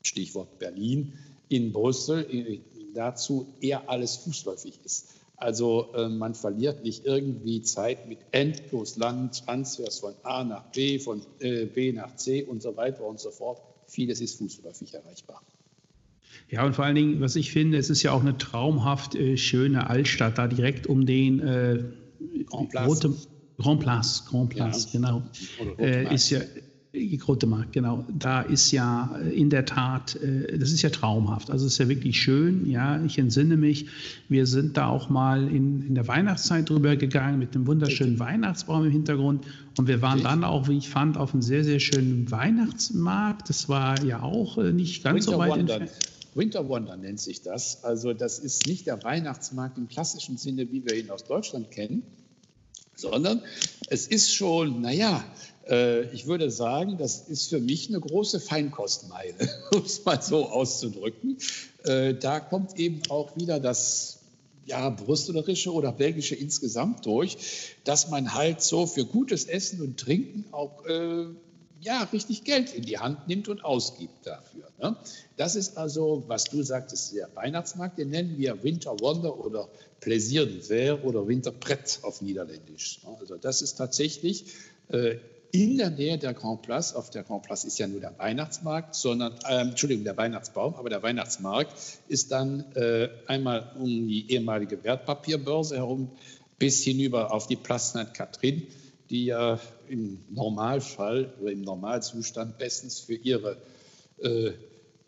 Stichwort 0.02 0.58
Berlin, 0.58 1.14
in 1.50 1.72
Brüssel 1.72 2.26
äh, 2.34 2.60
dazu 2.96 3.46
eher 3.62 3.88
alles 3.90 4.18
fußläufig 4.18 4.80
ist. 4.84 5.10
Also 5.38 5.94
äh, 5.94 6.10
man 6.10 6.34
verliert 6.34 6.84
nicht 6.84 7.06
irgendwie 7.06 7.62
Zeit 7.62 8.08
mit 8.08 8.18
endlos 8.32 8.98
langen 8.98 9.32
Transfers 9.32 10.00
von 10.00 10.16
A 10.24 10.44
nach 10.44 10.64
B, 10.72 10.98
von 10.98 11.22
äh, 11.40 11.66
B 11.66 11.94
nach 11.94 12.16
C 12.16 12.44
und 12.44 12.64
so 12.64 12.76
weiter 12.76 13.04
und 13.04 13.20
so 13.20 13.30
fort. 13.30 13.62
Vieles 13.88 14.20
ist 14.20 14.40
fußläufig 14.40 14.96
erreichbar. 14.96 15.42
Ja, 16.50 16.66
und 16.66 16.76
vor 16.76 16.86
allen 16.86 16.96
Dingen, 16.96 17.22
was 17.22 17.36
ich 17.36 17.52
finde, 17.52 17.78
es 17.78 17.92
ist 17.92 18.02
ja 18.02 18.14
auch 18.14 18.22
eine 18.22 18.38
traumhaft 18.38 19.14
äh, 19.16 19.38
schöne 19.38 19.90
Altstadt, 19.90 20.40
da 20.40 20.48
direkt 20.48 20.88
um 20.88 21.06
den 21.06 21.40
äh, 21.40 21.84
Grand 22.46 22.70
Place. 22.70 22.88
Rote, 22.88 23.14
Grand 23.60 23.80
Place, 23.80 24.26
Grand 24.26 24.50
Place, 24.50 24.92
ja. 24.92 25.00
genau. 25.00 25.24
Äh, 25.78 26.14
ist 26.14 26.32
ja 26.32 26.40
Grote 27.18 27.48
Markt, 27.48 27.74
genau. 27.74 28.06
Da 28.18 28.42
ist 28.42 28.72
ja 28.72 29.18
äh, 29.22 29.30
in 29.30 29.50
der 29.50 29.66
Tat, 29.66 30.16
äh, 30.16 30.58
das 30.58 30.72
ist 30.72 30.82
ja 30.82 30.90
traumhaft. 30.90 31.52
Also 31.52 31.66
es 31.66 31.74
ist 31.74 31.80
ja 31.80 31.90
wirklich 31.90 32.20
schön. 32.20 32.70
Ja, 32.70 33.04
ich 33.04 33.18
entsinne 33.18 33.58
mich, 33.58 33.88
wir 34.30 34.46
sind 34.46 34.78
da 34.78 34.88
auch 34.88 35.10
mal 35.10 35.48
in, 35.48 35.86
in 35.88 35.96
der 35.96 36.08
Weihnachtszeit 36.08 36.70
drüber 36.70 36.96
gegangen 36.96 37.40
mit 37.40 37.56
einem 37.56 37.68
wunderschönen 37.68 38.12
Richtig. 38.12 38.28
Weihnachtsbaum 38.28 38.86
im 38.86 38.92
Hintergrund. 38.92 39.46
Und 39.78 39.88
wir 39.88 40.02
waren 40.02 40.14
Richtig. 40.14 40.32
dann 40.32 40.44
auch, 40.44 40.68
wie 40.68 40.78
ich 40.78 40.90
fand, 40.90 41.18
auf 41.18 41.34
einem 41.34 41.42
sehr, 41.42 41.64
sehr 41.64 41.80
schönen 41.80 42.30
Weihnachtsmarkt. 42.32 43.50
Das 43.50 43.70
war 43.70 44.04
ja 44.04 44.22
auch 44.22 44.58
äh, 44.58 44.72
nicht 44.72 45.04
ganz 45.04 45.28
Winter 45.28 45.32
so 45.32 45.38
weit 45.38 45.58
entfernt. 45.58 45.92
Winter 46.38 46.70
Wonder 46.70 46.96
nennt 46.98 47.20
sich 47.20 47.42
das. 47.42 47.84
Also 47.84 48.14
das 48.14 48.40
ist 48.40 48.68
nicht 48.68 48.88
der 48.88 49.04
Weihnachtsmarkt 49.04 49.78
im 49.78 49.88
klassischen 49.88 50.38
Sinne, 50.38 50.72
wie 50.72 50.86
wir 50.86 50.96
ihn 50.96 51.10
aus 51.10 51.24
Deutschland 51.24 51.72
kennen, 51.72 52.04
sondern 52.96 53.42
es 53.90 54.08
ist 54.08 54.34
schon, 54.34 54.82
naja, 54.82 55.24
ich 56.14 56.28
würde 56.28 56.50
sagen, 56.50 56.98
das 56.98 57.28
ist 57.28 57.50
für 57.50 57.60
mich 57.60 57.90
eine 57.90 58.00
große 58.00 58.40
Feinkostmeile, 58.40 59.36
um 59.72 59.84
es 59.84 60.04
mal 60.06 60.22
so 60.22 60.46
auszudrücken. 60.50 61.38
Äh, 61.84 62.14
da 62.14 62.40
kommt 62.40 62.78
eben 62.80 63.02
auch 63.10 63.36
wieder 63.36 63.60
das 63.60 64.20
ja, 64.66 64.90
brüsselische 64.90 65.74
oder 65.74 65.92
belgische 65.92 66.36
insgesamt 66.36 67.06
durch, 67.06 67.38
dass 67.86 68.10
man 68.10 68.34
halt 68.34 68.62
so 68.62 68.86
für 68.86 69.06
gutes 69.06 69.46
Essen 69.46 69.82
und 69.82 69.98
Trinken 69.98 70.46
auch 70.52 70.86
äh, 70.86 71.28
ja, 71.82 72.04
richtig 72.12 72.44
Geld 72.44 72.74
in 72.74 72.84
die 72.84 72.98
Hand 72.98 73.28
nimmt 73.28 73.48
und 73.48 73.64
ausgibt 73.64 74.26
dafür. 74.26 74.70
Ne? 74.82 74.96
Das 75.38 75.56
ist 75.56 75.78
also, 75.78 76.24
was 76.28 76.46
du 76.46 76.64
sagtest, 76.64 77.16
der 77.16 77.30
Weihnachtsmarkt, 77.36 77.98
den 77.98 78.10
nennen 78.10 78.38
wir 78.38 78.64
Winter 78.64 79.00
Wonder 79.00 79.40
oder 79.40 79.70
Plaisir 80.00 80.44
d'hiver 80.44 81.02
oder 81.04 81.28
Winterpret 81.28 82.00
auf 82.04 82.22
Niederländisch. 82.22 83.04
Ne? 83.04 83.16
Also 83.20 83.38
das 83.38 83.62
ist 83.62 83.76
tatsächlich 83.76 84.46
äh, 84.90 85.16
in 85.52 85.78
der 85.78 85.90
Nähe 85.90 86.18
der 86.18 86.34
Grand 86.34 86.62
Place, 86.62 86.94
auf 86.94 87.10
der 87.10 87.24
Grand 87.24 87.44
Place 87.44 87.64
ist 87.64 87.80
ja 87.80 87.88
nur 87.88 88.00
der 88.00 88.18
Weihnachtsmarkt, 88.18 88.96
sondern, 88.96 89.34
äh, 89.48 89.62
Entschuldigung, 89.62 90.04
der 90.04 90.18
Weihnachtsbaum, 90.18 90.76
aber 90.76 90.90
der 90.90 91.04
Weihnachtsmarkt 91.04 91.74
ist 92.08 92.32
dann 92.32 92.66
äh, 92.76 93.10
einmal 93.28 93.72
um 93.80 93.86
die 93.86 94.32
ehemalige 94.32 94.84
Wertpapierbörse 94.84 95.78
herum 95.78 96.12
bis 96.60 96.84
hinüber 96.84 97.34
auf 97.34 97.48
die 97.48 97.56
Place 97.56 97.94
Sainte-Catherine 97.94 98.64
die 99.10 99.26
ja 99.26 99.60
im 99.88 100.20
Normalfall 100.30 101.34
oder 101.40 101.52
im 101.52 101.62
Normalzustand 101.62 102.58
bestens 102.58 103.00
für 103.00 103.16
ihre 103.16 103.58
äh, 104.22 104.52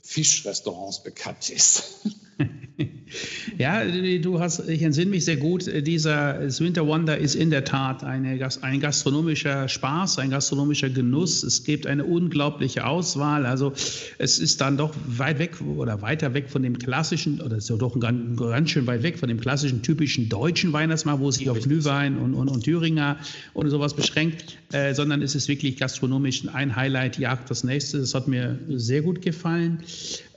Fischrestaurants 0.01 1.03
bekannt 1.03 1.49
ist. 1.49 2.05
Ja, 3.57 3.83
du 3.83 4.39
hast, 4.39 4.69
ich 4.69 4.83
entsinne 4.83 5.11
mich 5.11 5.25
sehr 5.25 5.37
gut, 5.37 5.65
dieser 5.85 6.39
Winter 6.59 6.87
Wonder 6.87 7.17
ist 7.17 7.35
in 7.35 7.49
der 7.49 7.65
Tat 7.65 8.03
eine, 8.03 8.39
ein 8.61 8.79
gastronomischer 8.79 9.67
Spaß, 9.67 10.19
ein 10.19 10.29
gastronomischer 10.29 10.89
Genuss. 10.89 11.43
Es 11.43 11.63
gibt 11.63 11.87
eine 11.87 12.05
unglaubliche 12.05 12.85
Auswahl. 12.85 13.45
Also 13.45 13.73
es 14.17 14.39
ist 14.39 14.61
dann 14.61 14.77
doch 14.77 14.93
weit 15.07 15.39
weg 15.39 15.59
oder 15.61 16.01
weiter 16.01 16.33
weg 16.33 16.49
von 16.49 16.63
dem 16.63 16.77
klassischen, 16.77 17.41
oder 17.41 17.59
so 17.59 17.77
doch 17.77 17.99
ganz, 17.99 18.39
ganz 18.39 18.69
schön 18.69 18.87
weit 18.87 19.03
weg 19.03 19.17
von 19.17 19.27
dem 19.27 19.41
klassischen 19.41 19.81
typischen 19.81 20.29
deutschen 20.29 20.71
Weihnachtsmahl, 20.71 21.19
wo 21.19 21.29
es 21.29 21.35
sich 21.35 21.49
auf 21.49 21.59
Glühwein 21.59 22.17
und, 22.17 22.33
und, 22.33 22.47
und 22.47 22.63
Thüringer 22.63 23.17
oder 23.53 23.69
sowas 23.69 23.93
beschränkt, 23.93 24.57
äh, 24.71 24.93
sondern 24.93 25.21
es 25.21 25.35
ist 25.35 25.47
wirklich 25.47 25.77
gastronomisch 25.77 26.43
ein 26.53 26.75
Highlight, 26.75 27.17
jagt 27.17 27.49
das 27.49 27.63
nächste. 27.63 27.99
Das 27.99 28.13
hat 28.13 28.27
mir 28.27 28.57
sehr 28.69 29.01
gut 29.01 29.21
gefallen. 29.21 29.79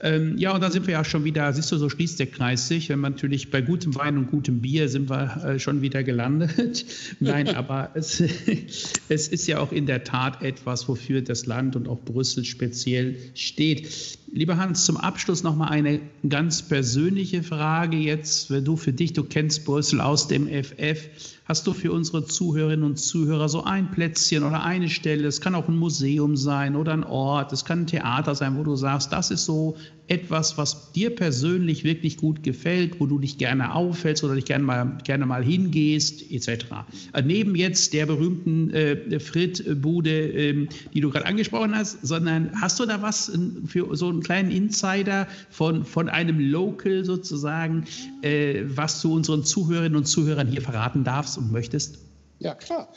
Ähm, 0.01 0.37
ja, 0.37 0.53
und 0.53 0.61
dann 0.61 0.71
sind 0.71 0.87
wir 0.87 0.93
ja 0.93 1.05
schon 1.05 1.23
wieder, 1.23 1.53
siehst 1.53 1.71
du, 1.71 1.77
so 1.77 1.87
schließt 1.93 2.19
der 2.19 2.27
Kreis 2.27 2.67
sich. 2.67 2.89
Wenn 2.89 2.99
man 2.99 3.13
natürlich 3.13 3.51
bei 3.51 3.61
gutem 3.61 3.95
Wein 3.95 4.17
und 4.17 4.31
gutem 4.31 4.61
Bier 4.61 4.89
sind 4.89 5.09
wir 5.09 5.43
äh, 5.45 5.59
schon 5.59 5.81
wieder 5.81 6.03
gelandet. 6.03 6.85
Nein, 7.19 7.47
aber 7.55 7.91
es, 7.93 8.21
es 9.09 9.27
ist 9.27 9.47
ja 9.47 9.59
auch 9.59 9.71
in 9.71 9.85
der 9.85 10.03
Tat 10.03 10.41
etwas, 10.41 10.87
wofür 10.87 11.21
das 11.21 11.45
Land 11.45 11.75
und 11.75 11.87
auch 11.87 12.01
Brüssel 12.01 12.45
speziell 12.45 13.15
steht. 13.35 14.17
Lieber 14.35 14.57
Hans, 14.57 14.85
zum 14.85 14.97
Abschluss 14.97 15.43
noch 15.43 15.55
mal 15.55 15.67
eine 15.67 15.99
ganz 16.27 16.63
persönliche 16.63 17.43
Frage 17.43 17.97
jetzt. 17.97 18.49
Wenn 18.49 18.65
du 18.65 18.75
für 18.75 18.91
dich, 18.91 19.13
du 19.13 19.23
kennst 19.23 19.63
Brüssel 19.63 20.01
aus 20.01 20.27
dem 20.27 20.47
FF, 20.47 21.07
hast 21.45 21.67
du 21.67 21.73
für 21.73 21.91
unsere 21.91 22.25
Zuhörerinnen 22.25 22.83
und 22.83 22.97
Zuhörer 22.97 23.47
so 23.47 23.63
ein 23.63 23.91
Plätzchen 23.91 24.43
oder 24.43 24.63
eine 24.63 24.89
Stelle, 24.89 25.27
es 25.27 25.39
kann 25.39 25.53
auch 25.53 25.67
ein 25.67 25.77
Museum 25.77 26.35
sein 26.35 26.75
oder 26.75 26.93
ein 26.93 27.03
Ort, 27.03 27.53
es 27.53 27.63
kann 27.63 27.81
ein 27.81 27.87
Theater 27.87 28.33
sein, 28.33 28.57
wo 28.57 28.63
du 28.63 28.75
sagst, 28.75 29.11
das 29.11 29.29
ist 29.29 29.45
so 29.45 29.75
etwas, 30.07 30.57
was 30.57 30.91
dir 30.91 31.15
persönlich 31.15 31.83
wirklich 31.83 32.17
gut 32.17 32.43
gefällt, 32.43 32.99
wo 32.99 33.05
du 33.05 33.19
dich 33.19 33.37
gerne 33.37 33.73
aufhältst 33.73 34.23
oder 34.23 34.35
dich 34.35 34.45
gerne 34.45 34.63
mal, 34.63 34.97
gerne 35.03 35.25
mal 35.25 35.43
hingehst, 35.43 36.29
etc. 36.29 36.65
Äh, 37.13 37.21
neben 37.21 37.55
jetzt 37.55 37.93
der 37.93 38.05
berühmten 38.05 38.69
äh, 38.71 39.19
Frit-Bude, 39.19 40.09
äh, 40.11 40.67
die 40.93 41.01
du 41.01 41.09
gerade 41.09 41.25
angesprochen 41.25 41.73
hast, 41.75 42.05
sondern 42.05 42.51
hast 42.59 42.79
du 42.79 42.85
da 42.85 43.01
was 43.01 43.31
für 43.65 43.95
so 43.95 44.09
einen 44.09 44.22
kleinen 44.23 44.51
Insider 44.51 45.27
von, 45.49 45.85
von 45.85 46.09
einem 46.09 46.39
Local 46.39 47.05
sozusagen, 47.05 47.85
äh, 48.21 48.63
was 48.65 49.01
du 49.01 49.13
unseren 49.13 49.43
Zuhörerinnen 49.43 49.97
und 49.97 50.05
Zuhörern 50.05 50.47
hier 50.47 50.61
verraten 50.61 51.03
darfst 51.03 51.37
und 51.37 51.51
möchtest? 51.51 51.99
Ja, 52.39 52.55
klar. 52.55 52.89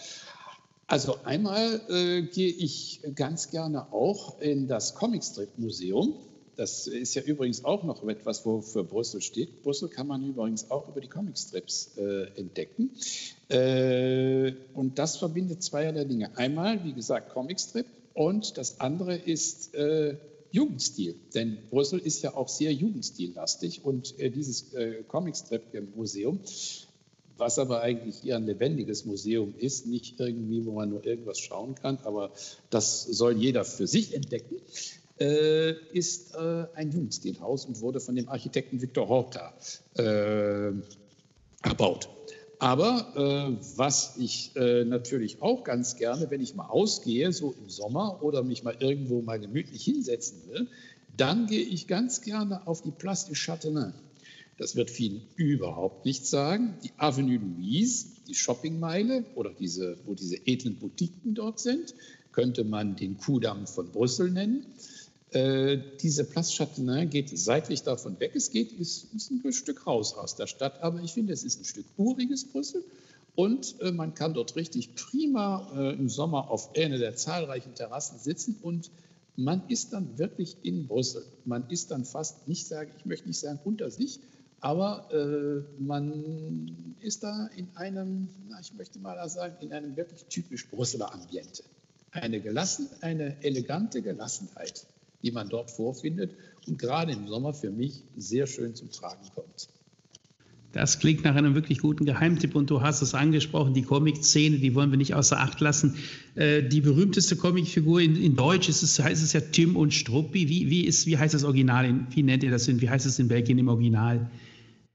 Also 0.89 1.17
einmal 1.25 1.81
äh, 1.89 2.23
gehe 2.23 2.53
ich 2.53 3.01
ganz 3.15 3.51
gerne 3.51 3.93
auch 3.93 4.41
in 4.41 4.69
das 4.69 4.95
Comicstrip-Museum. 4.95 6.15
Das 6.57 6.87
ist 6.87 7.15
ja 7.15 7.23
übrigens 7.23 7.65
auch 7.65 7.83
noch 7.85 8.03
etwas, 8.09 8.47
wofür 8.47 8.85
Brüssel 8.85 9.21
steht. 9.21 9.63
Brüssel 9.63 9.89
kann 9.89 10.07
man 10.07 10.25
übrigens 10.25 10.71
auch 10.71 10.89
über 10.89 11.01
die 11.01 11.09
Comicstrips 11.09 11.99
äh, 11.99 12.29
entdecken. 12.39 12.91
Äh, 13.49 14.53
und 14.75 14.99
das 14.99 15.17
verbindet 15.17 15.63
zweierlei 15.63 16.05
Dinge. 16.05 16.37
Einmal, 16.37 16.83
wie 16.85 16.95
gesagt, 16.95 17.31
Comicstrip 17.31 17.87
und 18.15 18.57
das 18.57 18.81
andere 18.81 19.17
ist 19.17 19.75
äh, 19.75 20.17
Jugendstil. 20.57 21.15
Denn 21.35 21.59
Brüssel 21.71 21.99
ist 21.99 22.23
ja 22.23 22.35
auch 22.35 22.49
sehr 22.49 22.73
jugendstillastig 22.73 23.85
und 23.85 24.19
äh, 24.19 24.31
dieses 24.31 24.73
äh, 24.75 25.05
Comicstrip-Museum 25.07 26.41
was 27.39 27.59
aber 27.59 27.83
eigentlich 27.83 28.25
eher 28.25 28.37
ein 28.37 28.47
lebendiges 28.47 29.05
Museum 29.05 29.55
ist, 29.59 29.87
nicht 29.87 30.19
irgendwie, 30.21 30.65
wo 30.65 30.73
man 30.73 30.89
nur 30.89 31.05
irgendwas 31.05 31.39
schauen 31.39 31.75
kann, 31.75 31.99
aber 32.05 32.33
das 32.71 33.05
soll 33.05 33.37
jeder 33.37 33.65
für 33.65 33.87
sich 33.87 34.15
entdecken, 34.15 34.57
äh, 35.19 35.73
ist 35.93 36.35
äh, 36.35 36.67
ein 36.75 36.91
Jugendstilhaus 36.91 37.67
und 37.67 37.81
wurde 37.81 38.01
von 38.01 38.17
dem 38.17 38.29
Architekten 38.29 38.81
Viktor 38.81 39.09
Horta 39.09 39.55
äh, 39.97 40.73
erbaut. 41.63 42.09
Aber 42.59 43.13
äh, 43.17 43.77
was 43.77 44.17
ich 44.17 44.57
äh, 44.57 44.85
natürlich 44.85 45.43
auch 45.43 45.63
ganz 45.63 45.97
gerne, 45.97 46.31
wenn 46.31 46.41
ich 46.41 46.55
mal 46.55 46.67
ausgehe, 46.67 47.33
so 47.33 47.55
im 47.59 47.69
Sommer 47.69 48.23
oder 48.23 48.43
mich 48.43 48.63
mal 48.63 48.77
irgendwo 48.79 49.21
mal 49.21 49.39
gemütlich 49.39 49.85
hinsetzen 49.85 50.39
will, 50.49 50.69
dann 51.17 51.47
gehe 51.47 51.63
ich 51.63 51.87
ganz 51.87 52.23
gerne 52.23 52.67
auf 52.67 52.83
die 52.83 52.91
Place 52.91 53.27
du 53.27 53.35
Châtelain. 53.35 53.93
Das 54.59 54.75
wird 54.75 54.91
vielen 54.91 55.21
überhaupt 55.37 56.07
nichts 56.07 56.31
sagen. 56.31 56.79
Die 56.83 56.93
Avenue 56.97 57.37
Louise, 57.37 58.07
die 58.27 58.35
Shoppingmeile 58.35 59.25
oder 59.35 59.53
diese, 59.53 59.99
wo 60.07 60.15
diese 60.15 60.37
edlen 60.47 60.77
Boutiquen 60.77 61.35
dort 61.35 61.61
sind, 61.61 61.95
könnte 62.33 62.65
man 62.65 62.97
den 62.97 63.19
Kudamm 63.19 63.67
von 63.67 63.91
Brüssel 63.93 64.31
nennen. 64.31 64.67
Äh, 65.33 65.79
diese 66.01 66.25
Place 66.25 66.53
Châtelain 66.53 67.07
geht 67.07 67.37
seitlich 67.37 67.83
davon 67.83 68.19
weg. 68.21 68.33
Es 68.35 68.51
geht, 68.51 68.73
ist, 68.73 69.13
ist 69.15 69.31
ein 69.31 69.53
Stück 69.53 69.87
raus 69.87 70.15
aus 70.15 70.37
der 70.37 70.47
Stadt, 70.47 70.83
aber 70.83 71.01
ich 71.01 71.13
finde, 71.13 71.33
es 71.33 71.43
ist 71.43 71.61
ein 71.61 71.65
Stück 71.65 71.87
uriges 71.97 72.45
Brüssel. 72.45 72.85
Und 73.35 73.81
äh, 73.81 73.93
man 73.93 74.15
kann 74.15 74.35
dort 74.35 74.57
richtig 74.57 74.95
prima 74.95 75.71
äh, 75.77 75.95
im 75.95 76.09
Sommer 76.09 76.51
auf 76.51 76.75
einer 76.75 76.99
der 76.99 77.17
zahlreichen 77.17 77.75
Terrassen 77.75 78.19
sitzen 78.19 78.57
und 78.63 78.91
man 79.37 79.63
ist 79.69 79.93
dann 79.93 80.17
wirklich 80.19 80.57
in 80.63 80.87
Brüssel. 80.87 81.23
Man 81.45 81.69
ist 81.69 81.91
dann 81.91 82.07
fast 82.07 82.49
nicht 82.49 82.67
sagen, 82.67 82.91
ich 82.97 83.05
möchte 83.05 83.29
nicht 83.29 83.39
sagen 83.39 83.61
unter 83.65 83.91
sich, 83.91 84.21
aber 84.61 85.13
äh, 85.13 85.83
man 85.83 86.97
ist 87.01 87.23
da 87.23 87.49
in 87.55 87.69
einem, 87.75 88.29
na, 88.49 88.59
ich 88.61 88.73
möchte 88.73 88.99
mal 88.99 89.29
sagen, 89.29 89.57
in 89.61 89.73
einem 89.73 89.97
wirklich 89.97 90.25
typisch 90.25 90.69
Brüsseler 90.69 91.13
Ambiente. 91.13 91.63
Eine 92.13 92.41
gelassen, 92.41 92.89
eine 93.03 93.37
elegante 93.45 94.01
Gelassenheit, 94.01 94.87
die 95.27 95.33
man 95.33 95.49
dort 95.49 95.71
vorfindet 95.71 96.31
und 96.67 96.79
gerade 96.79 97.13
im 97.13 97.27
Sommer 97.27 97.53
für 97.53 97.71
mich 97.71 98.05
sehr 98.17 98.47
schön 98.47 98.75
zum 98.75 98.91
Tragen 98.91 99.29
kommt. 99.35 99.69
Das 100.73 100.99
klingt 100.99 101.25
nach 101.25 101.35
einem 101.35 101.55
wirklich 101.55 101.79
guten 101.79 102.05
Geheimtipp 102.05 102.55
und 102.55 102.69
du 102.69 102.83
hast 102.83 103.01
es 103.01 103.15
angesprochen, 103.15 103.73
die 103.73 103.83
Comic-Szene, 103.83 104.59
die 104.59 104.75
wollen 104.75 104.91
wir 104.91 104.99
nicht 104.99 105.15
außer 105.15 105.41
Acht 105.41 105.61
lassen. 105.61 105.97
Äh, 106.35 106.63
die 106.63 106.83
berühmteste 106.83 107.35
Comicfigur 107.35 108.01
in, 108.01 108.15
in 108.23 108.37
Deutsch 108.37 108.69
ist 108.69 108.83
es, 108.83 108.99
heißt 108.99 109.23
es 109.23 109.33
ja 109.33 109.41
Tim 109.41 109.75
und 109.75 109.95
Struppi. 109.95 110.51
Wie, 110.51 110.69
wie, 110.69 110.85
ist, 110.85 111.07
wie 111.07 111.17
heißt 111.17 111.33
das 111.33 111.45
Original? 111.45 111.87
In, 111.87 112.07
wie 112.11 112.23
nennt 112.23 112.43
ihr 112.43 112.51
das 112.51 112.69
in, 112.69 112.81
wie 112.83 112.91
heißt 112.91 113.07
es 113.07 113.19
in 113.19 113.29
Belgien 113.29 113.59
im 113.59 113.69
Original? 113.69 114.31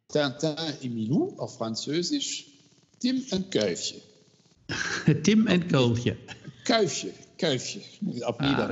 Tintin 0.09 0.55
et 0.83 0.93
Milou 0.93 1.35
auf 1.37 1.57
Französisch, 1.57 2.45
Tim 2.99 3.23
und 3.31 3.51
Kuifje. 3.51 4.01
Tim 5.23 5.47
und 5.47 5.67
Kuifje. 5.67 6.15
Kuifje, 6.63 7.11
Kuifje 7.39 7.81
auf 8.27 8.39
ah. 8.39 8.69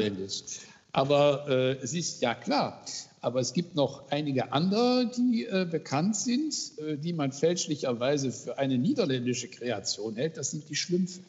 Aber 0.91 1.45
äh, 1.47 1.77
es 1.83 1.93
ist 1.93 2.21
ja 2.21 2.33
klar, 2.33 2.83
aber 3.21 3.39
es 3.39 3.53
gibt 3.53 3.75
noch 3.75 4.09
einige 4.09 4.53
andere, 4.53 5.11
die 5.15 5.45
äh, 5.45 5.67
bekannt 5.69 6.15
sind, 6.15 6.55
äh, 6.77 6.97
die 6.97 7.13
man 7.13 7.31
fälschlicherweise 7.31 8.31
für 8.31 8.57
eine 8.57 8.77
niederländische 8.77 9.49
Kreation 9.49 10.15
hält. 10.15 10.37
Das 10.37 10.51
sind 10.51 10.69
die 10.69 10.75
Schlümpfe. 10.75 11.19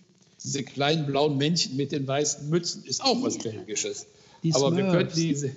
Diese 0.42 0.62
kleinen 0.62 1.06
blauen 1.06 1.36
Männchen 1.36 1.76
mit 1.76 1.92
den 1.92 2.06
weißen 2.06 2.48
Mützen 2.48 2.84
ist 2.84 3.02
auch 3.02 3.22
was 3.22 3.38
Belgisches. 3.38 4.06
Die 4.42 4.54
aber 4.54 4.74
wir 4.74 4.88
könnten, 4.88 5.14
diese, 5.14 5.50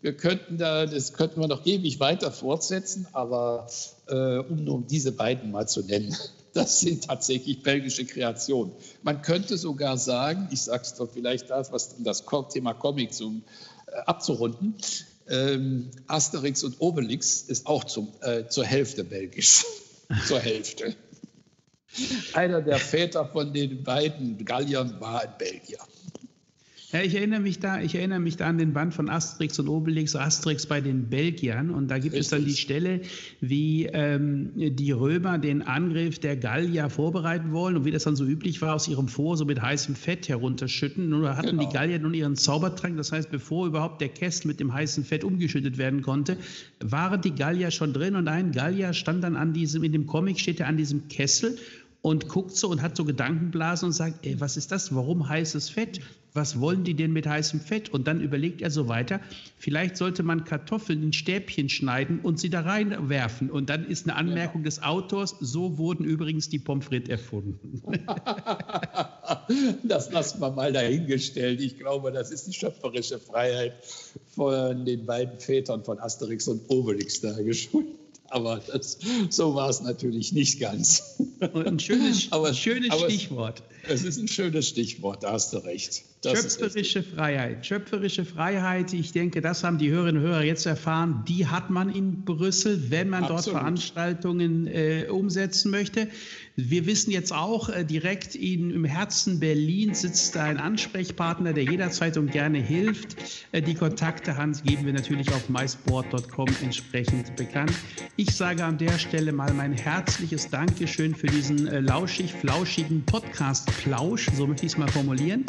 wir 0.00 0.16
könnten 0.16 0.56
da, 0.56 0.86
das 0.86 1.12
könnten 1.12 1.40
wir 1.40 1.48
noch 1.48 1.66
ewig 1.66 2.00
weiter 2.00 2.30
fortsetzen, 2.30 3.06
aber 3.12 3.66
äh, 4.08 4.38
um 4.38 4.64
nur 4.64 4.82
diese 4.88 5.12
beiden 5.12 5.50
mal 5.50 5.68
zu 5.68 5.82
nennen, 5.82 6.16
das 6.52 6.80
sind 6.80 7.04
tatsächlich 7.04 7.62
belgische 7.62 8.04
Kreationen. 8.04 8.72
Man 9.02 9.22
könnte 9.22 9.56
sogar 9.56 9.96
sagen, 9.98 10.48
ich 10.50 10.62
sage 10.62 10.82
es 10.82 10.94
doch 10.94 11.10
vielleicht 11.12 11.50
das, 11.50 11.72
was 11.72 11.94
um 11.94 12.04
das 12.04 12.24
Thema 12.52 12.74
Comic 12.74 13.14
zum, 13.14 13.42
äh, 13.86 13.96
abzurunden, 14.06 14.74
ähm, 15.28 15.90
Asterix 16.08 16.64
und 16.64 16.80
Obelix 16.80 17.42
ist 17.42 17.66
auch 17.66 17.84
zum, 17.84 18.12
äh, 18.20 18.46
zur 18.48 18.64
Hälfte 18.64 19.04
belgisch. 19.04 19.64
zur 20.26 20.40
Hälfte. 20.40 20.96
Einer 22.34 22.62
der 22.62 22.78
Väter 22.78 23.26
von 23.26 23.52
den 23.52 23.82
beiden 23.82 24.44
Galliern 24.44 25.00
war 25.00 25.22
ein 25.22 25.34
Belgier. 25.38 25.78
Ja, 26.92 27.02
ich 27.02 27.14
erinnere 27.14 27.38
mich 27.38 27.60
da, 27.60 27.80
ich 27.80 27.94
erinnere 27.94 28.18
mich 28.18 28.36
da 28.36 28.48
an 28.48 28.58
den 28.58 28.72
Band 28.72 28.92
von 28.94 29.08
Asterix 29.08 29.60
und 29.60 29.68
Obelix, 29.68 30.16
Asterix 30.16 30.66
bei 30.66 30.80
den 30.80 31.08
Belgiern. 31.08 31.70
Und 31.70 31.88
da 31.88 31.98
gibt 31.98 32.16
Richtig. 32.16 32.20
es 32.20 32.28
dann 32.30 32.44
die 32.44 32.56
Stelle, 32.56 33.02
wie 33.40 33.86
ähm, 33.86 34.50
die 34.56 34.90
Römer 34.90 35.38
den 35.38 35.62
Angriff 35.62 36.18
der 36.18 36.36
Gallier 36.36 36.90
vorbereiten 36.90 37.52
wollen 37.52 37.76
und 37.76 37.84
wie 37.84 37.92
das 37.92 38.02
dann 38.02 38.16
so 38.16 38.24
üblich 38.24 38.60
war, 38.60 38.74
aus 38.74 38.88
ihrem 38.88 39.06
Vor 39.06 39.36
so 39.36 39.44
mit 39.44 39.62
heißem 39.62 39.94
Fett 39.94 40.28
herunterschütten. 40.28 41.08
Nur 41.08 41.36
hatten 41.36 41.58
genau. 41.58 41.68
die 41.68 41.72
Gallier 41.72 42.00
nun 42.00 42.12
ihren 42.12 42.34
Zaubertrank. 42.34 42.96
Das 42.96 43.12
heißt, 43.12 43.30
bevor 43.30 43.68
überhaupt 43.68 44.00
der 44.00 44.08
Kessel 44.08 44.48
mit 44.48 44.58
dem 44.58 44.72
heißen 44.72 45.04
Fett 45.04 45.22
umgeschüttet 45.22 45.78
werden 45.78 46.02
konnte, 46.02 46.38
waren 46.80 47.20
die 47.20 47.36
Gallier 47.36 47.70
schon 47.70 47.92
drin 47.92 48.16
und 48.16 48.26
ein 48.26 48.50
Gallier 48.50 48.94
stand 48.94 49.22
dann 49.22 49.36
an 49.36 49.52
diesem, 49.52 49.84
in 49.84 49.92
dem 49.92 50.06
Comic 50.06 50.40
steht 50.40 50.58
er 50.58 50.66
an 50.66 50.76
diesem 50.76 51.06
Kessel 51.06 51.56
und 52.02 52.28
guckt 52.28 52.56
so 52.56 52.68
und 52.68 52.82
hat 52.82 52.96
so 52.96 53.04
Gedankenblasen 53.04 53.86
und 53.86 53.92
sagt, 53.92 54.26
ey, 54.26 54.40
was 54.40 54.56
ist 54.56 54.72
das? 54.72 54.92
Warum 54.94 55.28
heißes 55.28 55.68
Fett? 55.68 56.00
Was 56.32 56.60
wollen 56.60 56.84
die 56.84 56.94
denn 56.94 57.12
mit 57.12 57.26
heißem 57.26 57.60
Fett? 57.60 57.88
Und 57.88 58.06
dann 58.06 58.20
überlegt 58.20 58.62
er 58.62 58.70
so 58.70 58.88
weiter, 58.88 59.20
vielleicht 59.58 59.96
sollte 59.96 60.22
man 60.22 60.44
Kartoffeln 60.44 61.02
in 61.02 61.12
Stäbchen 61.12 61.68
schneiden 61.68 62.20
und 62.20 62.38
sie 62.38 62.50
da 62.50 62.60
reinwerfen. 62.60 63.50
Und 63.50 63.70
dann 63.70 63.86
ist 63.86 64.08
eine 64.08 64.16
Anmerkung 64.16 64.62
ja. 64.62 64.66
des 64.66 64.82
Autors, 64.82 65.36
so 65.40 65.78
wurden 65.78 66.04
übrigens 66.04 66.48
die 66.48 66.58
Pommes 66.58 66.86
frites 66.86 67.08
erfunden. 67.08 67.82
das 69.84 70.12
lassen 70.12 70.40
wir 70.40 70.50
mal 70.50 70.72
dahingestellt. 70.72 71.60
Ich 71.60 71.78
glaube, 71.78 72.12
das 72.12 72.30
ist 72.30 72.46
die 72.46 72.52
schöpferische 72.52 73.18
Freiheit 73.18 73.74
von 74.34 74.84
den 74.84 75.06
beiden 75.06 75.38
Vätern 75.38 75.84
von 75.84 75.98
Asterix 75.98 76.48
und 76.48 76.62
Obelix 76.68 77.20
da 77.20 77.32
geschuldet. 77.42 77.99
Aber 78.30 78.60
das, 78.72 78.98
so 79.28 79.54
war 79.56 79.68
es 79.68 79.80
natürlich 79.80 80.32
nicht 80.32 80.60
ganz. 80.60 81.20
Ein 81.40 81.80
schönes, 81.80 82.28
aber, 82.30 82.54
schönes 82.54 82.90
aber 82.90 83.10
Stichwort. 83.10 83.62
Es, 83.88 84.04
ist 84.04 84.18
ein 84.18 84.28
schönes 84.28 84.68
Stichwort, 84.68 85.24
da 85.24 85.32
hast 85.32 85.52
du 85.52 85.58
recht. 85.58 86.04
Das 86.22 86.40
schöpferische 86.40 87.02
Freiheit. 87.02 87.66
Schöpferische 87.66 88.24
Freiheit, 88.24 88.92
ich 88.92 89.12
denke, 89.12 89.40
das 89.40 89.64
haben 89.64 89.78
die 89.78 89.90
Hörerinnen 89.90 90.22
und 90.22 90.28
Hörer 90.28 90.44
jetzt 90.44 90.66
erfahren, 90.66 91.24
die 91.26 91.46
hat 91.46 91.70
man 91.70 91.92
in 91.92 92.24
Brüssel, 92.24 92.90
wenn 92.90 93.08
man 93.08 93.24
Absolut. 93.24 93.46
dort 93.46 93.56
Veranstaltungen 93.56 94.66
äh, 94.68 95.06
umsetzen 95.10 95.70
möchte. 95.70 96.08
Wir 96.68 96.84
wissen 96.86 97.10
jetzt 97.10 97.32
auch, 97.32 97.70
äh, 97.70 97.84
direkt 97.84 98.34
in, 98.34 98.70
im 98.70 98.84
Herzen 98.84 99.40
Berlin 99.40 99.94
sitzt 99.94 100.36
ein 100.36 100.58
Ansprechpartner, 100.58 101.52
der 101.52 101.64
jederzeit 101.64 102.18
und 102.18 102.32
gerne 102.32 102.58
hilft. 102.58 103.16
Äh, 103.52 103.62
die 103.62 103.74
Kontakte, 103.74 104.36
Hans, 104.36 104.62
geben 104.62 104.84
wir 104.84 104.92
natürlich 104.92 105.30
auf 105.30 105.48
mysport.com 105.48 106.48
entsprechend 106.62 107.34
bekannt. 107.36 107.72
Ich 108.16 108.34
sage 108.34 108.64
an 108.64 108.76
der 108.76 108.98
Stelle 108.98 109.32
mal 109.32 109.54
mein 109.54 109.72
herzliches 109.72 110.50
Dankeschön 110.50 111.14
für 111.14 111.28
diesen 111.28 111.66
äh, 111.66 111.80
lauschig-flauschigen 111.80 113.04
Podcast-Plausch, 113.06 114.28
so 114.36 114.46
möchte 114.46 114.66
ich 114.66 114.72
es 114.72 114.78
mal 114.78 114.88
formulieren. 114.88 115.46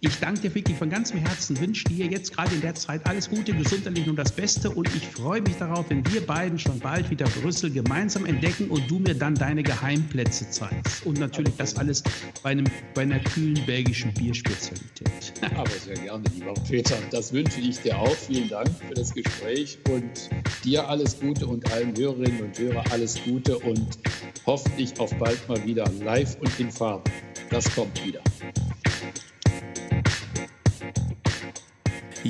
Ich 0.00 0.20
danke 0.20 0.42
dir 0.42 0.54
wirklich 0.54 0.76
von 0.76 0.90
ganzem 0.90 1.18
Herzen, 1.18 1.58
wünsche 1.58 1.82
dir 1.88 2.06
jetzt 2.06 2.32
gerade 2.32 2.54
in 2.54 2.60
der 2.60 2.76
Zeit 2.76 3.04
alles 3.04 3.28
Gute, 3.28 3.52
gesundheitlich 3.52 4.08
und 4.08 4.14
das 4.14 4.30
Beste 4.30 4.70
und 4.70 4.86
ich 4.94 5.04
freue 5.08 5.42
mich 5.42 5.56
darauf, 5.56 5.90
wenn 5.90 6.06
wir 6.12 6.24
beiden 6.24 6.56
schon 6.56 6.78
bald 6.78 7.10
wieder 7.10 7.26
Brüssel 7.26 7.72
gemeinsam 7.72 8.24
entdecken 8.24 8.68
und 8.68 8.88
du 8.88 9.00
mir 9.00 9.16
dann 9.16 9.34
deine 9.34 9.64
Geheimplätze 9.64 10.48
zeigst. 10.50 11.04
Und 11.04 11.18
natürlich 11.18 11.52
das 11.56 11.76
alles 11.76 12.04
bei, 12.44 12.50
einem, 12.50 12.66
bei 12.94 13.02
einer 13.02 13.18
kühlen 13.18 13.60
belgischen 13.66 14.14
Bierspezialität. 14.14 15.32
Aber 15.56 15.68
sehr 15.70 15.96
gerne, 15.96 16.22
lieber 16.32 16.54
Peter. 16.54 16.96
Das 17.10 17.32
wünsche 17.32 17.60
ich 17.60 17.80
dir 17.80 17.98
auch. 17.98 18.14
Vielen 18.14 18.48
Dank 18.48 18.68
für 18.86 18.94
das 18.94 19.12
Gespräch 19.12 19.78
und 19.90 20.30
dir 20.62 20.88
alles 20.88 21.18
Gute 21.18 21.48
und 21.48 21.72
allen 21.72 21.96
Hörerinnen 21.96 22.42
und 22.42 22.56
Hörern 22.56 22.86
alles 22.92 23.18
Gute 23.24 23.58
und 23.58 23.98
hoffentlich 24.46 25.00
auf 25.00 25.12
bald 25.18 25.48
mal 25.48 25.64
wieder 25.66 25.90
live 26.04 26.36
und 26.40 26.60
in 26.60 26.70
Farbe. 26.70 27.10
Das 27.50 27.74
kommt 27.74 28.04
wieder. 28.06 28.22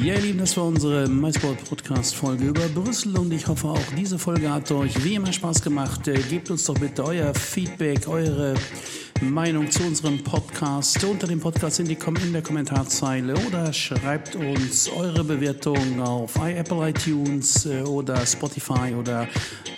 Ja, 0.01 0.15
ihr 0.15 0.21
Lieben, 0.21 0.39
das 0.39 0.57
war 0.57 0.65
unsere 0.65 1.09
MySport-Podcast-Folge 1.09 2.45
über 2.45 2.69
Brüssel 2.69 3.19
und 3.19 3.33
ich 3.33 3.49
hoffe 3.49 3.67
auch, 3.69 3.81
diese 3.97 4.17
Folge 4.17 4.49
hat 4.49 4.71
euch 4.71 5.03
wie 5.03 5.17
immer 5.17 5.33
Spaß 5.33 5.61
gemacht. 5.61 6.07
Äh, 6.07 6.21
gebt 6.31 6.51
uns 6.53 6.65
doch 6.65 6.79
bitte 6.79 7.05
euer 7.05 7.35
Feedback, 7.35 8.07
eure 8.07 8.55
Meinung 9.21 9.69
zu 9.71 9.83
unserem 9.83 10.23
Podcast 10.23 11.03
unter 11.03 11.27
dem 11.27 11.41
Podcast 11.41 11.81
in, 11.81 11.87
die, 11.87 11.99
in 12.25 12.33
der 12.33 12.43
Kommentarzeile 12.43 13.35
oder 13.47 13.73
schreibt 13.73 14.37
uns 14.37 14.89
eure 14.89 15.25
Bewertung 15.25 16.01
auf 16.01 16.37
Apple 16.37 16.91
iTunes 16.91 17.67
äh, 17.67 17.83
oder 17.83 18.25
Spotify 18.25 18.95
oder 18.97 19.27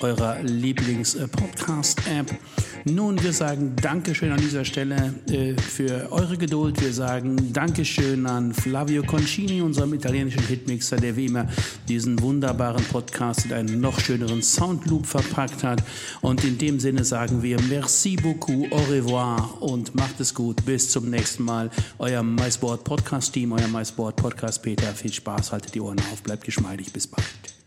eurer 0.01 0.43
Lieblings-Podcast-App. 0.43 2.39
Nun, 2.85 3.23
wir 3.23 3.33
sagen 3.33 3.77
Dankeschön 3.77 4.33
an 4.33 4.41
dieser 4.41 4.65
Stelle 4.65 5.15
äh, 5.31 5.55
für 5.55 6.11
eure 6.11 6.37
Geduld. 6.37 6.81
Wir 6.83 6.93
sagen 6.93 7.53
Dankeschön 7.53 8.27
an 8.27 8.55
Flavio 8.55 9.03
Concini, 9.03 9.61
unserem 9.61 9.95
italienischen 9.95 10.43
Hitmixer, 10.47 10.97
der 10.97 11.17
wie 11.17 11.27
immer 11.27 11.47
diesen 11.89 12.21
wunderbaren 12.21 12.85
Podcast 12.85 13.47
in 13.47 13.53
einen 13.53 13.81
noch 13.81 14.01
schöneren 14.01 14.43
Soundloop 14.43 15.07
verpackt 15.07 15.63
hat. 15.63 15.83
Und 16.21 16.43
in 16.45 16.59
dem 16.59 16.81
Sinne 16.81 17.05
sagen 17.05 17.43
wir 17.43 17.59
Merci 17.69 18.17
beaucoup, 18.17 18.71
au 18.73 18.83
revoir 18.91 19.30
und 19.61 19.95
macht 19.95 20.21
es 20.21 20.35
gut. 20.35 20.65
Bis 20.65 20.91
zum 20.91 21.11
nächsten 21.11 21.45
Mal. 21.45 21.71
Euer 21.99 22.23
MySport 22.23 22.85
Podcast 22.85 23.33
Team, 23.33 23.53
euer 23.53 23.69
MySport 23.69 24.17
Podcast 24.17 24.63
Peter. 24.63 24.93
Viel 24.95 25.13
Spaß, 25.13 25.53
haltet 25.53 25.75
die 25.75 25.81
Ohren 25.81 25.99
auf, 26.13 26.23
bleibt 26.23 26.45
geschmeidig. 26.45 26.93
Bis 26.93 27.07
bald. 27.07 27.60